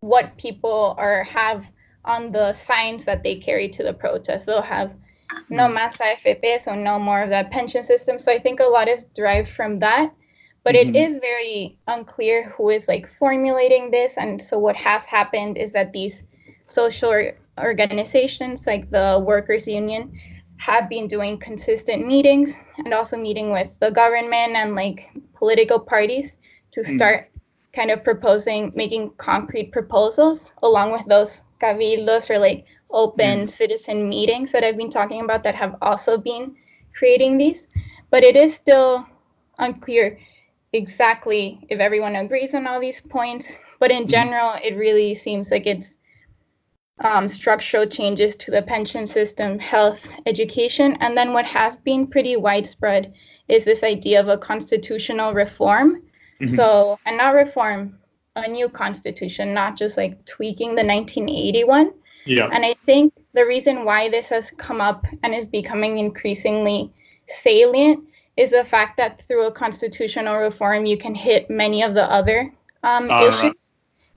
what 0.00 0.36
people 0.36 0.94
are 0.98 1.24
have 1.24 1.70
on 2.04 2.32
the 2.32 2.52
signs 2.52 3.04
that 3.04 3.22
they 3.22 3.36
carry 3.36 3.68
to 3.68 3.82
the 3.82 3.92
protest. 3.92 4.46
They'll 4.46 4.62
have 4.62 4.94
no 5.50 5.68
más 5.68 5.98
AFP, 5.98 6.60
so 6.60 6.74
no 6.74 6.98
more 6.98 7.22
of 7.22 7.30
that 7.30 7.50
pension 7.50 7.84
system. 7.84 8.18
So 8.18 8.32
I 8.32 8.38
think 8.38 8.60
a 8.60 8.64
lot 8.64 8.88
is 8.88 9.04
derived 9.14 9.48
from 9.48 9.78
that. 9.78 10.12
But 10.64 10.74
mm-hmm. 10.74 10.94
it 10.94 10.96
is 10.96 11.18
very 11.18 11.78
unclear 11.86 12.48
who 12.50 12.70
is 12.70 12.88
like 12.88 13.06
formulating 13.06 13.90
this. 13.90 14.16
And 14.16 14.42
so 14.42 14.58
what 14.58 14.76
has 14.76 15.06
happened 15.06 15.58
is 15.58 15.72
that 15.72 15.92
these 15.92 16.24
social 16.66 17.30
organizations 17.62 18.66
like 18.66 18.90
the 18.90 19.22
workers 19.26 19.66
union 19.66 20.12
have 20.58 20.88
been 20.88 21.06
doing 21.06 21.38
consistent 21.38 22.06
meetings 22.06 22.56
and 22.78 22.92
also 22.92 23.16
meeting 23.16 23.52
with 23.52 23.78
the 23.80 23.90
government 23.90 24.56
and 24.56 24.74
like 24.74 25.08
political 25.34 25.78
parties 25.78 26.38
to 26.72 26.80
mm. 26.80 26.96
start 26.96 27.30
mm. 27.30 27.40
kind 27.74 27.90
of 27.90 28.02
proposing 28.02 28.72
making 28.74 29.10
concrete 29.16 29.70
proposals 29.70 30.52
along 30.62 30.92
with 30.92 31.06
those 31.06 31.42
cabildos 31.60 32.28
or 32.30 32.38
like 32.38 32.64
open 32.90 33.44
mm. 33.44 33.50
citizen 33.50 34.08
meetings 34.08 34.52
that 34.52 34.64
I've 34.64 34.76
been 34.76 34.90
talking 34.90 35.22
about 35.22 35.42
that 35.44 35.54
have 35.54 35.76
also 35.82 36.18
been 36.18 36.56
creating 36.94 37.38
these. 37.38 37.68
But 38.10 38.24
it 38.24 38.36
is 38.36 38.54
still 38.54 39.06
unclear 39.58 40.18
exactly 40.72 41.66
if 41.68 41.80
everyone 41.80 42.16
agrees 42.16 42.54
on 42.54 42.66
all 42.66 42.80
these 42.80 43.00
points. 43.00 43.58
But 43.78 43.90
in 43.90 44.04
mm. 44.04 44.10
general, 44.10 44.54
it 44.62 44.76
really 44.76 45.14
seems 45.14 45.50
like 45.50 45.66
it's 45.66 45.97
um, 47.00 47.28
structural 47.28 47.86
changes 47.86 48.36
to 48.36 48.50
the 48.50 48.62
pension 48.62 49.06
system, 49.06 49.58
health, 49.58 50.08
education. 50.26 50.96
And 51.00 51.16
then 51.16 51.32
what 51.32 51.44
has 51.46 51.76
been 51.76 52.06
pretty 52.06 52.36
widespread 52.36 53.14
is 53.48 53.64
this 53.64 53.82
idea 53.82 54.20
of 54.20 54.28
a 54.28 54.38
constitutional 54.38 55.32
reform. 55.32 56.02
Mm-hmm. 56.40 56.54
So, 56.54 56.98
and 57.06 57.16
not 57.16 57.34
reform, 57.34 57.98
a 58.36 58.48
new 58.48 58.68
constitution, 58.68 59.54
not 59.54 59.76
just 59.76 59.96
like 59.96 60.24
tweaking 60.24 60.70
the 60.70 60.84
1981. 60.84 61.92
Yeah. 62.26 62.50
And 62.52 62.64
I 62.64 62.74
think 62.86 63.14
the 63.32 63.46
reason 63.46 63.84
why 63.84 64.08
this 64.08 64.28
has 64.28 64.50
come 64.50 64.80
up 64.80 65.06
and 65.22 65.34
is 65.34 65.46
becoming 65.46 65.98
increasingly 65.98 66.92
salient 67.26 68.04
is 68.36 68.50
the 68.50 68.64
fact 68.64 68.96
that 68.98 69.20
through 69.22 69.46
a 69.46 69.52
constitutional 69.52 70.38
reform, 70.38 70.86
you 70.86 70.96
can 70.96 71.14
hit 71.14 71.50
many 71.50 71.82
of 71.82 71.94
the 71.94 72.10
other 72.10 72.52
um, 72.82 73.10
issues. 73.10 73.42
Right. 73.42 73.52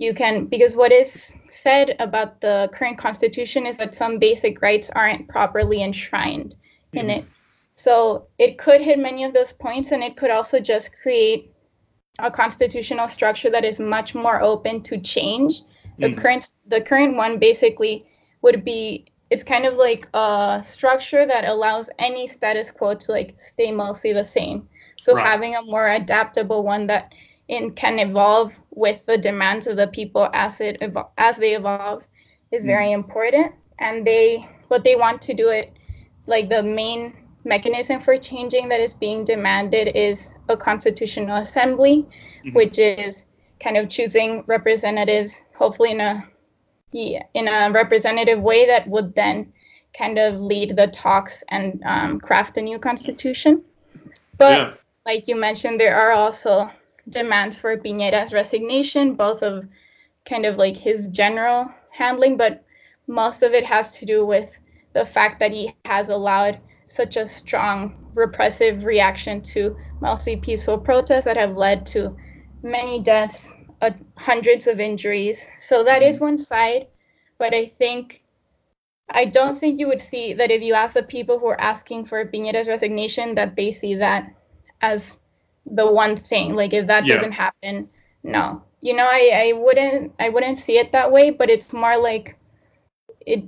You 0.02 0.16
can, 0.16 0.46
because 0.48 0.76
what 0.76 0.92
is 0.92 1.32
said 1.48 1.96
about 2.00 2.42
the 2.42 2.72
current 2.74 2.98
constitution 2.98 3.68
is 3.68 3.78
that 3.78 3.94
some 3.94 4.18
basic 4.18 4.60
rights 4.60 4.90
aren't 4.90 5.28
properly 5.28 5.84
enshrined 5.84 6.56
mm-hmm. 6.56 6.98
in 6.98 7.10
it. 7.12 7.26
So 7.76 8.26
it 8.40 8.58
could 8.58 8.82
hit 8.82 8.98
many 8.98 9.24
of 9.24 9.34
those 9.36 9.52
points, 9.52 9.92
and 9.92 10.04
it 10.04 10.18
could 10.18 10.32
also 10.32 10.60
just 10.60 10.92
create 11.04 11.54
a 12.18 12.32
constitutional 12.32 13.08
structure 13.08 13.52
that 13.52 13.64
is 13.64 13.80
much 13.80 14.16
more 14.16 14.42
open 14.42 14.82
to 14.90 14.98
change. 14.98 15.62
The 16.00 16.08
mm. 16.08 16.18
current 16.18 16.50
the 16.66 16.82
current 16.82 17.16
one 17.16 17.38
basically 17.38 18.04
would 18.42 18.66
be 18.66 19.06
it's 19.30 19.44
kind 19.44 19.66
of 19.66 19.76
like 19.76 20.08
a 20.16 20.62
structure 20.66 21.28
that 21.28 21.46
allows 21.46 21.92
any 22.00 22.26
status 22.28 22.72
quo 22.72 22.96
to 22.96 23.12
like 23.12 23.40
stay 23.40 23.72
mostly 23.72 24.14
the 24.14 24.24
same. 24.24 24.68
So 25.00 25.14
right. 25.14 25.26
having 25.26 25.56
a 25.56 25.62
more 25.62 25.90
adaptable 25.90 26.64
one 26.64 26.88
that 26.88 27.14
in 27.52 27.72
can 27.74 28.00
evolve 28.00 28.58
with 28.72 29.06
the 29.06 29.18
demands 29.18 29.68
of 29.68 29.76
the 29.76 29.88
people 29.88 30.28
as 30.34 30.60
it 30.62 30.80
evo- 30.80 31.10
as 31.18 31.38
they 31.38 31.54
evolve 31.54 32.08
is 32.52 32.64
mm. 32.64 32.68
very 32.68 32.92
important. 32.94 33.54
And 33.78 34.08
they 34.08 34.50
what 34.70 34.84
they 34.84 34.96
want 34.96 35.22
to 35.24 35.34
do 35.34 35.50
it 35.50 35.74
like 36.28 36.50
the 36.50 36.64
main 36.64 37.14
mechanism 37.44 38.00
for 38.00 38.18
changing 38.18 38.70
that 38.70 38.80
is 38.80 38.94
being 38.94 39.26
demanded 39.26 39.92
is 39.96 40.32
a 40.48 40.56
constitutional 40.56 41.38
assembly, 41.38 42.08
mm-hmm. 42.46 42.54
which 42.54 42.80
is 42.80 43.26
kind 43.62 43.78
of 43.78 43.90
choosing 43.90 44.44
representatives, 44.48 45.44
hopefully 45.56 45.92
in 45.92 46.00
a 46.00 46.26
yeah, 46.94 47.24
in 47.34 47.48
a 47.48 47.70
representative 47.72 48.40
way 48.40 48.66
that 48.66 48.88
would 48.88 49.14
then 49.14 49.52
kind 49.98 50.18
of 50.18 50.42
lead 50.42 50.78
the 50.78 50.88
talks 50.88 51.44
and 51.50 51.84
um, 51.86 52.20
craft 52.20 52.58
a 52.58 52.62
new 52.62 52.80
constitution. 52.80 53.62
But 54.38 54.58
yeah. 54.58 54.74
like 55.06 55.28
you 55.28 55.36
mentioned, 55.36 55.80
there 55.80 55.96
are 55.96 56.12
also 56.12 56.70
demands 57.10 57.58
for 57.58 57.78
Piñera's 57.78 58.34
resignation, 58.34 59.16
both 59.16 59.44
of 59.44 59.68
kind 60.26 60.46
of 60.46 60.58
like 60.58 60.78
his 60.78 61.08
general 61.08 61.72
handling, 61.90 62.38
but 62.38 62.64
most 63.08 63.44
of 63.44 63.54
it 63.54 63.66
has 63.66 63.98
to 64.00 64.06
do 64.06 64.26
with 64.26 64.58
the 64.94 65.06
fact 65.06 65.40
that 65.40 65.52
he 65.52 65.74
has 65.86 66.10
allowed 66.10 66.60
such 66.88 67.18
a 67.18 67.28
strong 67.28 67.96
repressive 68.14 68.86
reaction 68.86 69.42
to 69.42 69.76
mostly 70.02 70.36
peaceful 70.36 70.78
protests 70.78 71.26
that 71.26 71.38
have 71.38 71.56
led 71.56 71.86
to 71.86 72.16
many 72.64 73.00
deaths, 73.00 73.54
uh, 73.82 73.92
hundreds 74.18 74.68
of 74.68 74.80
injuries. 74.80 75.50
So 75.60 75.84
that 75.84 76.04
is 76.04 76.20
one 76.20 76.38
side, 76.38 76.88
but 77.38 77.54
I 77.54 77.66
think 77.66 78.22
I 79.10 79.26
don't 79.26 79.58
think 79.58 79.80
you 79.80 79.88
would 79.88 80.02
see 80.02 80.34
that 80.34 80.52
if 80.52 80.62
you 80.62 80.74
ask 80.74 80.94
the 80.94 81.04
people 81.04 81.40
who 81.40 81.48
are 81.48 81.60
asking 81.60 82.06
for 82.06 82.26
Piñera's 82.26 82.68
resignation 82.68 83.36
that 83.36 83.56
they 83.56 83.72
see 83.72 83.96
that 83.96 84.34
as 84.82 85.16
the 85.66 85.90
one 85.90 86.16
thing. 86.16 86.56
Like 86.56 86.74
if 86.74 86.88
that 86.88 87.06
yeah. 87.06 87.16
doesn't 87.16 87.34
happen, 87.34 87.90
no. 88.24 88.64
You 88.82 88.96
know, 88.96 89.08
I, 89.08 89.50
I 89.50 89.54
wouldn't 89.54 90.14
I 90.20 90.30
wouldn't 90.30 90.58
see 90.58 90.78
it 90.78 90.92
that 90.92 91.12
way, 91.12 91.30
but 91.30 91.50
it's 91.50 91.72
more 91.74 91.98
like 91.98 92.38
it 93.26 93.44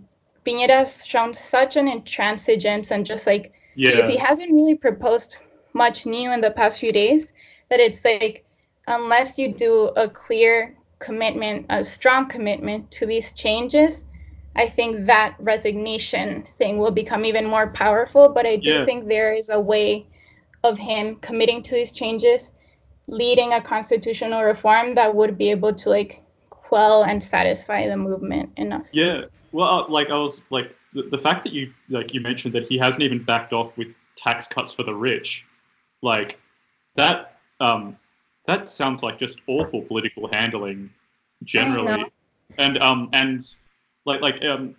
Piñera 0.45 0.69
has 0.69 1.05
shown 1.05 1.33
such 1.33 1.77
an 1.77 1.87
intransigence 1.87 2.91
and 2.91 3.05
just 3.05 3.25
like 3.25 3.53
yeah. 3.75 3.91
because 3.91 4.09
he 4.09 4.17
hasn't 4.17 4.51
really 4.51 4.75
proposed 4.75 5.37
much 5.73 6.05
new 6.05 6.31
in 6.31 6.41
the 6.41 6.51
past 6.51 6.79
few 6.79 6.91
days 6.91 7.33
that 7.69 7.79
it's 7.79 8.05
like 8.05 8.45
unless 8.87 9.37
you 9.37 9.53
do 9.53 9.91
a 9.95 10.07
clear 10.07 10.75
commitment, 10.99 11.65
a 11.69 11.83
strong 11.83 12.27
commitment 12.27 12.89
to 12.91 13.05
these 13.05 13.33
changes, 13.33 14.05
I 14.55 14.67
think 14.67 15.07
that 15.07 15.35
resignation 15.39 16.43
thing 16.57 16.77
will 16.77 16.91
become 16.91 17.25
even 17.25 17.45
more 17.45 17.67
powerful. 17.67 18.29
But 18.29 18.45
I 18.45 18.57
do 18.57 18.71
yeah. 18.71 18.85
think 18.85 19.07
there 19.07 19.33
is 19.33 19.49
a 19.49 19.59
way 19.59 20.07
of 20.63 20.77
him 20.77 21.17
committing 21.17 21.61
to 21.63 21.75
these 21.75 21.91
changes, 21.91 22.51
leading 23.07 23.53
a 23.53 23.61
constitutional 23.61 24.43
reform 24.43 24.95
that 24.95 25.13
would 25.13 25.37
be 25.37 25.51
able 25.51 25.73
to 25.73 25.89
like 25.89 26.21
quell 26.49 27.03
and 27.03 27.21
satisfy 27.23 27.87
the 27.87 27.97
movement 27.97 28.49
enough. 28.57 28.87
Yeah, 28.91 29.25
well, 29.51 29.67
uh, 29.67 29.87
like 29.89 30.09
I 30.09 30.17
was 30.17 30.41
like 30.49 30.75
the, 30.93 31.03
the 31.03 31.17
fact 31.17 31.43
that 31.43 31.53
you 31.53 31.73
like 31.89 32.13
you 32.13 32.21
mentioned 32.21 32.53
that 32.55 32.67
he 32.67 32.77
hasn't 32.77 33.03
even 33.03 33.23
backed 33.23 33.53
off 33.53 33.77
with 33.77 33.89
tax 34.15 34.47
cuts 34.47 34.71
for 34.71 34.83
the 34.83 34.93
rich, 34.93 35.45
like 36.01 36.39
that. 36.95 37.37
Um, 37.59 37.97
that 38.45 38.65
sounds 38.65 39.03
like 39.03 39.19
just 39.19 39.41
awful 39.47 39.81
political 39.81 40.27
handling 40.27 40.89
generally. 41.43 42.05
And 42.57 42.77
um 42.77 43.09
and 43.13 43.47
like 44.05 44.21
like 44.21 44.43
um 44.43 44.75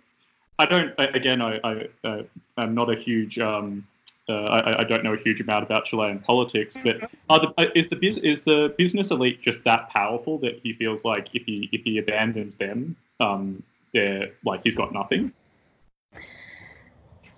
I 0.59 0.65
don't 0.65 0.93
again 0.97 1.41
I 1.41 1.59
I 1.63 1.87
uh, 2.03 2.23
am 2.57 2.75
not 2.75 2.91
a 2.91 2.95
huge 2.95 3.39
um 3.39 3.87
uh, 4.27 4.33
I, 4.33 4.81
I, 4.81 4.83
don't 4.83 5.03
know 5.03 5.13
a 5.13 5.17
huge 5.17 5.39
amount 5.39 5.63
about 5.63 5.85
Chilean 5.85 6.19
politics, 6.19 6.75
but 6.83 6.97
mm-hmm. 6.97 7.35
the, 7.35 7.53
uh, 7.57 7.71
is 7.75 7.87
the 7.89 7.99
is 8.03 8.41
the 8.41 8.73
business 8.77 9.11
elite 9.11 9.41
just 9.41 9.63
that 9.65 9.89
powerful 9.89 10.39
that 10.39 10.59
he 10.63 10.73
feels 10.73 11.05
like 11.05 11.27
if 11.33 11.43
he 11.45 11.69
if 11.71 11.83
he 11.83 11.99
abandons 11.99 12.55
them, 12.55 12.95
um, 13.19 13.61
they're 13.93 14.31
like 14.43 14.61
he's 14.63 14.75
got 14.75 14.93
nothing? 14.93 15.31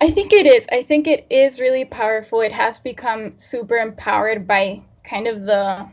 I 0.00 0.10
think 0.10 0.32
it 0.32 0.46
is. 0.46 0.66
I 0.72 0.82
think 0.82 1.06
it 1.06 1.26
is 1.28 1.60
really 1.60 1.84
powerful. 1.84 2.40
It 2.40 2.52
has 2.52 2.78
become 2.78 3.36
super 3.36 3.76
empowered 3.76 4.46
by 4.46 4.80
kind 5.04 5.26
of 5.26 5.44
the 5.44 5.88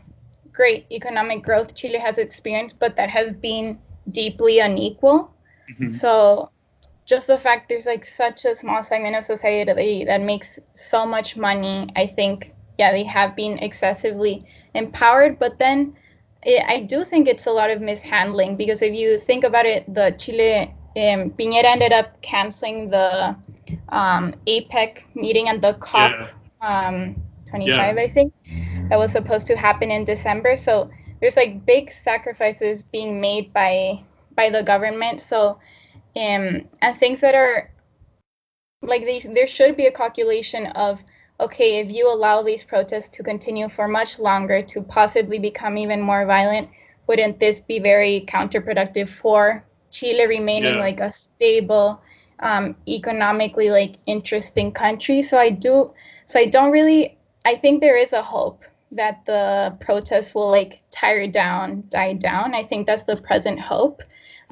great 0.52 0.86
economic 0.90 1.42
growth 1.42 1.74
Chile 1.74 1.98
has 1.98 2.16
experienced, 2.16 2.78
but 2.78 2.96
that 2.96 3.10
has 3.10 3.32
been 3.32 3.78
deeply 4.10 4.60
unequal. 4.60 5.34
Mm-hmm. 5.70 5.90
So 5.90 6.50
just 7.06 7.28
the 7.28 7.38
fact 7.38 7.68
there's 7.68 7.86
like 7.86 8.04
such 8.04 8.44
a 8.44 8.54
small 8.54 8.82
segment 8.82 9.16
of 9.16 9.24
society 9.24 10.04
that 10.04 10.20
makes 10.20 10.58
so 10.74 11.06
much 11.06 11.36
money, 11.36 11.88
I 11.96 12.06
think, 12.06 12.52
yeah, 12.78 12.90
they 12.92 13.04
have 13.04 13.36
been 13.36 13.58
excessively 13.60 14.42
empowered. 14.74 15.38
But 15.38 15.58
then 15.58 15.96
it, 16.42 16.64
I 16.66 16.80
do 16.80 17.04
think 17.04 17.28
it's 17.28 17.46
a 17.46 17.52
lot 17.52 17.70
of 17.70 17.80
mishandling 17.80 18.56
because 18.56 18.82
if 18.82 18.92
you 18.94 19.18
think 19.18 19.44
about 19.44 19.66
it, 19.66 19.92
the 19.94 20.14
Chile 20.18 20.74
um, 20.96 21.30
Piñera 21.30 21.64
ended 21.64 21.92
up 21.92 22.20
canceling 22.22 22.90
the 22.90 23.36
um, 23.90 24.34
APEC 24.46 25.02
meeting 25.14 25.48
and 25.48 25.62
the 25.62 25.74
COP 25.74 26.12
yeah. 26.60 26.88
um, 26.88 27.16
25, 27.48 27.96
yeah. 27.96 28.02
I 28.02 28.08
think, 28.08 28.34
that 28.90 28.98
was 28.98 29.12
supposed 29.12 29.46
to 29.46 29.56
happen 29.56 29.92
in 29.92 30.04
December. 30.04 30.56
So 30.56 30.90
there's 31.20 31.36
like 31.36 31.64
big 31.64 31.90
sacrifices 31.90 32.82
being 32.82 33.20
made 33.20 33.52
by 33.52 34.02
by 34.34 34.50
the 34.50 34.62
government. 34.62 35.20
So 35.20 35.58
um, 36.16 36.68
and 36.80 36.96
things 36.98 37.20
that 37.20 37.34
are 37.34 37.70
like 38.82 39.04
these, 39.04 39.24
there 39.24 39.46
should 39.46 39.76
be 39.76 39.86
a 39.86 39.92
calculation 39.92 40.66
of 40.68 41.04
okay, 41.38 41.80
if 41.80 41.90
you 41.90 42.10
allow 42.10 42.42
these 42.42 42.64
protests 42.64 43.10
to 43.10 43.22
continue 43.22 43.68
for 43.68 43.86
much 43.86 44.18
longer 44.18 44.62
to 44.62 44.80
possibly 44.82 45.38
become 45.38 45.76
even 45.76 46.00
more 46.00 46.24
violent, 46.24 46.66
wouldn't 47.06 47.38
this 47.38 47.60
be 47.60 47.78
very 47.78 48.24
counterproductive 48.26 49.08
for 49.08 49.62
Chile 49.90 50.26
remaining 50.26 50.74
yeah. 50.74 50.80
like 50.80 51.00
a 51.00 51.12
stable 51.12 52.00
um, 52.40 52.74
economically 52.88 53.70
like 53.70 53.96
interesting 54.06 54.72
country. 54.72 55.22
So 55.22 55.38
I 55.38 55.50
do 55.50 55.92
so 56.26 56.38
I 56.38 56.46
don't 56.46 56.70
really 56.70 57.18
I 57.44 57.54
think 57.54 57.80
there 57.80 57.96
is 57.96 58.12
a 58.12 58.22
hope 58.22 58.64
that 58.92 59.24
the 59.24 59.76
protests 59.80 60.34
will 60.34 60.50
like 60.50 60.82
tire 60.90 61.26
down, 61.26 61.84
die 61.88 62.14
down. 62.14 62.54
I 62.54 62.62
think 62.62 62.86
that's 62.86 63.04
the 63.04 63.16
present 63.16 63.60
hope. 63.60 64.02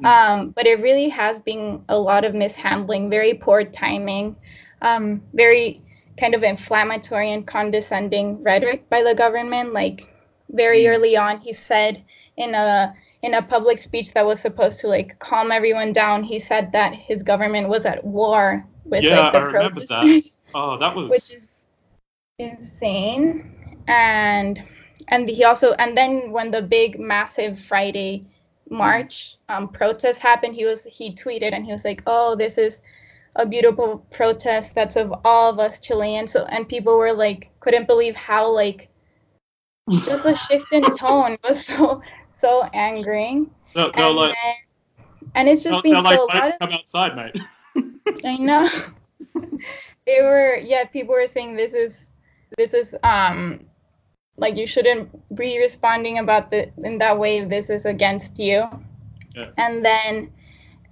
Mm. 0.03 0.05
Um, 0.05 0.49
but 0.49 0.67
it 0.67 0.81
really 0.81 1.09
has 1.09 1.39
been 1.39 1.83
a 1.89 1.97
lot 1.97 2.25
of 2.25 2.33
mishandling, 2.33 3.09
very 3.09 3.33
poor 3.33 3.63
timing, 3.63 4.35
um, 4.81 5.21
very 5.33 5.81
kind 6.17 6.35
of 6.35 6.43
inflammatory 6.43 7.31
and 7.31 7.45
condescending 7.45 8.41
rhetoric 8.43 8.89
by 8.89 9.03
the 9.03 9.15
government. 9.15 9.73
Like 9.73 10.07
very 10.49 10.81
mm. 10.81 10.89
early 10.89 11.15
on, 11.15 11.39
he 11.39 11.53
said 11.53 12.03
in 12.37 12.53
a 12.55 12.93
in 13.21 13.33
a 13.33 13.41
public 13.41 13.79
speech 13.79 14.13
that 14.13 14.25
was 14.25 14.39
supposed 14.39 14.79
to 14.81 14.87
like 14.87 15.17
calm 15.19 15.51
everyone 15.51 15.93
down, 15.93 16.23
he 16.23 16.39
said 16.39 16.71
that 16.73 16.93
his 16.93 17.23
government 17.23 17.69
was 17.69 17.85
at 17.85 18.03
war 18.03 18.65
with 18.83 19.03
yeah, 19.03 19.19
like 19.19 19.31
the 19.31 19.39
I 19.39 19.49
protesters. 19.49 19.89
That. 19.89 20.35
Oh, 20.57 20.77
that 20.77 20.95
was 20.95 21.09
which 21.09 21.31
is 21.31 21.49
insane. 22.39 23.51
And 23.87 24.63
and 25.09 25.27
he 25.27 25.43
also 25.43 25.73
and 25.73 25.97
then 25.97 26.31
when 26.31 26.51
the 26.51 26.61
big 26.61 26.97
massive 26.97 27.59
Friday 27.59 28.25
march 28.69 29.37
um, 29.49 29.67
protest 29.67 30.21
happened, 30.21 30.55
he 30.55 30.65
was 30.65 30.83
he 30.83 31.13
tweeted 31.13 31.53
and 31.53 31.65
he 31.65 31.71
was 31.71 31.85
like, 31.85 32.01
"Oh, 32.07 32.35
this 32.35 32.57
is 32.57 32.81
a 33.35 33.45
beautiful 33.45 34.05
protest 34.11 34.73
that's 34.73 34.95
of 34.95 35.13
all 35.23 35.49
of 35.49 35.59
us 35.59 35.79
Chileans." 35.79 36.31
So 36.31 36.45
and 36.45 36.67
people 36.67 36.97
were 36.97 37.13
like 37.13 37.51
couldn't 37.59 37.87
believe 37.87 38.15
how 38.15 38.49
like 38.49 38.89
just 39.89 40.23
the 40.23 40.35
shift 40.35 40.71
in 40.73 40.83
tone 40.83 41.37
was 41.47 41.65
so 41.65 42.01
so 42.39 42.63
angering. 42.73 43.51
No, 43.75 43.91
no, 43.97 44.07
and, 44.07 44.15
like, 44.15 44.35
and 45.35 45.49
it's 45.49 45.63
just 45.63 45.83
been 45.83 45.99
so 45.99 46.25
like, 46.25 46.53
of, 46.53 46.59
come 46.59 46.71
outside, 46.71 47.15
mate. 47.15 47.39
I 48.23 48.37
know. 48.37 48.69
they 50.05 50.21
were 50.21 50.57
yeah, 50.57 50.85
people 50.85 51.13
were 51.13 51.27
saying 51.27 51.55
this 51.55 51.73
is 51.73 52.09
this 52.57 52.73
is 52.73 52.95
um 53.03 53.65
like 54.37 54.57
you 54.57 54.67
shouldn't 54.67 55.09
be 55.35 55.57
responding 55.59 56.19
about 56.19 56.51
the 56.51 56.71
in 56.83 56.97
that 56.99 57.17
way 57.17 57.43
this 57.45 57.69
is 57.69 57.85
against 57.85 58.39
you. 58.39 58.67
Yeah. 59.35 59.49
And 59.57 59.85
then 59.85 60.31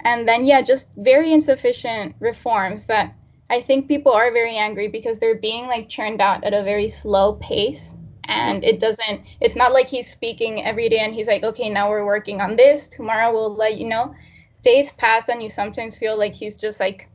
and 0.02 0.28
then 0.28 0.44
yeah, 0.46 0.62
just 0.62 0.90
very 0.96 1.32
insufficient 1.32 2.16
reforms 2.20 2.86
that 2.86 3.16
I 3.50 3.62
think 3.62 3.88
people 3.88 4.12
are 4.12 4.32
very 4.32 4.56
angry 4.56 4.88
because 4.88 5.20
they're 5.20 5.36
being 5.36 5.68
like 5.68 5.90
churned 5.90 6.22
out 6.22 6.44
at 6.44 6.54
a 6.54 6.64
very 6.64 6.90
slow 6.90 7.34
pace 7.34 7.96
and 8.26 8.64
it 8.64 8.80
doesn't 8.80 9.22
it's 9.42 9.56
not 9.56 9.74
like 9.74 9.88
he's 9.88 10.10
speaking 10.10 10.64
every 10.64 10.90
day 10.90 11.00
and 11.00 11.14
he's 11.14 11.28
like 11.28 11.44
okay 11.44 11.70
now 11.70 11.90
we're 11.90 12.06
working 12.06 12.42
on 12.42 12.56
this 12.56 12.88
tomorrow 12.88 13.32
we'll 13.32 13.54
let 13.54 13.78
you 13.78 13.86
know 13.86 14.16
days 14.62 14.92
pass 14.94 15.28
and 15.28 15.44
you 15.44 15.50
sometimes 15.50 15.98
feel 15.98 16.18
like 16.18 16.34
he's 16.34 16.58
just 16.58 16.80
like 16.80 17.10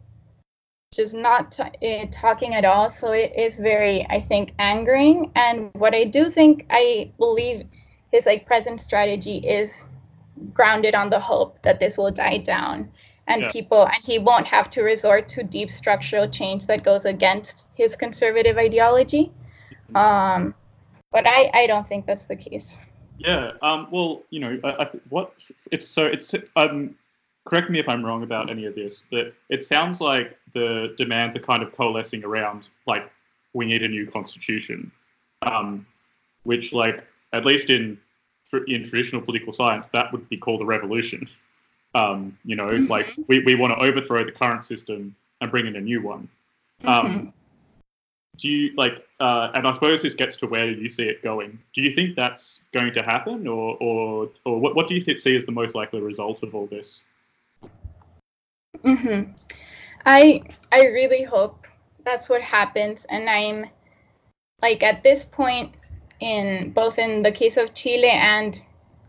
just 0.92 1.14
not 1.14 1.50
t- 1.50 1.62
uh, 1.62 2.06
talking 2.10 2.54
at 2.54 2.64
all 2.64 2.88
so 2.90 3.12
it 3.12 3.32
is 3.36 3.58
very 3.58 4.06
i 4.08 4.20
think 4.20 4.52
angering 4.58 5.30
and 5.34 5.70
what 5.74 5.94
i 5.94 6.04
do 6.04 6.30
think 6.30 6.66
i 6.70 7.10
believe 7.18 7.66
his 8.12 8.26
like 8.26 8.46
present 8.46 8.80
strategy 8.80 9.38
is 9.38 9.88
grounded 10.54 10.94
on 10.94 11.10
the 11.10 11.20
hope 11.20 11.60
that 11.62 11.78
this 11.80 11.98
will 11.98 12.10
die 12.10 12.38
down 12.38 12.90
and 13.26 13.42
yeah. 13.42 13.50
people 13.50 13.86
and 13.86 14.02
he 14.04 14.18
won't 14.18 14.46
have 14.46 14.70
to 14.70 14.82
resort 14.82 15.28
to 15.28 15.42
deep 15.42 15.70
structural 15.70 16.28
change 16.28 16.66
that 16.66 16.82
goes 16.82 17.04
against 17.04 17.66
his 17.74 17.96
conservative 17.96 18.56
ideology 18.56 19.30
um, 19.94 20.54
but 21.10 21.26
I, 21.26 21.50
I 21.54 21.66
don't 21.66 21.86
think 21.86 22.06
that's 22.06 22.26
the 22.26 22.36
case. 22.36 22.76
Yeah. 23.18 23.52
Um, 23.62 23.88
well, 23.90 24.22
you 24.30 24.40
know, 24.40 24.60
I, 24.64 24.84
I, 24.84 24.90
what 25.08 25.32
it's 25.72 25.86
so 25.86 26.04
it's 26.04 26.34
um, 26.56 26.94
correct 27.46 27.70
me 27.70 27.78
if 27.78 27.88
I'm 27.88 28.04
wrong 28.04 28.22
about 28.22 28.50
any 28.50 28.66
of 28.66 28.74
this, 28.74 29.04
but 29.10 29.34
it 29.48 29.64
sounds 29.64 30.00
like 30.00 30.37
the 30.54 30.94
demands 30.96 31.36
are 31.36 31.40
kind 31.40 31.62
of 31.62 31.74
coalescing 31.76 32.24
around 32.24 32.68
like 32.86 33.10
we 33.54 33.66
need 33.66 33.82
a 33.82 33.88
new 33.88 34.06
constitution, 34.10 34.90
um, 35.42 35.86
which 36.44 36.72
like 36.72 37.04
at 37.32 37.44
least 37.44 37.70
in 37.70 37.98
in 38.66 38.82
traditional 38.82 39.20
political 39.20 39.52
science 39.52 39.88
that 39.88 40.10
would 40.12 40.28
be 40.28 40.36
called 40.36 40.62
a 40.62 40.64
revolution. 40.64 41.26
Um, 41.94 42.36
you 42.44 42.56
know, 42.56 42.68
mm-hmm. 42.68 42.90
like 42.90 43.06
we, 43.28 43.40
we 43.40 43.54
want 43.54 43.72
to 43.72 43.84
overthrow 43.84 44.24
the 44.24 44.32
current 44.32 44.64
system 44.64 45.14
and 45.40 45.50
bring 45.50 45.66
in 45.66 45.76
a 45.76 45.80
new 45.80 46.02
one. 46.02 46.28
Um, 46.84 47.06
mm-hmm 47.06 47.28
do 48.38 48.48
you 48.48 48.74
like 48.76 49.06
uh, 49.20 49.50
and 49.54 49.66
i 49.66 49.72
suppose 49.72 50.00
this 50.00 50.14
gets 50.14 50.36
to 50.36 50.46
where 50.46 50.70
you 50.70 50.88
see 50.88 51.04
it 51.04 51.22
going 51.22 51.58
do 51.74 51.82
you 51.82 51.94
think 51.94 52.16
that's 52.16 52.62
going 52.72 52.94
to 52.94 53.02
happen 53.02 53.46
or 53.46 53.76
or 53.80 54.30
or 54.44 54.58
what, 54.58 54.74
what 54.74 54.86
do 54.86 54.94
you 54.94 55.18
see 55.18 55.36
as 55.36 55.44
the 55.44 55.52
most 55.52 55.74
likely 55.74 56.00
result 56.00 56.42
of 56.42 56.54
all 56.54 56.66
this 56.66 57.04
mm-hmm. 58.82 59.30
I 60.08 60.42
i 60.72 60.86
really 60.86 61.22
hope 61.22 61.66
that's 62.04 62.28
what 62.28 62.40
happens 62.40 63.04
and 63.10 63.28
i'm 63.28 63.66
like 64.62 64.82
at 64.82 65.02
this 65.02 65.24
point 65.24 65.74
in 66.20 66.70
both 66.72 66.98
in 66.98 67.22
the 67.22 67.30
case 67.30 67.56
of 67.56 67.74
chile 67.74 68.08
and 68.08 68.62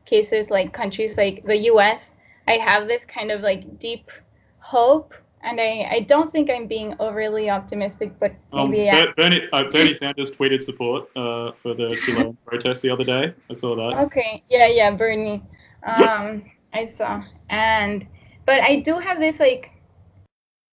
cases 0.05 0.49
like 0.49 0.73
countries 0.73 1.17
like 1.17 1.43
the 1.45 1.55
us 1.55 2.11
i 2.47 2.53
have 2.53 2.87
this 2.87 3.05
kind 3.05 3.31
of 3.31 3.41
like 3.41 3.79
deep 3.79 4.11
hope 4.59 5.13
and 5.41 5.59
I, 5.61 5.87
I 5.89 5.99
don't 6.01 6.29
think 6.29 6.49
I'm 6.49 6.67
being 6.67 6.95
overly 6.99 7.49
optimistic, 7.49 8.11
but 8.19 8.33
um, 8.51 8.71
maybe 8.71 8.89
um, 8.89 9.13
Bernie, 9.15 9.47
uh, 9.53 9.63
Bernie 9.69 9.93
Sanders 9.93 10.31
tweeted 10.31 10.61
support 10.61 11.09
uh, 11.15 11.53
for 11.63 11.73
the 11.73 11.95
Chilean 12.03 12.37
protest 12.45 12.81
the 12.81 12.89
other 12.89 13.05
day. 13.05 13.33
I 13.49 13.53
saw 13.53 13.75
that. 13.75 14.03
Okay, 14.05 14.43
yeah, 14.49 14.67
yeah, 14.67 14.91
Bernie. 14.91 15.41
Um, 15.81 16.43
I 16.73 16.87
saw, 16.87 17.21
and 17.49 18.05
but 18.45 18.59
I 18.59 18.81
do 18.81 18.99
have 18.99 19.21
this 19.21 19.39
like 19.39 19.78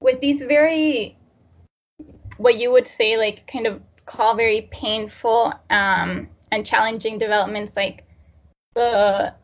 with 0.01 0.21
these 0.21 0.43
very 0.43 1.17
what 2.37 2.57
you 2.57 2.71
would 2.71 2.87
say 2.87 3.17
like 3.17 3.47
kind 3.47 3.67
of 3.67 3.81
call 4.05 4.37
very 4.37 4.69
painful 4.71 5.53
um, 5.71 6.29
and 6.53 6.65
challenging 6.65 7.19
developments 7.19 7.77
like 7.77 8.05
the 8.75 9.35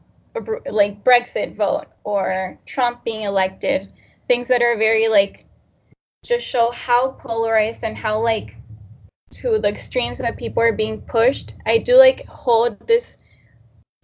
like 0.67 1.03
Brexit 1.05 1.55
vote 1.55 1.87
or 2.05 2.59
Trump 2.67 3.05
being 3.05 3.23
elected 3.23 3.93
things 4.29 4.49
that 4.49 4.63
are 4.63 4.79
very 4.79 5.09
like 5.09 5.47
just 6.25 6.47
show 6.47 6.71
how 6.71 7.11
polarized 7.13 7.85
and 7.85 7.97
how 7.97 8.21
like 8.21 8.57
to 9.31 9.59
the 9.59 9.69
extremes 9.69 10.19
that 10.19 10.37
people 10.37 10.63
are 10.63 10.73
being 10.73 11.01
pushed. 11.03 11.55
I 11.67 11.79
do 11.79 11.97
like 11.97 12.25
hold 12.27 12.87
this 12.87 13.17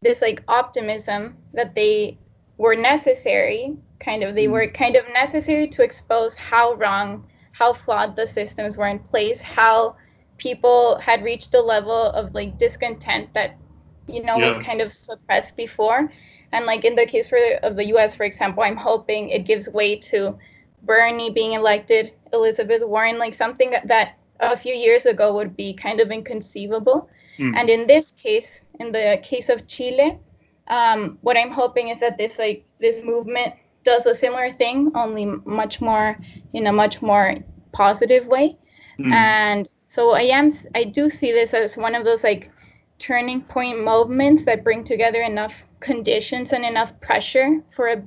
this 0.00 0.22
like 0.22 0.42
optimism 0.48 1.36
that 1.52 1.74
they 1.74 2.18
were 2.56 2.74
necessary 2.74 3.76
kind 4.08 4.22
of 4.24 4.34
they 4.34 4.44
mm-hmm. 4.44 4.52
were 4.52 4.66
kind 4.82 4.96
of 4.96 5.04
necessary 5.22 5.66
to 5.66 5.82
expose 5.82 6.36
how 6.36 6.66
wrong 6.74 7.08
how 7.52 7.72
flawed 7.72 8.16
the 8.16 8.26
systems 8.26 8.76
were 8.78 8.90
in 8.96 8.98
place 8.98 9.40
how 9.42 9.96
people 10.38 10.96
had 10.98 11.22
reached 11.30 11.52
a 11.54 11.60
level 11.60 12.02
of 12.20 12.32
like 12.34 12.56
discontent 12.58 13.32
that 13.34 13.50
you 14.08 14.22
know, 14.22 14.36
yeah. 14.38 14.48
was 14.48 14.58
kind 14.58 14.80
of 14.80 14.90
suppressed 14.92 15.56
before. 15.56 16.10
And 16.52 16.64
like 16.64 16.84
in 16.84 16.96
the 16.96 17.06
case 17.06 17.28
for 17.28 17.38
of 17.62 17.76
the 17.76 17.84
U.S., 17.86 18.14
for 18.14 18.24
example, 18.24 18.62
I'm 18.62 18.76
hoping 18.76 19.28
it 19.28 19.44
gives 19.44 19.68
way 19.68 19.96
to 19.96 20.36
Bernie 20.82 21.30
being 21.30 21.52
elected, 21.52 22.14
Elizabeth 22.32 22.82
Warren, 22.82 23.18
like 23.18 23.34
something 23.34 23.74
that 23.84 24.18
a 24.40 24.56
few 24.56 24.74
years 24.74 25.06
ago 25.06 25.34
would 25.34 25.56
be 25.56 25.74
kind 25.74 26.00
of 26.00 26.10
inconceivable. 26.10 27.10
Mm. 27.38 27.56
And 27.56 27.70
in 27.70 27.86
this 27.86 28.12
case, 28.12 28.64
in 28.80 28.92
the 28.92 29.20
case 29.22 29.48
of 29.48 29.66
Chile, 29.66 30.18
um, 30.68 31.18
what 31.20 31.36
I'm 31.36 31.50
hoping 31.50 31.88
is 31.88 32.00
that 32.00 32.16
this 32.16 32.38
like 32.38 32.64
this 32.80 33.02
movement 33.04 33.54
does 33.88 34.04
a 34.04 34.14
similar 34.14 34.50
thing, 34.50 34.92
only 34.94 35.24
much 35.60 35.80
more 35.80 36.18
in 36.52 36.66
a 36.66 36.72
much 36.72 37.00
more 37.00 37.34
positive 37.72 38.26
way. 38.26 38.58
Mm. 38.98 39.12
And 39.12 39.68
so 39.86 40.10
I 40.10 40.24
am 40.38 40.50
I 40.74 40.84
do 40.84 41.08
see 41.08 41.32
this 41.32 41.54
as 41.54 41.78
one 41.78 41.94
of 41.94 42.04
those 42.04 42.22
like 42.22 42.50
turning 42.98 43.40
point 43.40 43.82
moments 43.82 44.44
that 44.44 44.62
bring 44.62 44.84
together 44.84 45.22
enough 45.22 45.66
conditions 45.80 46.52
and 46.52 46.64
enough 46.66 47.00
pressure 47.00 47.62
for 47.70 47.88
a 47.88 48.02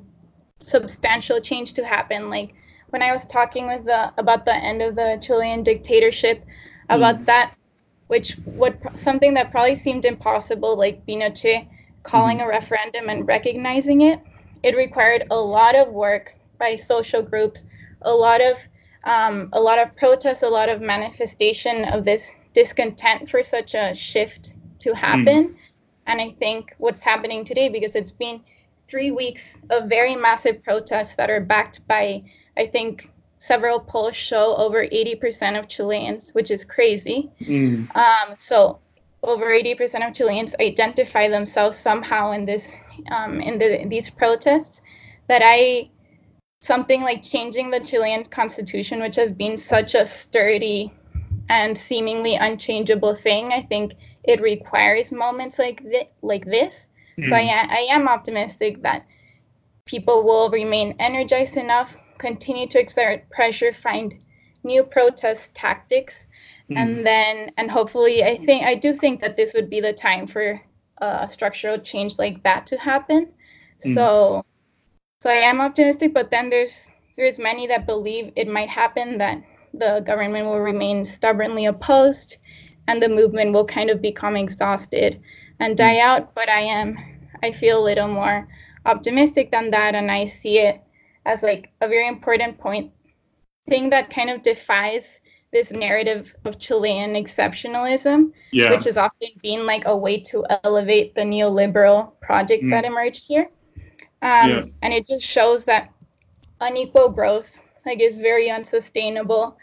substantial 0.60 1.42
change 1.42 1.74
to 1.74 1.84
happen. 1.84 2.30
Like 2.30 2.54
when 2.92 3.02
I 3.02 3.12
was 3.12 3.26
talking 3.26 3.68
with 3.68 3.86
the 3.86 4.14
about 4.20 4.46
the 4.46 4.56
end 4.56 4.84
of 4.84 4.96
the 4.96 5.18
Chilean 5.20 5.64
dictatorship, 5.64 6.46
about 6.90 7.22
mm. 7.22 7.26
that, 7.26 7.56
which 8.08 8.38
what 8.46 8.76
something 8.94 9.34
that 9.34 9.50
probably 9.50 9.76
seemed 9.76 10.06
impossible, 10.06 10.76
like 10.76 11.06
Pinochet 11.08 11.68
calling 12.04 12.38
mm. 12.38 12.46
a 12.46 12.48
referendum 12.48 13.10
and 13.10 13.28
recognizing 13.28 14.02
it, 14.02 14.20
it 14.64 14.76
required 14.76 15.26
a 15.32 15.40
lot 15.40 15.76
of 15.76 15.90
work 15.90 16.36
by 16.58 16.76
social 16.76 17.22
groups, 17.22 17.66
a 18.02 18.14
lot 18.14 18.42
of 18.42 18.58
um, 19.04 19.50
a 19.54 19.60
lot 19.60 19.80
of 19.80 19.96
protests, 19.96 20.44
a 20.44 20.50
lot 20.50 20.70
of 20.70 20.80
manifestation 20.80 21.86
of 21.86 22.06
this 22.06 22.32
discontent 22.54 23.30
for 23.30 23.42
such 23.42 23.74
a 23.74 23.96
shift 23.96 24.54
to 24.80 24.94
happen. 24.94 25.50
Mm. 25.50 25.56
And 26.06 26.22
I 26.22 26.30
think 26.32 26.76
what's 26.78 27.04
happening 27.04 27.44
today, 27.44 27.70
because 27.70 27.96
it's 27.96 28.12
been 28.12 28.42
three 28.88 29.10
weeks 29.10 29.58
of 29.70 29.90
very 29.90 30.16
massive 30.16 30.64
protests 30.64 31.16
that 31.16 31.30
are 31.30 31.40
backed 31.40 31.88
by, 31.88 32.24
I 32.58 32.68
think, 32.68 33.10
several 33.38 33.80
polls 33.80 34.16
show 34.16 34.56
over 34.58 34.86
80% 34.86 35.58
of 35.58 35.68
Chileans, 35.68 36.32
which 36.32 36.52
is 36.52 36.64
crazy. 36.64 37.32
Mm. 37.42 37.96
Um, 37.96 38.36
so 38.38 38.80
over 39.24 39.46
80% 39.46 40.08
of 40.08 40.14
Chileans 40.14 40.56
identify 40.60 41.28
themselves 41.28 41.78
somehow 41.78 42.32
in 42.32 42.46
this 42.46 42.76
um, 43.12 43.40
in 43.40 43.58
the, 43.58 43.86
these 43.86 44.10
protests. 44.10 44.82
That 45.28 45.42
I 45.44 45.90
something 46.60 47.02
like 47.02 47.24
changing 47.24 47.72
the 47.72 47.80
Chilean 47.80 48.24
constitution, 48.26 49.02
which 49.02 49.16
has 49.16 49.32
been 49.32 49.58
such 49.58 49.96
a 49.96 50.06
sturdy 50.06 50.94
and 51.50 51.78
seemingly 51.78 52.36
unchangeable 52.36 53.16
thing. 53.16 53.52
I 53.52 53.62
think 53.62 53.94
it 54.24 54.42
requires 54.42 55.12
moments 55.12 55.60
like 55.60 55.84
th- 55.84 56.10
like 56.22 56.46
this. 56.46 56.88
Mm. 57.18 57.28
So 57.28 57.36
I. 57.36 57.68
I 57.70 57.88
am 57.92 58.08
optimistic 58.08 58.82
that 58.82 59.06
people 59.86 60.24
will 60.24 60.50
remain 60.50 60.96
energized 61.00 61.58
enough, 61.58 61.98
continue 62.18 62.68
to 62.68 62.80
exert 62.80 63.30
pressure, 63.30 63.74
find 63.74 64.24
new 64.64 64.84
protest 64.84 65.54
tactics, 65.54 66.28
mm. 66.72 66.78
and 66.78 67.06
then 67.06 67.52
and 67.58 67.70
hopefully 67.70 68.24
I 68.24 68.38
think 68.38 68.66
I 68.66 68.76
do 68.76 68.94
think 68.94 69.20
that 69.22 69.36
this 69.36 69.54
would 69.54 69.70
be 69.70 69.82
the 69.82 69.94
time 69.94 70.28
for 70.28 70.62
a 70.98 71.28
structural 71.28 71.78
change 71.80 72.18
like 72.18 72.44
that 72.44 72.68
to 72.68 72.78
happen. 72.78 73.28
Mm. 73.86 73.94
So 73.94 74.46
so 75.22 75.30
I 75.30 75.36
am 75.36 75.62
optimistic, 75.62 76.14
but 76.14 76.32
then 76.32 76.50
there's 76.50 76.90
there's 77.18 77.38
many 77.38 77.68
that 77.68 77.86
believe 77.86 78.32
it 78.36 78.48
might 78.48 78.70
happen 78.70 79.18
that 79.20 79.44
the 79.74 80.02
government 80.06 80.48
will 80.48 80.60
remain 80.60 81.06
stubbornly 81.06 81.66
opposed 81.66 82.38
and 82.88 83.02
the 83.02 83.10
movement 83.10 83.54
will 83.54 83.66
kind 83.66 83.90
of 83.90 84.02
become 84.02 84.36
exhausted 84.36 85.22
and 85.60 85.78
die 85.78 85.96
mm. 85.96 86.02
out. 86.02 86.34
But 86.36 86.50
I 86.50 86.62
am, 86.62 86.98
I 87.44 87.52
feel 87.52 87.80
a 87.80 87.86
little 87.86 88.08
more 88.08 88.48
optimistic 88.86 89.52
than 89.52 89.70
that, 89.72 89.96
and 89.96 90.12
I 90.12 90.26
see 90.26 90.60
it 90.60 90.82
as 91.26 91.44
like 91.44 91.72
a 91.82 91.88
very 91.88 92.08
important 92.08 92.58
point 92.58 92.92
thing 93.70 93.92
that 93.92 94.10
kind 94.10 94.30
of 94.30 94.42
defies 94.42 95.20
this 95.52 95.72
narrative 95.72 96.34
of 96.46 96.60
Chilean 96.60 97.14
exceptionalism, 97.14 98.32
yeah. 98.52 98.70
which 98.70 98.86
has 98.86 98.98
often 98.98 99.30
been 99.42 99.66
like 99.66 99.84
a 99.86 99.96
way 99.96 100.20
to 100.20 100.46
elevate 100.64 101.14
the 101.14 101.22
neoliberal 101.22 102.14
project 102.22 102.64
mm. 102.64 102.70
that 102.70 102.86
emerged 102.86 103.28
here. 103.28 103.50
Um, 104.22 104.50
yeah. 104.50 104.64
And 104.82 104.94
it 104.94 105.06
just 105.06 105.26
shows 105.26 105.66
that 105.66 105.92
unequal 106.62 107.10
growth 107.10 107.60
like 107.86 108.00
is 108.00 108.20
very 108.20 108.50
unsustainable 108.50 109.58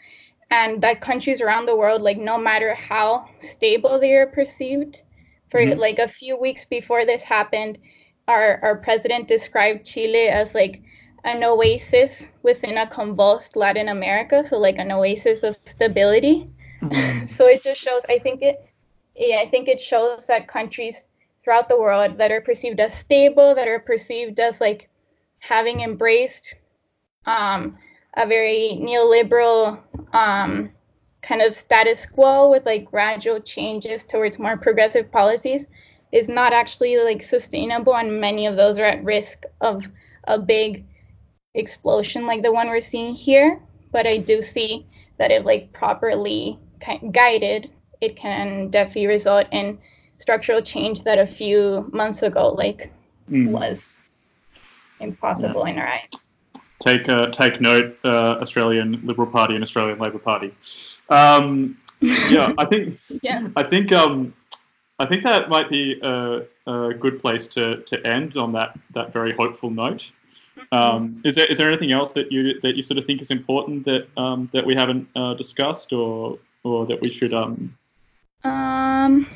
and 0.51 0.82
that 0.82 1.01
countries 1.01 1.41
around 1.41 1.66
the 1.66 1.76
world 1.76 2.03
like 2.03 2.18
no 2.18 2.39
matter 2.39 2.74
how 2.74 3.28
stable 3.39 3.99
they 3.99 4.14
are 4.14 4.26
perceived 4.26 5.03
for 5.51 5.61
mm-hmm. 5.61 5.78
like 5.78 5.99
a 5.99 6.09
few 6.09 6.36
weeks 6.36 6.64
before 6.64 7.05
this 7.05 7.22
happened 7.22 7.78
our 8.26 8.59
our 8.62 8.76
president 8.76 9.28
described 9.28 9.86
chile 9.86 10.28
as 10.28 10.55
like 10.55 10.82
an 11.29 11.45
oasis 11.45 12.29
within 12.43 12.79
a 12.79 12.87
convulsed 12.87 13.57
latin 13.57 13.89
america 13.89 14.43
so 14.45 14.59
like 14.59 14.79
an 14.79 14.91
oasis 14.91 15.43
of 15.43 15.55
stability 15.55 16.51
mm-hmm. 16.83 17.26
so 17.37 17.47
it 17.47 17.62
just 17.62 17.81
shows 17.81 18.03
i 18.09 18.18
think 18.18 18.43
it 18.43 18.64
yeah, 19.14 19.41
i 19.41 19.49
think 19.49 19.68
it 19.68 19.81
shows 19.81 20.26
that 20.26 20.49
countries 20.49 21.05
throughout 21.43 21.68
the 21.68 21.79
world 21.79 22.16
that 22.16 22.31
are 22.31 22.41
perceived 22.41 22.81
as 22.81 22.95
stable 22.95 23.55
that 23.55 23.68
are 23.68 23.81
perceived 23.81 24.39
as 24.41 24.61
like 24.61 24.91
having 25.41 25.81
embraced 25.81 26.55
um, 27.26 27.79
a 28.14 28.26
very 28.26 28.79
neoliberal 28.81 29.81
um, 30.12 30.70
kind 31.22 31.43
of 31.43 31.55
status 31.55 32.07
quo 32.07 32.51
with 32.51 32.64
like 32.66 32.91
gradual 32.91 33.41
changes 33.41 34.05
towards 34.05 34.39
more 34.39 34.57
progressive 34.57 35.11
policies 35.11 35.66
is 36.12 36.29
not 36.29 36.53
actually 36.53 36.97
like 36.99 37.22
sustainable 37.22 37.97
and 37.97 38.20
many 38.20 38.47
of 38.47 38.57
those 38.57 38.79
are 38.79 38.85
at 38.85 39.05
risk 39.05 39.45
of 39.61 39.89
a 40.24 40.39
big 40.39 40.85
explosion 41.59 42.26
like 42.26 42.42
the 42.42 42.52
one 42.52 42.68
we're 42.68 42.80
seeing 42.80 43.14
here 43.14 43.61
but 43.90 44.06
i 44.06 44.16
do 44.16 44.40
see 44.40 44.86
that 45.18 45.30
if 45.30 45.44
like 45.44 45.72
properly 45.72 46.59
guided 47.12 47.70
it 48.00 48.16
can 48.16 48.68
definitely 48.68 49.06
result 49.06 49.46
in 49.50 49.78
structural 50.18 50.61
change 50.61 51.02
that 51.02 51.18
a 51.18 51.26
few 51.26 51.88
months 51.92 52.22
ago 52.22 52.50
like 52.50 52.92
mm. 53.30 53.50
was 53.50 53.98
impossible 55.00 55.66
yeah. 55.66 55.72
in 55.72 55.78
our 55.78 55.88
eyes 55.88 56.09
take 56.78 57.09
uh, 57.09 57.28
take 57.28 57.61
note, 57.61 57.96
uh, 58.04 58.38
Australian 58.40 59.00
Liberal 59.04 59.30
Party 59.30 59.54
and 59.54 59.62
Australian 59.62 59.98
Labor 59.98 60.18
Party. 60.18 60.54
Um, 61.09 61.76
yeah, 62.00 62.52
I 62.59 62.64
think 62.64 62.98
yeah. 63.22 63.48
I 63.56 63.62
think 63.62 63.92
um, 63.92 64.34
I 64.98 65.06
think 65.06 65.24
that 65.24 65.48
might 65.48 65.68
be 65.68 66.00
a, 66.02 66.42
a, 66.66 66.94
good 66.94 67.20
place 67.20 67.46
to, 67.48 67.82
to 67.82 68.06
end 68.06 68.36
on 68.36 68.52
that 68.52 68.78
that 68.92 69.12
very 69.12 69.32
hopeful 69.32 69.70
note. 69.70 70.11
Um, 70.72 71.20
is 71.24 71.34
there 71.34 71.46
is 71.46 71.59
there 71.59 71.68
anything 71.68 71.92
else 71.92 72.12
that 72.12 72.30
you 72.32 72.61
that 72.61 72.76
you 72.76 72.82
sort 72.82 72.98
of 72.98 73.06
think 73.06 73.22
is 73.22 73.30
important 73.30 73.84
that 73.84 74.09
um, 74.16 74.50
that 74.52 74.64
we 74.64 74.74
haven't 74.74 75.09
uh, 75.16 75.34
discussed 75.34 75.92
or 75.92 76.38
or 76.64 76.86
that 76.86 77.00
we 77.00 77.12
should 77.12 77.34
um? 77.34 77.76
Um, 78.44 79.26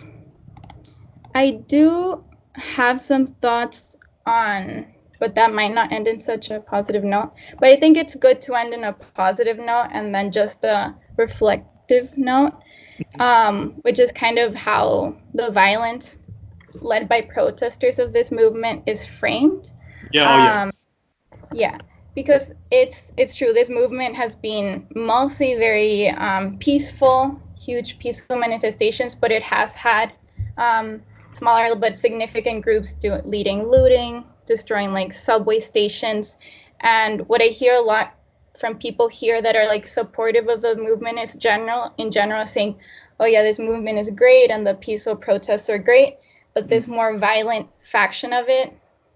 I 1.35 1.51
do 1.51 2.25
have 2.55 3.01
some 3.01 3.27
thoughts 3.27 3.97
on 4.27 4.87
but 5.23 5.37
that 5.37 5.55
might 5.55 5.73
not 5.73 5.93
end 5.93 6.09
in 6.09 6.21
such 6.21 6.51
a 6.51 6.59
positive 6.59 7.05
note. 7.05 7.31
But 7.61 7.69
I 7.69 7.77
think 7.77 7.97
it's 7.97 8.17
good 8.17 8.41
to 8.41 8.57
end 8.57 8.75
in 8.75 8.83
a 8.83 8.93
positive 8.93 9.57
note 9.57 9.91
and 9.93 10.13
then 10.13 10.33
just 10.33 10.65
a 10.65 10.97
reflective 11.17 12.19
note, 12.19 12.55
um, 13.21 13.75
which 13.83 14.01
is 14.01 14.11
kind 14.11 14.41
of 14.41 14.53
how 14.53 15.15
the 15.33 15.53
violence 15.53 16.19
led 16.75 17.09
by 17.09 17.21
protesters 17.21 18.01
of 18.01 18.13
this 18.13 18.33
movement 18.33 18.83
is 18.87 19.07
framed. 19.07 19.71
Yeah. 20.11 20.29
Oh, 20.29 20.39
yes. 20.39 20.65
Um, 20.65 20.73
yeah. 21.55 21.79
Because 22.15 22.53
it's 22.71 23.13
it's 23.17 23.35
true. 23.35 23.53
This 23.53 23.71
movement 23.71 24.17
has 24.17 24.35
been 24.35 24.87
mostly 24.95 25.55
very 25.55 26.09
um, 26.11 26.59
peaceful, 26.59 27.41
huge 27.59 27.99
peaceful 27.99 28.37
manifestations, 28.37 29.15
but 29.15 29.33
it 29.33 29.43
has 29.43 29.75
had 29.75 30.13
um, 30.59 31.03
smaller 31.33 31.75
but 31.75 31.97
significant 31.97 32.63
groups 32.63 32.95
do, 32.95 33.15
leading 33.25 33.69
looting, 33.69 34.25
destroying 34.47 34.93
like 34.93 35.13
subway 35.13 35.59
stations. 35.59 36.37
And 36.81 37.27
what 37.29 37.43
I 37.43 37.47
hear 37.47 37.75
a 37.75 37.81
lot 37.81 38.15
from 38.59 38.79
people 38.79 39.09
here 39.09 39.41
that 39.41 39.57
are 39.57 39.67
like 39.67 39.87
supportive 39.87 40.49
of 40.49 40.61
the 40.61 40.77
movement 40.77 41.19
is 41.19 41.35
general 41.35 41.95
in 41.97 42.11
general 42.11 42.45
saying, 42.45 42.79
oh 43.21 43.27
yeah, 43.27 43.43
this 43.43 43.59
movement 43.59 43.99
is 43.99 44.11
great 44.11 44.51
and 44.51 44.67
the 44.67 44.75
peaceful 44.75 45.17
protests 45.17 45.71
are 45.71 45.79
great, 45.79 46.17
but 46.55 46.69
this 46.69 46.87
mm. 46.87 46.91
more 46.91 47.17
violent 47.17 47.69
faction 47.81 48.33
of 48.33 48.49
it, 48.49 48.73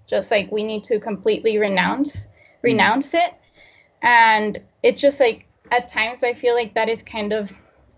just 0.07 0.30
like 0.30 0.50
we 0.50 0.62
need 0.62 0.84
to 0.84 0.98
completely 1.00 1.59
renounce 1.59 2.26
renounce 2.62 3.14
it. 3.14 3.38
And 4.02 4.61
it's 4.82 5.00
just 5.00 5.20
like 5.20 5.46
at 5.70 5.88
times 5.88 6.22
I 6.22 6.32
feel 6.32 6.54
like 6.54 6.74
that 6.74 6.88
is 6.88 7.02
kind 7.02 7.32
of 7.32 7.52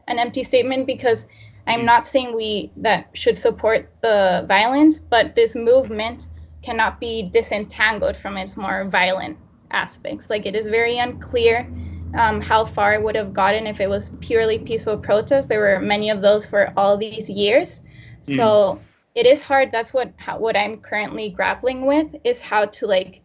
an 0.06 0.18
empty 0.18 0.42
statement 0.42 0.86
because 0.86 1.26
I'm 1.66 1.84
not 1.84 2.06
saying 2.06 2.34
we 2.34 2.72
that 2.78 3.08
should 3.12 3.36
support 3.36 3.90
the 4.00 4.44
violence, 4.48 4.98
but 4.98 5.34
this 5.34 5.54
movement 5.54 6.28
cannot 6.62 6.98
be 6.98 7.28
disentangled 7.30 8.16
from 8.16 8.36
its 8.36 8.56
more 8.56 8.84
violent 8.84 9.36
aspects. 9.70 10.30
Like 10.30 10.46
it 10.46 10.56
is 10.56 10.66
very 10.66 10.98
unclear 10.98 11.70
um, 12.16 12.40
how 12.40 12.64
far 12.64 12.94
it 12.94 13.02
would 13.02 13.14
have 13.14 13.34
gotten 13.34 13.66
if 13.66 13.80
it 13.80 13.88
was 13.88 14.12
purely 14.20 14.58
peaceful 14.58 14.96
protest. 14.96 15.48
There 15.48 15.60
were 15.60 15.80
many 15.80 16.08
of 16.08 16.22
those 16.22 16.46
for 16.46 16.72
all 16.76 16.96
these 16.96 17.28
years. 17.28 17.82
Mm. 18.24 18.36
So 18.36 18.80
it 19.18 19.26
is 19.26 19.42
hard. 19.42 19.72
That's 19.72 19.92
what 19.92 20.12
how, 20.16 20.38
what 20.38 20.56
I'm 20.56 20.76
currently 20.76 21.28
grappling 21.30 21.86
with 21.86 22.14
is 22.22 22.40
how 22.40 22.66
to 22.66 22.86
like 22.86 23.20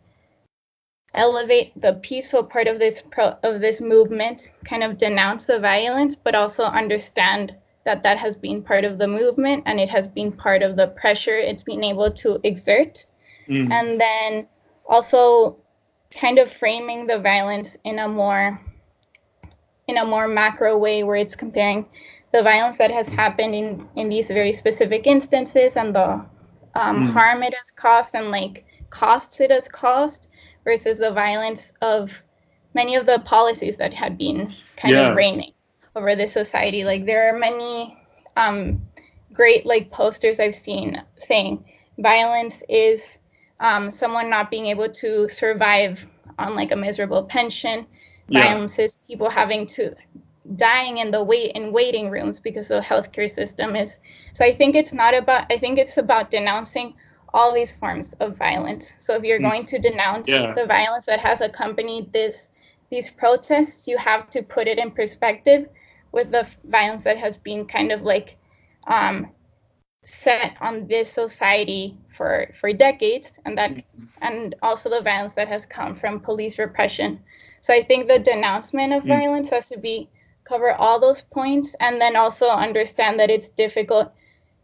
elevate 1.13 1.79
the 1.79 1.93
peaceful 2.01 2.43
part 2.43 2.67
of 2.67 2.79
this 2.79 3.03
pro, 3.11 3.35
of 3.43 3.61
this 3.61 3.79
movement, 3.79 4.49
kind 4.65 4.83
of 4.83 4.97
denounce 4.97 5.45
the 5.45 5.59
violence, 5.59 6.15
but 6.15 6.33
also 6.33 6.63
understand 6.63 7.55
that 7.85 8.01
that 8.01 8.17
has 8.17 8.35
been 8.35 8.63
part 8.63 8.85
of 8.85 8.97
the 8.97 9.07
movement 9.07 9.61
and 9.67 9.79
it 9.79 9.89
has 9.89 10.07
been 10.07 10.31
part 10.31 10.63
of 10.63 10.75
the 10.75 10.87
pressure 10.87 11.37
it's 11.37 11.61
been 11.61 11.83
able 11.83 12.09
to 12.09 12.39
exert. 12.43 13.05
Mm. 13.47 13.71
And 13.71 14.01
then 14.01 14.47
also 14.87 15.57
kind 16.09 16.39
of 16.39 16.51
framing 16.51 17.05
the 17.05 17.19
violence 17.19 17.77
in 17.83 17.99
a 17.99 18.07
more 18.07 18.59
in 19.87 19.97
a 19.97 20.05
more 20.05 20.27
macro 20.27 20.75
way 20.75 21.03
where 21.03 21.17
it's 21.17 21.35
comparing 21.35 21.85
the 22.34 22.43
violence 22.43 22.77
that 22.77 22.91
has 22.91 23.07
happened 23.07 23.55
in 23.55 23.88
in 23.95 24.09
these 24.09 24.27
very 24.27 24.51
specific 24.51 25.07
instances 25.07 25.77
and 25.77 25.95
the 25.95 26.09
um, 26.75 27.07
mm. 27.07 27.09
harm 27.11 27.43
it 27.43 27.53
has 27.53 27.71
caused 27.71 28.15
and 28.15 28.31
like 28.31 28.65
costs 28.89 29.39
it 29.39 29.51
has 29.51 29.67
caused 29.67 30.27
versus 30.65 30.97
the 30.97 31.11
violence 31.11 31.71
of 31.81 32.23
many 32.73 32.95
of 32.95 33.05
the 33.05 33.19
policies 33.19 33.77
that 33.77 33.93
had 33.93 34.17
been 34.17 34.51
kind 34.75 34.95
yeah. 34.95 35.09
of 35.09 35.15
reigning 35.15 35.53
over 35.95 36.15
this 36.15 36.34
society 36.34 36.84
like 36.84 37.05
there 37.05 37.34
are 37.34 37.38
many 37.38 37.97
um, 38.36 38.81
great 39.31 39.65
like 39.65 39.91
posters 39.91 40.39
i've 40.39 40.55
seen 40.55 41.01
saying 41.15 41.63
violence 41.99 42.63
is 42.67 43.19
um, 43.59 43.91
someone 43.91 44.29
not 44.29 44.49
being 44.49 44.65
able 44.65 44.89
to 44.89 45.29
survive 45.29 46.05
on 46.39 46.55
like 46.55 46.71
a 46.71 46.75
miserable 46.75 47.23
pension 47.23 47.86
yeah. 48.27 48.43
violence 48.43 48.79
is 48.79 48.97
people 49.07 49.29
having 49.29 49.67
to 49.67 49.93
dying 50.55 50.97
in 50.97 51.11
the 51.11 51.23
wait 51.23 51.51
in 51.55 51.71
waiting 51.71 52.09
rooms 52.09 52.39
because 52.39 52.67
the 52.67 52.81
healthcare 52.81 53.29
system 53.29 53.75
is 53.75 53.99
so 54.33 54.43
i 54.43 54.51
think 54.51 54.75
it's 54.75 54.91
not 54.91 55.13
about 55.13 55.45
i 55.51 55.57
think 55.57 55.77
it's 55.77 55.97
about 55.97 56.29
denouncing 56.29 56.93
all 57.33 57.53
these 57.53 57.71
forms 57.71 58.13
of 58.19 58.37
violence 58.37 58.93
so 58.99 59.15
if 59.15 59.23
you're 59.23 59.39
mm. 59.39 59.49
going 59.49 59.65
to 59.65 59.79
denounce 59.79 60.27
yeah. 60.27 60.53
the 60.53 60.65
violence 60.65 61.05
that 61.05 61.19
has 61.19 61.39
accompanied 61.39 62.11
this 62.11 62.49
these 62.89 63.09
protests 63.09 63.87
you 63.87 63.97
have 63.97 64.29
to 64.29 64.43
put 64.43 64.67
it 64.67 64.77
in 64.77 64.91
perspective 64.91 65.69
with 66.11 66.29
the 66.29 66.47
violence 66.65 67.03
that 67.03 67.17
has 67.17 67.37
been 67.37 67.65
kind 67.65 67.91
of 67.91 68.03
like 68.03 68.37
um, 68.87 69.31
set 70.03 70.57
on 70.59 70.85
this 70.87 71.09
society 71.09 71.97
for 72.09 72.47
for 72.53 72.73
decades 72.73 73.31
and 73.45 73.57
that 73.57 73.71
mm-hmm. 73.71 74.03
and 74.21 74.55
also 74.61 74.89
the 74.89 75.01
violence 75.01 75.33
that 75.33 75.47
has 75.47 75.65
come 75.65 75.95
from 75.95 76.19
police 76.19 76.59
repression 76.59 77.17
so 77.61 77.73
i 77.73 77.81
think 77.81 78.09
the 78.09 78.19
denouncement 78.19 78.91
of 78.91 79.03
mm. 79.03 79.07
violence 79.07 79.49
has 79.49 79.69
to 79.69 79.79
be 79.79 80.09
cover 80.45 80.73
all 80.73 80.99
those 80.99 81.21
points 81.21 81.75
and 81.79 81.99
then 81.99 82.15
also 82.15 82.47
understand 82.47 83.19
that 83.19 83.31
it's 83.31 83.49
difficult 83.49 84.11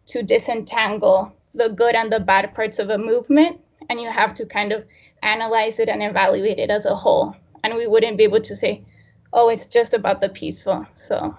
to 0.07 0.23
disentangle 0.23 1.33
the 1.53 1.69
good 1.69 1.95
and 1.95 2.11
the 2.11 2.19
bad 2.19 2.53
parts 2.53 2.79
of 2.79 2.89
a 2.89 2.97
movement 2.97 3.59
and 3.89 3.99
you 3.99 4.09
have 4.09 4.33
to 4.33 4.45
kind 4.45 4.71
of 4.71 4.85
analyze 5.23 5.79
it 5.79 5.89
and 5.89 6.03
evaluate 6.03 6.59
it 6.59 6.69
as 6.69 6.85
a 6.85 6.95
whole. 6.95 7.35
And 7.63 7.75
we 7.75 7.87
wouldn't 7.87 8.17
be 8.17 8.23
able 8.23 8.41
to 8.41 8.55
say 8.55 8.83
oh 9.33 9.49
it's 9.49 9.67
just 9.67 9.93
about 9.93 10.21
the 10.21 10.29
peaceful 10.29 10.85
so. 10.93 11.35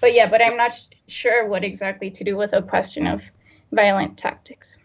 But 0.00 0.14
yeah 0.14 0.28
but 0.28 0.42
i'm 0.42 0.56
not 0.56 0.72
sure 1.06 1.46
what 1.46 1.62
exactly 1.62 2.10
to 2.10 2.24
do 2.24 2.36
with 2.36 2.52
a 2.52 2.62
question 2.62 3.06
of 3.06 3.22
violent 3.72 4.18
tactics. 4.18 4.78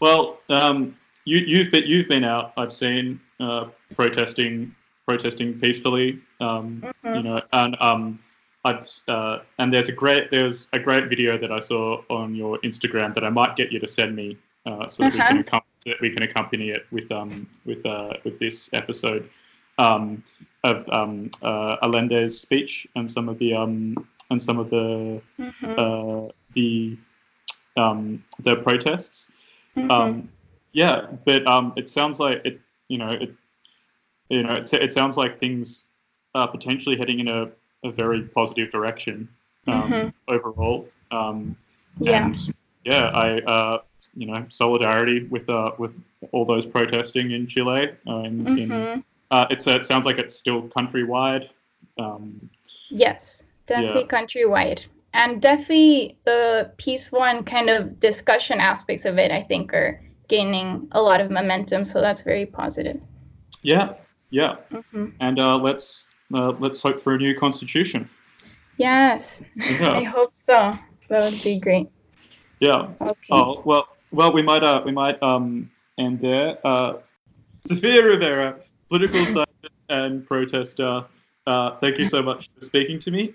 Well 0.00 0.38
um, 0.48 0.96
you, 1.24 1.38
you've 1.38 1.70
been 1.70 1.84
you've 1.84 2.08
been 2.08 2.24
out 2.24 2.52
i've 2.56 2.72
seen 2.72 3.20
uh, 3.40 3.66
protesting 3.94 4.74
protesting 5.06 5.58
peacefully. 5.60 6.20
Um, 6.40 6.82
mm-hmm. 6.82 7.14
You 7.14 7.22
know, 7.22 7.42
and 7.52 7.76
um, 7.80 8.18
I've 8.64 8.88
uh, 9.08 9.38
and 9.58 9.72
there's 9.72 9.88
a 9.88 9.92
great 9.92 10.30
there's 10.30 10.68
a 10.72 10.78
great 10.78 11.08
video 11.08 11.36
that 11.38 11.52
I 11.52 11.58
saw 11.58 12.02
on 12.08 12.34
your 12.34 12.58
Instagram 12.58 13.14
that 13.14 13.24
I 13.24 13.30
might 13.30 13.56
get 13.56 13.70
you 13.70 13.78
to 13.80 13.88
send 13.88 14.16
me 14.16 14.38
uh, 14.66 14.88
so 14.88 15.02
that, 15.02 15.14
uh-huh. 15.14 15.34
we 15.36 15.42
can 15.42 15.60
so 15.78 15.90
that 15.90 16.00
we 16.00 16.10
can 16.10 16.22
accompany 16.22 16.70
it 16.70 16.86
with 16.90 17.12
um 17.12 17.46
with 17.66 17.84
uh 17.84 18.14
with 18.24 18.38
this 18.38 18.70
episode 18.72 19.28
um 19.78 20.22
of 20.62 20.88
um 20.88 21.30
uh, 21.42 21.76
Allende's 21.82 22.40
speech 22.40 22.86
and 22.96 23.10
some 23.10 23.28
of 23.28 23.38
the 23.38 23.54
um 23.54 23.94
and 24.30 24.42
some 24.42 24.58
of 24.58 24.70
the 24.70 25.20
mm-hmm. 25.38 25.74
uh, 25.78 26.32
the 26.54 26.96
um 27.76 28.24
the 28.40 28.56
protests. 28.56 29.28
Mm-hmm. 29.76 29.90
Um, 29.90 30.28
yeah, 30.72 31.06
but 31.24 31.46
um, 31.46 31.72
it 31.76 31.88
sounds 31.88 32.18
like 32.18 32.40
it. 32.44 32.60
You 32.88 32.98
know, 32.98 33.10
it 33.10 33.34
you 34.28 34.42
know, 34.42 34.54
it, 34.54 34.72
it 34.72 34.92
sounds 34.92 35.16
like 35.16 35.38
things 35.38 35.83
are 36.34 36.48
potentially 36.48 36.96
heading 36.96 37.20
in 37.20 37.28
a, 37.28 37.50
a 37.84 37.92
very 37.92 38.22
positive 38.22 38.70
direction 38.70 39.28
um, 39.66 39.92
mm-hmm. 39.92 40.08
overall. 40.28 40.88
Um, 41.10 41.56
yeah. 41.98 42.26
And 42.26 42.54
yeah, 42.84 43.06
I, 43.08 43.40
uh, 43.40 43.78
you 44.14 44.26
know, 44.26 44.44
solidarity 44.48 45.24
with 45.24 45.48
uh, 45.48 45.72
with 45.78 46.02
all 46.32 46.44
those 46.44 46.66
protesting 46.66 47.32
in 47.32 47.46
Chile. 47.46 47.90
Uh, 48.06 48.18
in, 48.18 48.44
mm-hmm. 48.44 48.58
in, 48.58 49.04
uh, 49.30 49.46
it's 49.50 49.66
it 49.66 49.84
sounds 49.84 50.06
like 50.06 50.18
it's 50.18 50.34
still 50.34 50.62
countrywide. 50.62 51.48
Um, 51.98 52.48
yes, 52.90 53.42
definitely 53.66 54.02
yeah. 54.02 54.06
countrywide, 54.20 54.86
and 55.12 55.40
definitely 55.40 56.18
the 56.24 56.70
peaceful 56.76 57.24
and 57.24 57.46
kind 57.46 57.70
of 57.70 57.98
discussion 58.00 58.60
aspects 58.60 59.04
of 59.04 59.18
it. 59.18 59.30
I 59.30 59.40
think 59.40 59.72
are 59.74 60.00
gaining 60.28 60.88
a 60.92 61.02
lot 61.02 61.20
of 61.20 61.30
momentum, 61.30 61.84
so 61.84 62.00
that's 62.00 62.22
very 62.22 62.46
positive. 62.46 63.02
Yeah, 63.62 63.94
yeah, 64.30 64.56
mm-hmm. 64.70 65.08
and 65.20 65.38
uh, 65.38 65.56
let's 65.56 66.08
uh, 66.32 66.52
let's 66.58 66.80
hope 66.80 67.00
for 67.00 67.14
a 67.14 67.18
new 67.18 67.38
constitution. 67.38 68.08
Yes, 68.76 69.42
yeah. 69.56 69.92
I 69.92 70.02
hope 70.02 70.32
so. 70.32 70.76
That 71.08 71.32
would 71.32 71.42
be 71.42 71.60
great. 71.60 71.88
Yeah. 72.60 72.88
Okay. 73.00 73.12
Oh 73.30 73.62
well, 73.64 73.88
well 74.10 74.32
we 74.32 74.42
might 74.42 74.62
uh 74.62 74.82
we 74.84 74.92
might 74.92 75.22
um 75.22 75.70
end 75.98 76.20
there. 76.20 76.58
Uh, 76.66 76.94
Sofia 77.66 78.04
Rivera, 78.04 78.56
political 78.88 79.24
scientist 79.26 79.74
and 79.88 80.26
protester. 80.26 81.04
Uh, 81.46 81.76
thank 81.78 81.98
you 81.98 82.06
so 82.06 82.22
much 82.22 82.48
for 82.58 82.64
speaking 82.64 82.98
to 83.00 83.10
me. 83.10 83.34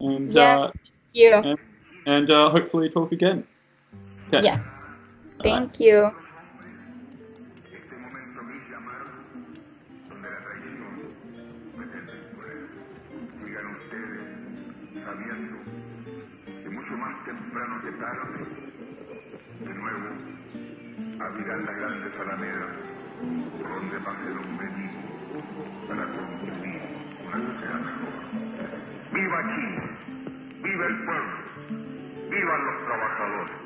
And, 0.00 0.32
yes, 0.32 0.62
uh, 0.62 0.72
you. 1.12 1.32
And, 1.32 1.58
and 2.06 2.30
uh, 2.30 2.50
hopefully 2.50 2.90
talk 2.90 3.12
again. 3.12 3.46
Okay. 4.28 4.42
Yes. 4.42 4.88
Thank 5.42 5.80
you. 5.80 6.12
De 19.60 19.74
nuevo 19.74 20.08
abrirán 21.20 21.64
las 21.64 21.76
grandes 21.76 22.20
alamedas 22.20 22.76
por 23.58 23.68
donde 23.70 23.98
pase 24.00 24.34
los 24.34 24.46
mendigos 24.46 25.04
para 25.88 26.04
construir 26.04 26.82
una 27.26 27.38
sociedad 27.52 27.80
mejor. 27.80 28.12
¡Viva 29.12 29.40
Chile! 29.54 29.82
¡Viva 30.62 30.86
el 30.86 31.04
pueblo! 31.04 31.36
¡Vivan 32.28 32.66
los 32.66 32.84
trabajadores! 32.84 33.65